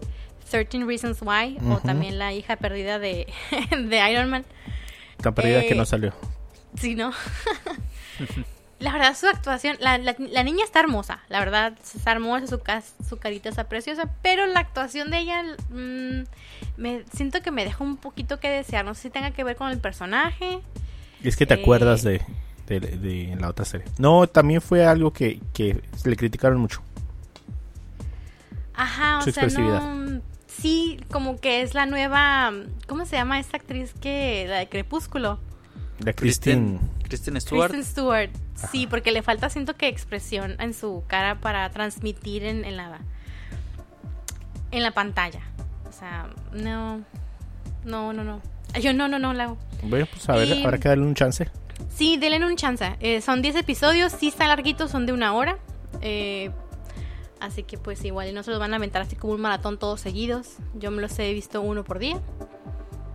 13 0.50 0.84
Reasons 0.84 1.18
Why, 1.22 1.58
o 1.70 1.78
también 1.78 2.18
la 2.18 2.32
hija 2.32 2.56
perdida 2.56 2.98
de, 2.98 3.26
de 3.70 4.10
Iron 4.10 4.28
Man. 4.28 4.44
Tan 5.22 5.34
perdida 5.34 5.60
que 5.62 5.72
Eh, 5.72 5.76
no 5.76 5.84
salió. 5.86 6.12
Sí, 6.76 6.94
¿no? 6.94 7.12
la 8.80 8.92
verdad, 8.92 9.14
su 9.16 9.26
actuación, 9.26 9.76
la, 9.80 9.98
la- 9.98 10.16
la 10.18 10.42
niña 10.42 10.64
está 10.64 10.80
hermosa, 10.80 11.20
la 11.28 11.38
verdad, 11.38 11.74
está 11.94 12.12
hermosa, 12.12 12.46
su, 12.46 12.60
su 13.08 13.18
carita 13.18 13.48
está 13.50 13.68
preciosa, 13.68 14.10
pero 14.22 14.46
la 14.46 14.60
actuación 14.60 15.10
de 15.10 15.18
ella, 15.18 15.42
mm, 15.68 16.22
me 16.76 17.04
siento 17.14 17.42
que 17.42 17.50
me 17.50 17.64
deja 17.64 17.84
un 17.84 17.96
poquito 17.98 18.40
que 18.40 18.48
desear, 18.48 18.84
no 18.84 18.94
sé 18.94 19.02
si 19.02 19.10
tenga 19.10 19.30
que 19.32 19.44
ver 19.44 19.56
con 19.56 19.70
el 19.70 19.78
personaje. 19.78 20.60
Es 21.22 21.36
que 21.36 21.46
te 21.46 21.54
eh, 21.54 21.60
acuerdas 21.60 22.02
de, 22.02 22.22
de, 22.66 22.80
de 22.80 23.36
la 23.38 23.48
otra 23.50 23.64
serie. 23.66 23.86
No, 23.98 24.26
también 24.26 24.60
fue 24.62 24.86
algo 24.86 25.12
que, 25.12 25.40
que 25.52 25.82
le 26.04 26.16
criticaron 26.16 26.58
mucho. 26.58 26.82
Ajá, 28.74 29.18
o 29.18 29.22
sea, 29.30 29.46
no. 29.46 30.22
Sí, 30.46 30.98
como 31.10 31.38
que 31.38 31.62
es 31.62 31.74
la 31.74 31.86
nueva. 31.86 32.52
¿Cómo 32.86 33.04
se 33.04 33.16
llama 33.16 33.38
esta 33.38 33.56
actriz 33.56 33.92
que. 34.00 34.46
La 34.48 34.58
de 34.58 34.68
Crepúsculo? 34.68 35.38
La 35.98 36.12
Christine. 36.12 36.78
Kristen 36.78 36.99
Stewart. 37.18 37.70
Kristen 37.70 37.84
Stewart. 37.84 38.30
Sí, 38.70 38.86
porque 38.86 39.10
le 39.12 39.22
falta, 39.22 39.48
siento 39.50 39.74
que 39.76 39.88
expresión 39.88 40.56
en 40.60 40.74
su 40.74 41.02
cara 41.06 41.40
para 41.40 41.68
transmitir 41.70 42.44
en, 42.44 42.64
en 42.64 42.76
la. 42.76 43.00
En 44.70 44.82
la 44.82 44.92
pantalla. 44.92 45.40
O 45.88 45.92
sea, 45.92 46.28
no. 46.52 47.02
No, 47.84 48.12
no, 48.12 48.22
no. 48.24 48.40
Yo 48.80 48.92
no, 48.92 49.08
no, 49.08 49.18
no, 49.18 49.32
la 49.34 49.44
hago. 49.44 49.58
Bueno, 49.82 50.06
pues 50.10 50.28
a 50.28 50.34
ver, 50.36 50.48
Y- 50.48 50.64
habrá 50.64 50.78
que 50.78 50.88
darle 50.88 51.04
un 51.04 51.14
chance. 51.14 51.48
Sí, 51.88 52.16
denle 52.18 52.44
un 52.46 52.56
chance. 52.56 52.96
Eh, 53.00 53.20
son 53.20 53.42
10 53.42 53.56
episodios, 53.56 54.12
sí 54.12 54.28
están 54.28 54.48
larguitos, 54.48 54.90
son 54.90 55.06
de 55.06 55.12
una 55.12 55.32
hora. 55.34 55.58
Eh, 56.02 56.50
así 57.40 57.62
que 57.64 57.78
pues 57.78 58.04
igual 58.04 58.28
y 58.28 58.32
no 58.32 58.42
se 58.42 58.50
los 58.50 58.60
van 58.60 58.72
a 58.74 58.76
aventar 58.76 59.02
así 59.02 59.16
como 59.16 59.32
un 59.32 59.40
maratón 59.40 59.78
todos 59.78 60.00
seguidos. 60.00 60.56
Yo 60.74 60.90
me 60.90 61.00
los 61.02 61.18
he 61.18 61.32
visto 61.32 61.60
uno 61.62 61.82
por 61.82 61.98
día. 61.98 62.20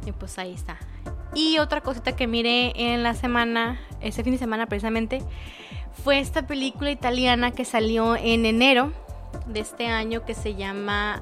Y 0.06 0.12
pues 0.12 0.38
ahí 0.39 0.54
está. 0.54 0.78
Y 1.36 1.60
otra 1.60 1.82
cosita 1.82 2.16
que 2.16 2.28
miré 2.28 2.72
en 2.76 3.04
la 3.04 3.14
semana, 3.14 3.80
ese 4.00 4.24
fin 4.24 4.32
de 4.32 4.40
semana 4.40 4.66
precisamente, 4.66 5.22
fue 6.04 6.20
esta 6.20 6.48
película 6.48 6.90
italiana 6.92 7.52
que 7.52 7.66
salió 7.66 8.16
en 8.16 8.46
enero 8.46 8.94
de 9.46 9.60
este 9.60 9.88
año 9.88 10.26
que 10.26 10.34
se 10.34 10.56
llama 10.56 11.22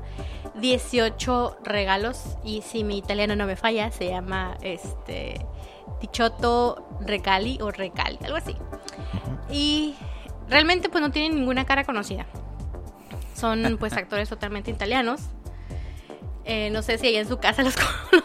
18 0.55 1.57
regalos. 1.63 2.37
Y 2.43 2.61
si 2.61 2.83
mi 2.83 2.99
italiano 2.99 3.35
no 3.35 3.47
me 3.47 3.55
falla, 3.55 3.91
se 3.91 4.07
llama 4.07 4.55
este 4.61 5.45
Tichotto 5.99 6.87
Regali 7.01 7.57
o 7.61 7.71
Regali, 7.71 8.19
algo 8.23 8.37
así. 8.37 8.55
Y 9.49 9.95
realmente 10.47 10.89
pues 10.89 11.01
no 11.01 11.11
tienen 11.11 11.35
ninguna 11.35 11.65
cara 11.65 11.83
conocida. 11.85 12.27
Son 13.35 13.77
pues 13.79 13.93
actores 13.97 14.29
totalmente 14.29 14.69
italianos. 14.69 15.21
Eh, 16.45 16.69
no 16.71 16.81
sé 16.81 16.97
si 16.97 17.07
ahí 17.07 17.15
en 17.15 17.27
su 17.27 17.37
casa 17.37 17.63
los, 17.63 17.75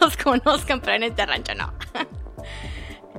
los 0.01 0.17
conozcan, 0.17 0.81
pero 0.81 0.93
en 0.95 1.03
este 1.03 1.25
rancho 1.25 1.53
no. 1.55 1.73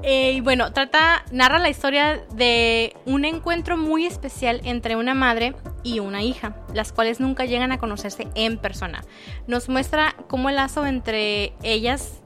Eh, 0.02 0.32
y 0.32 0.40
bueno, 0.40 0.72
trata, 0.72 1.24
narra 1.30 1.58
la 1.58 1.68
historia 1.68 2.24
de 2.32 2.96
un 3.04 3.26
encuentro 3.26 3.76
muy 3.76 4.06
especial 4.06 4.62
entre 4.64 4.96
una 4.96 5.12
madre 5.12 5.54
y 5.82 5.98
una 5.98 6.22
hija, 6.22 6.56
las 6.72 6.90
cuales 6.90 7.20
nunca 7.20 7.44
llegan 7.44 7.70
a 7.70 7.76
conocerse 7.76 8.26
en 8.34 8.56
persona. 8.56 9.04
Nos 9.46 9.68
muestra 9.68 10.14
cómo 10.26 10.48
el 10.48 10.56
lazo 10.56 10.86
entre 10.86 11.52
ellas 11.62 12.22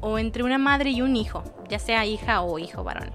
o 0.00 0.20
entre 0.20 0.44
una 0.44 0.58
madre 0.58 0.90
y 0.90 1.02
un 1.02 1.16
hijo, 1.16 1.42
ya 1.68 1.80
sea 1.80 2.06
hija 2.06 2.42
o 2.42 2.60
hijo 2.60 2.84
varón, 2.84 3.10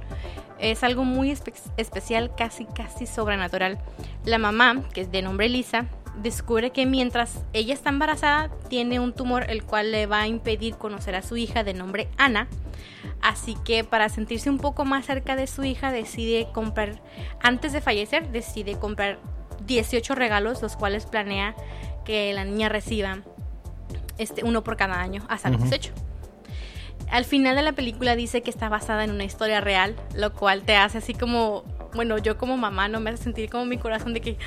es 0.59 0.84
algo 0.84 1.05
muy 1.05 1.32
espe- 1.32 1.53
especial, 1.78 2.36
casi 2.36 2.66
casi 2.66 3.05
sobrenatural. 3.05 3.80
La 4.26 4.38
mamá, 4.39 4.84
que 4.93 4.99
es 5.01 5.12
de 5.14 5.22
nombre 5.22 5.47
Lisa, 5.47 5.86
descubre 6.16 6.72
que 6.72 6.86
mientras 6.86 7.43
ella 7.53 7.74
está 7.74 7.89
embarazada 7.89 8.49
tiene 8.70 8.99
un 8.99 9.14
tumor 9.14 9.49
el 9.49 9.64
cual 9.64 9.91
le 9.91 10.05
va 10.05 10.22
a 10.22 10.28
impedir 10.28 10.76
conocer 10.76 11.16
a 11.16 11.22
su 11.22 11.38
hija 11.38 11.64
de 11.64 11.74
nombre 11.74 12.09
Ana. 12.18 12.47
Así 13.22 13.55
que 13.64 13.84
para 13.84 14.09
sentirse 14.09 14.49
un 14.49 14.57
poco 14.57 14.84
más 14.84 15.05
cerca 15.05 15.36
de 15.36 15.47
su 15.47 15.64
hija 15.64 15.91
decide 15.91 16.47
comprar, 16.53 17.01
antes 17.41 17.72
de 17.72 17.82
fallecer, 17.82 18.32
decide 18.32 18.78
comprar 18.80 19.20
18 19.66 20.16
regalos, 20.16 20.62
los 20.62 20.76
cuales 20.76 21.05
planea 21.05 21.55
que 22.03 22.34
la 22.34 22.43
niña 22.43 22.68
reciba 22.68 23.20
este, 24.18 24.43
uno 24.43 24.64
por 24.64 24.76
cada 24.76 24.99
año 24.99 25.24
hasta 25.30 25.49
los 25.49 25.59
Ujú. 25.59 25.70
18. 25.70 25.93
Al 27.12 27.26
final 27.26 27.55
de 27.55 27.62
la 27.62 27.74
película 27.74 28.16
dice 28.16 28.41
que 28.41 28.49
está 28.49 28.70
basada 28.70 29.03
en 29.03 29.12
una 29.12 29.24
historia 29.24 29.62
real, 29.62 29.95
lo 30.16 30.34
cual 30.34 30.64
te 30.64 30.76
hace 30.76 30.99
así 30.99 31.14
como, 31.14 31.64
bueno, 31.93 32.18
yo 32.18 32.38
como 32.38 32.55
mamá 32.57 32.88
no 32.88 32.99
me 32.99 33.09
hace 33.09 33.24
sentir 33.24 33.49
como 33.49 33.66
mi 33.66 33.78
corazón 33.78 34.14
de 34.14 34.22
que, 34.22 34.38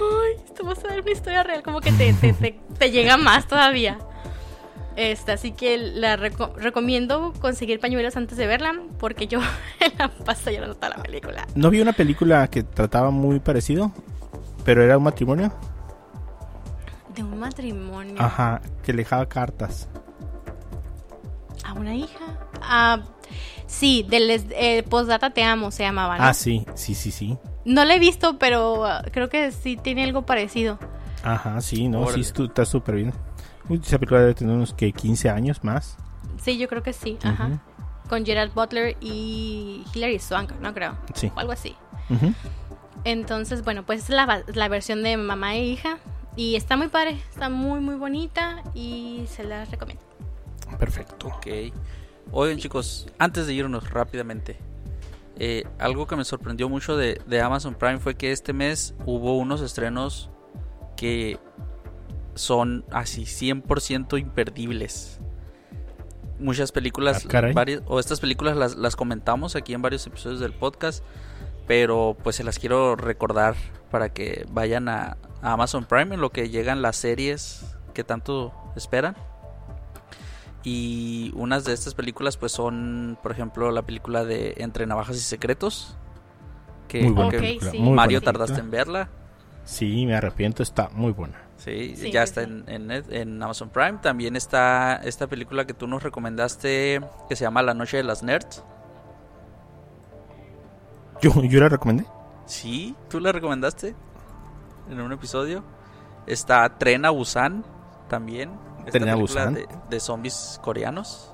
ay, 0.00 0.42
esto 0.44 0.64
va 0.64 0.72
a 0.72 0.76
ser 0.76 1.00
una 1.00 1.10
historia 1.10 1.42
real, 1.42 1.62
como 1.62 1.80
que 1.80 1.92
te, 1.92 2.12
te, 2.14 2.32
te- 2.32 2.60
te 2.78 2.90
llega 2.90 3.16
más 3.16 3.46
todavía. 3.46 3.98
Este, 4.96 5.32
así 5.32 5.50
que 5.52 5.76
la 5.76 6.16
reco- 6.16 6.54
recomiendo 6.54 7.32
conseguir 7.40 7.80
pañuelos 7.80 8.16
antes 8.16 8.38
de 8.38 8.46
verla, 8.46 8.74
porque 8.98 9.26
yo 9.26 9.40
la 9.98 10.08
paso 10.08 10.50
llorando 10.50 10.76
toda 10.76 10.90
la 10.90 11.02
película. 11.02 11.46
¿No 11.56 11.70
vi 11.70 11.80
una 11.80 11.92
película 11.92 12.46
que 12.48 12.62
trataba 12.62 13.10
muy 13.10 13.40
parecido? 13.40 13.90
Pero 14.64 14.82
era 14.82 14.96
un 14.96 15.04
matrimonio. 15.04 15.52
De 17.14 17.22
un 17.22 17.38
matrimonio 17.38 18.14
Ajá, 18.18 18.60
que 18.82 18.92
le 18.92 18.98
dejaba 18.98 19.26
cartas. 19.28 19.88
a 21.64 21.72
una 21.72 21.94
hija. 21.94 22.38
Ah, 22.62 23.00
sí, 23.66 24.04
del 24.08 24.30
eh, 24.30 24.82
Postdata 24.88 25.30
Te 25.30 25.42
Amo 25.44 25.70
se 25.70 25.82
llamaba, 25.82 26.18
¿no? 26.18 26.24
Ah, 26.24 26.34
sí, 26.34 26.64
sí, 26.74 26.94
sí, 26.94 27.10
sí. 27.10 27.36
No 27.64 27.84
la 27.84 27.94
he 27.94 27.98
visto, 27.98 28.38
pero 28.38 28.84
ah, 28.84 29.02
creo 29.12 29.28
que 29.28 29.50
sí 29.52 29.76
tiene 29.76 30.04
algo 30.04 30.22
parecido. 30.22 30.78
Ajá, 31.22 31.60
sí, 31.60 31.88
no, 31.88 32.02
Órale. 32.02 32.22
sí, 32.22 32.32
está 32.42 32.64
súper 32.64 32.96
bien. 32.96 33.12
Uy, 33.68 33.80
esa 33.82 33.98
película 33.98 34.20
debe 34.20 34.34
tener 34.34 34.54
unos 34.54 34.74
que 34.74 34.92
15 34.92 35.30
años 35.30 35.64
más. 35.64 35.96
Sí, 36.42 36.58
yo 36.58 36.68
creo 36.68 36.82
que 36.82 36.92
sí. 36.92 37.18
Ajá. 37.22 37.62
Con 38.08 38.26
Gerard 38.26 38.52
Butler 38.52 38.96
y 39.00 39.84
Hilary 39.94 40.18
Swank, 40.18 40.52
no 40.60 40.74
creo. 40.74 40.96
Sí. 41.14 41.32
O 41.34 41.40
algo 41.40 41.52
así. 41.52 41.74
Ujú. 42.10 42.34
Entonces, 43.04 43.64
bueno, 43.64 43.84
pues 43.84 44.04
es 44.04 44.08
la, 44.10 44.42
la 44.46 44.68
versión 44.68 45.02
de 45.02 45.16
mamá 45.16 45.54
e 45.54 45.64
hija. 45.64 45.98
Y 46.36 46.56
está 46.56 46.76
muy 46.76 46.88
padre, 46.88 47.18
está 47.30 47.48
muy, 47.48 47.80
muy 47.80 47.94
bonita 47.94 48.62
y 48.74 49.24
se 49.28 49.44
la 49.44 49.64
recomiendo. 49.66 50.02
Perfecto. 50.78 51.28
Ok. 51.28 51.46
Oigan 52.32 52.58
chicos, 52.58 53.06
antes 53.18 53.46
de 53.46 53.54
irnos 53.54 53.90
rápidamente, 53.90 54.58
eh, 55.38 55.64
algo 55.78 56.06
que 56.06 56.16
me 56.16 56.24
sorprendió 56.24 56.68
mucho 56.68 56.96
de, 56.96 57.20
de 57.26 57.40
Amazon 57.40 57.74
Prime 57.74 57.98
fue 57.98 58.14
que 58.16 58.32
este 58.32 58.52
mes 58.52 58.94
hubo 59.06 59.36
unos 59.36 59.60
estrenos 59.60 60.30
que 60.96 61.38
son 62.34 62.84
así 62.90 63.22
100% 63.24 64.18
imperdibles. 64.18 65.20
Muchas 66.38 66.72
películas, 66.72 67.24
Ah, 67.24 67.28
varias- 67.54 67.82
o 67.86 68.00
estas 68.00 68.20
películas 68.20 68.56
las, 68.56 68.76
las 68.76 68.96
comentamos 68.96 69.54
aquí 69.56 69.72
en 69.72 69.82
varios 69.82 70.06
episodios 70.06 70.40
del 70.40 70.52
podcast, 70.52 71.04
pero 71.66 72.16
pues 72.22 72.36
se 72.36 72.44
las 72.44 72.58
quiero 72.58 72.96
recordar 72.96 73.54
para 73.90 74.12
que 74.12 74.44
vayan 74.50 74.88
a, 74.88 75.16
a 75.42 75.52
Amazon 75.52 75.84
Prime 75.84 76.14
en 76.14 76.20
lo 76.20 76.30
que 76.30 76.48
llegan 76.50 76.82
las 76.82 76.96
series 76.96 77.76
que 77.94 78.02
tanto 78.02 78.52
esperan. 78.76 79.16
Y 80.64 81.32
unas 81.36 81.64
de 81.64 81.74
estas 81.74 81.94
películas 81.94 82.36
pues 82.38 82.52
son, 82.52 83.18
por 83.22 83.32
ejemplo, 83.32 83.70
la 83.70 83.82
película 83.82 84.24
de 84.24 84.54
Entre 84.58 84.86
Navajas 84.86 85.16
y 85.16 85.20
Secretos. 85.20 85.98
Que, 86.88 87.02
Muy 87.02 87.12
buena 87.12 87.30
que 87.30 87.38
Ok, 87.38 87.42
película. 87.42 87.72
sí. 87.72 87.78
muy 87.78 87.92
Mario 87.92 88.20
buena 88.20 88.24
tardaste 88.24 88.60
en 88.60 88.70
verla. 88.70 89.10
Sí, 89.64 90.06
me 90.06 90.14
arrepiento, 90.16 90.62
está 90.62 90.88
muy 90.90 91.12
buena. 91.12 91.42
Sí, 91.56 91.96
Sí, 91.96 92.10
ya 92.10 92.22
sí, 92.24 92.24
está 92.24 92.42
sí. 92.42 92.46
en, 92.46 92.68
en, 92.68 92.90
en 92.90 93.42
Amazon 93.42 93.70
Prime. 93.70 93.98
También 94.02 94.36
está 94.36 94.96
esta 94.96 95.26
película 95.28 95.66
que 95.66 95.74
tú 95.74 95.86
nos 95.86 96.02
recomendaste 96.02 97.00
que 97.28 97.36
se 97.36 97.44
llama 97.44 97.62
La 97.62 97.74
Noche 97.74 97.96
de 97.98 98.04
las 98.04 98.22
Nerds. 98.22 98.64
Yo, 101.20 101.30
yo 101.44 101.60
la 101.60 101.68
recomendé. 101.68 102.06
Sí, 102.46 102.94
tú 103.08 103.20
la 103.20 103.32
recomendaste 103.32 103.94
en 104.90 105.00
un 105.00 105.12
episodio. 105.12 105.64
Está 106.26 106.78
Tren 106.78 107.04
a 107.04 107.10
Busan 107.10 107.64
también. 108.08 108.50
Esta 108.86 108.98
Tren 108.98 109.08
a 109.08 109.14
película 109.14 109.44
Busan. 109.46 109.54
De, 109.54 109.68
de 109.90 110.00
zombies 110.00 110.60
coreanos. 110.62 111.30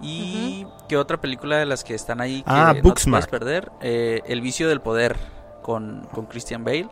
¿Y 0.00 0.66
qué 0.88 0.96
otra 0.96 1.20
película 1.20 1.56
de 1.58 1.66
las 1.66 1.84
que 1.84 1.94
están 1.94 2.20
ahí 2.20 2.38
que 2.42 2.50
Ah, 2.50 2.74
no 2.82 2.92
te 2.92 3.04
puedes 3.08 3.26
perder? 3.28 3.70
Eh, 3.80 4.20
El 4.26 4.40
vicio 4.40 4.68
del 4.68 4.80
poder 4.80 5.16
con, 5.62 6.08
con 6.12 6.26
Christian 6.26 6.64
Bale. 6.64 6.88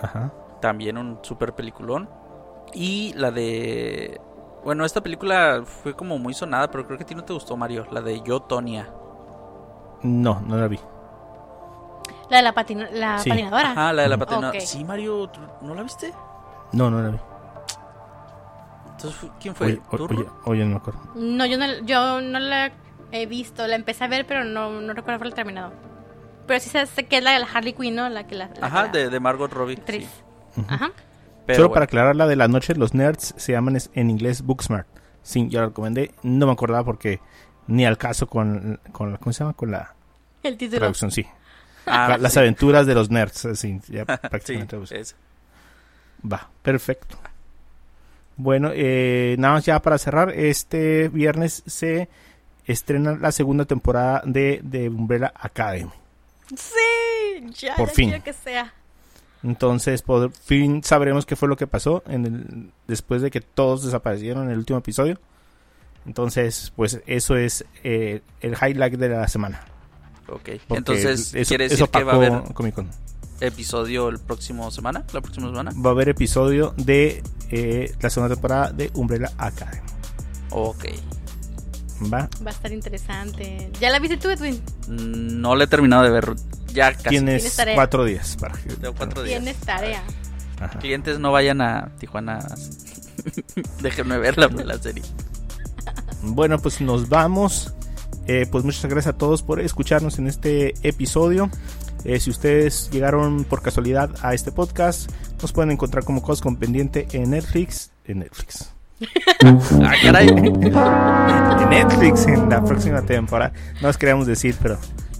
Ajá. 0.00 0.30
También 0.60 0.96
un 0.96 1.18
super 1.22 1.54
peliculón. 1.54 2.08
Y 2.72 3.12
la 3.14 3.32
de... 3.32 4.20
Bueno, 4.62 4.84
esta 4.84 5.00
película 5.00 5.62
fue 5.64 5.94
como 5.96 6.18
muy 6.18 6.34
sonada, 6.34 6.70
pero 6.70 6.86
creo 6.86 6.98
que 6.98 7.02
a 7.04 7.06
ti 7.06 7.14
no 7.16 7.24
te 7.24 7.32
gustó, 7.32 7.56
Mario. 7.56 7.86
La 7.90 8.00
de 8.00 8.20
Yo, 8.20 8.40
Tonia. 8.42 8.88
No, 10.02 10.40
no 10.40 10.56
la 10.56 10.68
vi. 10.68 10.78
La 12.28 12.36
de 12.36 12.42
la, 12.44 12.52
patino- 12.54 12.86
la 12.92 13.18
Sí. 13.18 13.28
patinadora. 13.30 13.72
Ajá, 13.72 13.92
la 13.92 14.02
de 14.02 14.08
la 14.08 14.14
Ujú. 14.16 14.24
patina. 14.26 14.48
Ok. 14.50 14.60
Sí, 14.60 14.84
Mario, 14.84 15.26
¿tú 15.30 15.40
¿no 15.62 15.74
la 15.74 15.82
viste? 15.82 16.14
No, 16.72 16.88
no 16.90 17.00
la 17.02 17.08
vi. 17.08 17.18
Entonces, 19.04 19.30
¿quién 19.40 19.54
fue? 19.54 19.80
Oye, 20.44 20.64
no 20.64 20.70
me 20.70 20.76
acuerdo. 20.76 21.00
No, 21.14 21.46
yo 21.46 21.56
no, 21.58 21.66
yo 21.84 22.20
no 22.20 22.38
la 22.38 22.72
he 23.12 23.26
visto. 23.26 23.66
La 23.66 23.76
empecé 23.76 24.04
a 24.04 24.08
ver, 24.08 24.26
pero 24.26 24.44
no, 24.44 24.80
no 24.80 24.92
recuerdo 24.92 25.14
haberla 25.16 25.34
terminado. 25.34 25.72
Pero 26.46 26.60
sí 26.60 26.68
sé, 26.68 26.84
sé 26.86 27.06
que 27.06 27.18
es 27.18 27.24
la 27.24 27.32
de 27.32 27.38
la 27.40 27.46
Harley 27.46 27.72
Quinn, 27.72 27.94
¿no? 27.94 28.08
La 28.08 28.26
que 28.26 28.34
la, 28.34 28.48
la 28.60 28.66
Ajá, 28.66 28.90
que 28.92 28.98
la 28.98 29.04
de, 29.04 29.10
de 29.10 29.20
Margot 29.20 29.52
Robbie. 29.52 29.76
actriz. 29.76 30.08
sí. 30.54 30.62
Ajá. 30.68 30.90
Pero 31.46 31.56
Solo 31.56 31.68
bueno, 31.68 31.74
para 31.74 31.84
aclarar 31.84 32.16
la 32.16 32.26
de 32.26 32.36
la 32.36 32.48
noche, 32.48 32.74
los 32.74 32.94
nerds 32.94 33.34
se 33.36 33.52
llaman 33.52 33.78
en 33.94 34.10
inglés 34.10 34.42
Booksmart. 34.42 34.86
Sí, 35.22 35.48
yo 35.48 35.60
la 35.60 35.66
recomendé. 35.66 36.12
No 36.22 36.46
me 36.46 36.52
acordaba 36.52 36.84
porque 36.84 37.20
ni 37.66 37.84
al 37.86 37.98
caso 37.98 38.26
con, 38.26 38.80
con 38.92 39.12
la, 39.12 39.18
¿cómo 39.18 39.32
se 39.32 39.40
llama? 39.40 39.54
Con 39.54 39.70
la 39.70 39.94
El 40.42 40.56
título. 40.56 40.78
traducción, 40.80 41.10
sí. 41.10 41.26
ah, 41.86 42.16
Las 42.20 42.34
sí, 42.34 42.38
aventuras 42.38 42.86
de 42.86 42.94
los 42.94 43.10
nerds, 43.10 43.46
así, 43.46 43.80
ya 43.88 44.04
sí, 44.06 44.28
prácticamente 44.28 44.66
traducido. 44.70 45.00
es- 45.00 45.16
Va, 46.30 46.48
perfecto. 46.62 47.16
Bueno, 48.42 48.70
eh, 48.72 49.36
nada 49.38 49.54
más 49.54 49.66
ya 49.66 49.80
para 49.82 49.98
cerrar, 49.98 50.30
este 50.30 51.08
viernes 51.10 51.62
se 51.66 52.08
estrena 52.64 53.18
la 53.20 53.32
segunda 53.32 53.66
temporada 53.66 54.22
de, 54.24 54.60
de 54.62 54.88
Umbrella 54.88 55.30
Academy. 55.36 55.90
Sí, 56.56 57.50
ya, 57.58 57.76
Por 57.76 57.88
ya 57.88 57.94
fin. 57.94 58.08
quiero 58.10 58.24
que 58.24 58.32
sea. 58.32 58.72
Entonces, 59.42 60.00
por 60.00 60.32
fin 60.32 60.82
sabremos 60.82 61.26
qué 61.26 61.36
fue 61.36 61.48
lo 61.48 61.56
que 61.56 61.66
pasó 61.66 62.02
en 62.06 62.24
el, 62.26 62.70
después 62.88 63.20
de 63.20 63.30
que 63.30 63.42
todos 63.42 63.84
desaparecieron 63.84 64.44
en 64.44 64.52
el 64.52 64.58
último 64.58 64.78
episodio. 64.78 65.18
Entonces, 66.06 66.72
pues 66.76 67.00
eso 67.06 67.36
es 67.36 67.64
eh, 67.84 68.22
el 68.40 68.52
highlight 68.54 68.94
de 68.94 69.08
la 69.10 69.28
semana. 69.28 69.60
Ok. 70.28 70.50
Porque 70.66 70.78
Entonces, 70.78 71.34
eso- 71.34 71.48
¿quiere 71.48 71.66
eso 71.66 71.74
decir 71.74 71.88
que 71.90 72.04
va 72.04 72.12
a 72.12 72.16
haber 72.16 72.32
Comic 72.54 72.74
Con. 72.74 72.88
Episodio 73.40 74.08
el 74.08 74.18
próximo 74.18 74.70
semana? 74.70 75.04
¿La 75.12 75.20
próxima 75.20 75.48
semana? 75.48 75.72
Va 75.74 75.90
a 75.90 75.92
haber 75.92 76.08
episodio 76.08 76.74
de 76.76 77.22
eh, 77.50 77.94
la 78.00 78.10
segunda 78.10 78.34
temporada 78.34 78.72
de 78.72 78.90
Umbrella 78.94 79.30
Academy. 79.38 79.80
Ok. 80.50 80.84
¿Va? 82.12 82.28
Va 82.44 82.50
a 82.50 82.50
estar 82.50 82.72
interesante. 82.72 83.70
¿Ya 83.80 83.90
la 83.90 83.98
viste 83.98 84.16
tú, 84.16 84.30
Edwin? 84.30 84.60
Mm, 84.88 85.40
No 85.40 85.54
le 85.56 85.64
he 85.64 85.66
terminado 85.66 86.02
de 86.02 86.10
ver. 86.10 86.34
Ya 86.72 86.92
casi. 86.94 87.08
Tienes 87.10 87.42
Tienes 87.42 87.56
tarea. 87.56 87.74
cuatro 87.74 88.04
días 88.04 88.36
para 88.40 88.54
que- 88.54 88.74
Tengo 88.74 88.94
cuatro 88.94 89.22
días. 89.22 89.42
Tienes 89.42 89.60
tarea. 89.60 90.02
Ajá. 90.60 90.78
Clientes 90.78 91.18
no 91.18 91.32
vayan 91.32 91.60
a 91.60 91.90
Tijuana. 91.98 92.38
Déjenme 93.82 94.18
ver 94.18 94.38
la, 94.38 94.48
la 94.48 94.78
serie. 94.78 95.02
Bueno, 96.22 96.58
pues 96.58 96.80
nos 96.80 97.08
vamos. 97.08 97.72
Eh, 98.26 98.46
pues 98.50 98.64
muchas 98.64 98.84
gracias 98.86 99.14
a 99.14 99.18
todos 99.18 99.42
por 99.42 99.60
escucharnos 99.60 100.18
en 100.18 100.26
este 100.28 100.74
episodio. 100.86 101.50
Eh, 102.04 102.18
si 102.20 102.30
ustedes 102.30 102.90
llegaron 102.90 103.44
por 103.44 103.62
casualidad 103.62 104.10
a 104.22 104.34
este 104.34 104.52
podcast, 104.52 105.10
nos 105.42 105.52
pueden 105.52 105.70
encontrar 105.70 106.04
como 106.04 106.22
Cos 106.22 106.40
con 106.40 106.56
Pendiente 106.56 107.06
en 107.12 107.30
Netflix. 107.30 107.90
En 108.04 108.20
Netflix. 108.20 108.70
Ah, 109.42 109.94
caray. 110.02 110.28
En 111.60 111.70
Netflix 111.70 112.26
en 112.26 112.48
la 112.50 112.62
próxima 112.64 113.00
temporada. 113.02 113.52
No 113.80 113.88
os 113.88 113.96
queríamos 113.96 114.26
decir, 114.26 114.54
pero 114.60 114.76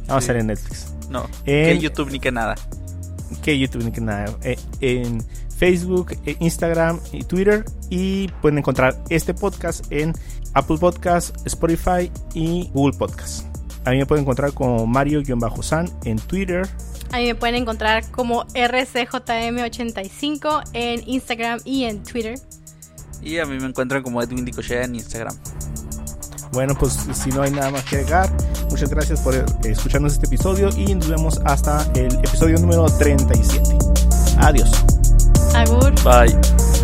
vamos 0.06 0.16
a 0.16 0.18
estar 0.18 0.36
en 0.36 0.46
Netflix. 0.48 0.92
No, 1.08 1.24
En- 1.46 1.78
que 1.78 1.78
YouTube 1.78 2.10
ni 2.10 2.20
que 2.20 2.30
nada. 2.32 2.54
Que 3.42 3.58
YouTube 3.58 3.84
ni 3.84 3.92
que 3.92 4.00
nada. 4.00 4.26
Eh, 4.42 4.58
en 4.80 5.22
Facebook, 5.56 6.12
eh, 6.26 6.36
Instagram 6.40 7.00
y 7.12 7.24
Twitter. 7.24 7.64
Y 7.88 8.28
pueden 8.42 8.58
encontrar 8.58 8.96
este 9.08 9.32
podcast 9.34 9.90
en 9.90 10.12
Apple 10.54 10.78
Podcast, 10.78 11.34
Spotify 11.46 12.10
y 12.34 12.68
Google 12.74 12.96
Podcast. 12.98 13.46
A 13.84 13.90
mí 13.90 13.98
me 13.98 14.06
pueden 14.06 14.22
encontrar 14.24 14.52
como 14.52 14.84
Mario-San 14.86 15.88
en 16.04 16.18
Twitter. 16.18 16.66
Ahí 17.12 17.26
me 17.26 17.34
pueden 17.34 17.56
encontrar 17.56 18.08
como 18.10 18.46
RCJM85 18.46 20.62
en 20.72 21.06
Instagram 21.08 21.60
y 21.64 21.84
en 21.84 22.02
Twitter. 22.02 22.38
Y 23.22 23.38
a 23.38 23.46
mí 23.46 23.58
me 23.58 23.66
encuentran 23.66 24.02
como 24.02 24.22
Edwin 24.22 24.44
Dicochea 24.44 24.84
en 24.84 24.96
Instagram. 24.96 25.34
Bueno, 26.52 26.74
pues 26.74 26.98
si 27.12 27.30
no 27.30 27.42
hay 27.42 27.52
nada 27.52 27.70
más 27.70 27.84
que 27.84 27.96
agregar, 27.96 28.30
muchas 28.70 28.90
gracias 28.90 29.20
por 29.20 29.34
eh, 29.34 29.44
escucharnos 29.64 30.12
este 30.14 30.26
episodio 30.26 30.68
y 30.76 30.94
nos 30.94 31.08
vemos 31.08 31.40
hasta 31.44 31.88
el 31.94 32.12
episodio 32.16 32.58
número 32.58 32.86
37. 32.86 33.78
Adiós. 34.38 34.70
Agur. 35.54 35.94
Bye. 36.02 36.79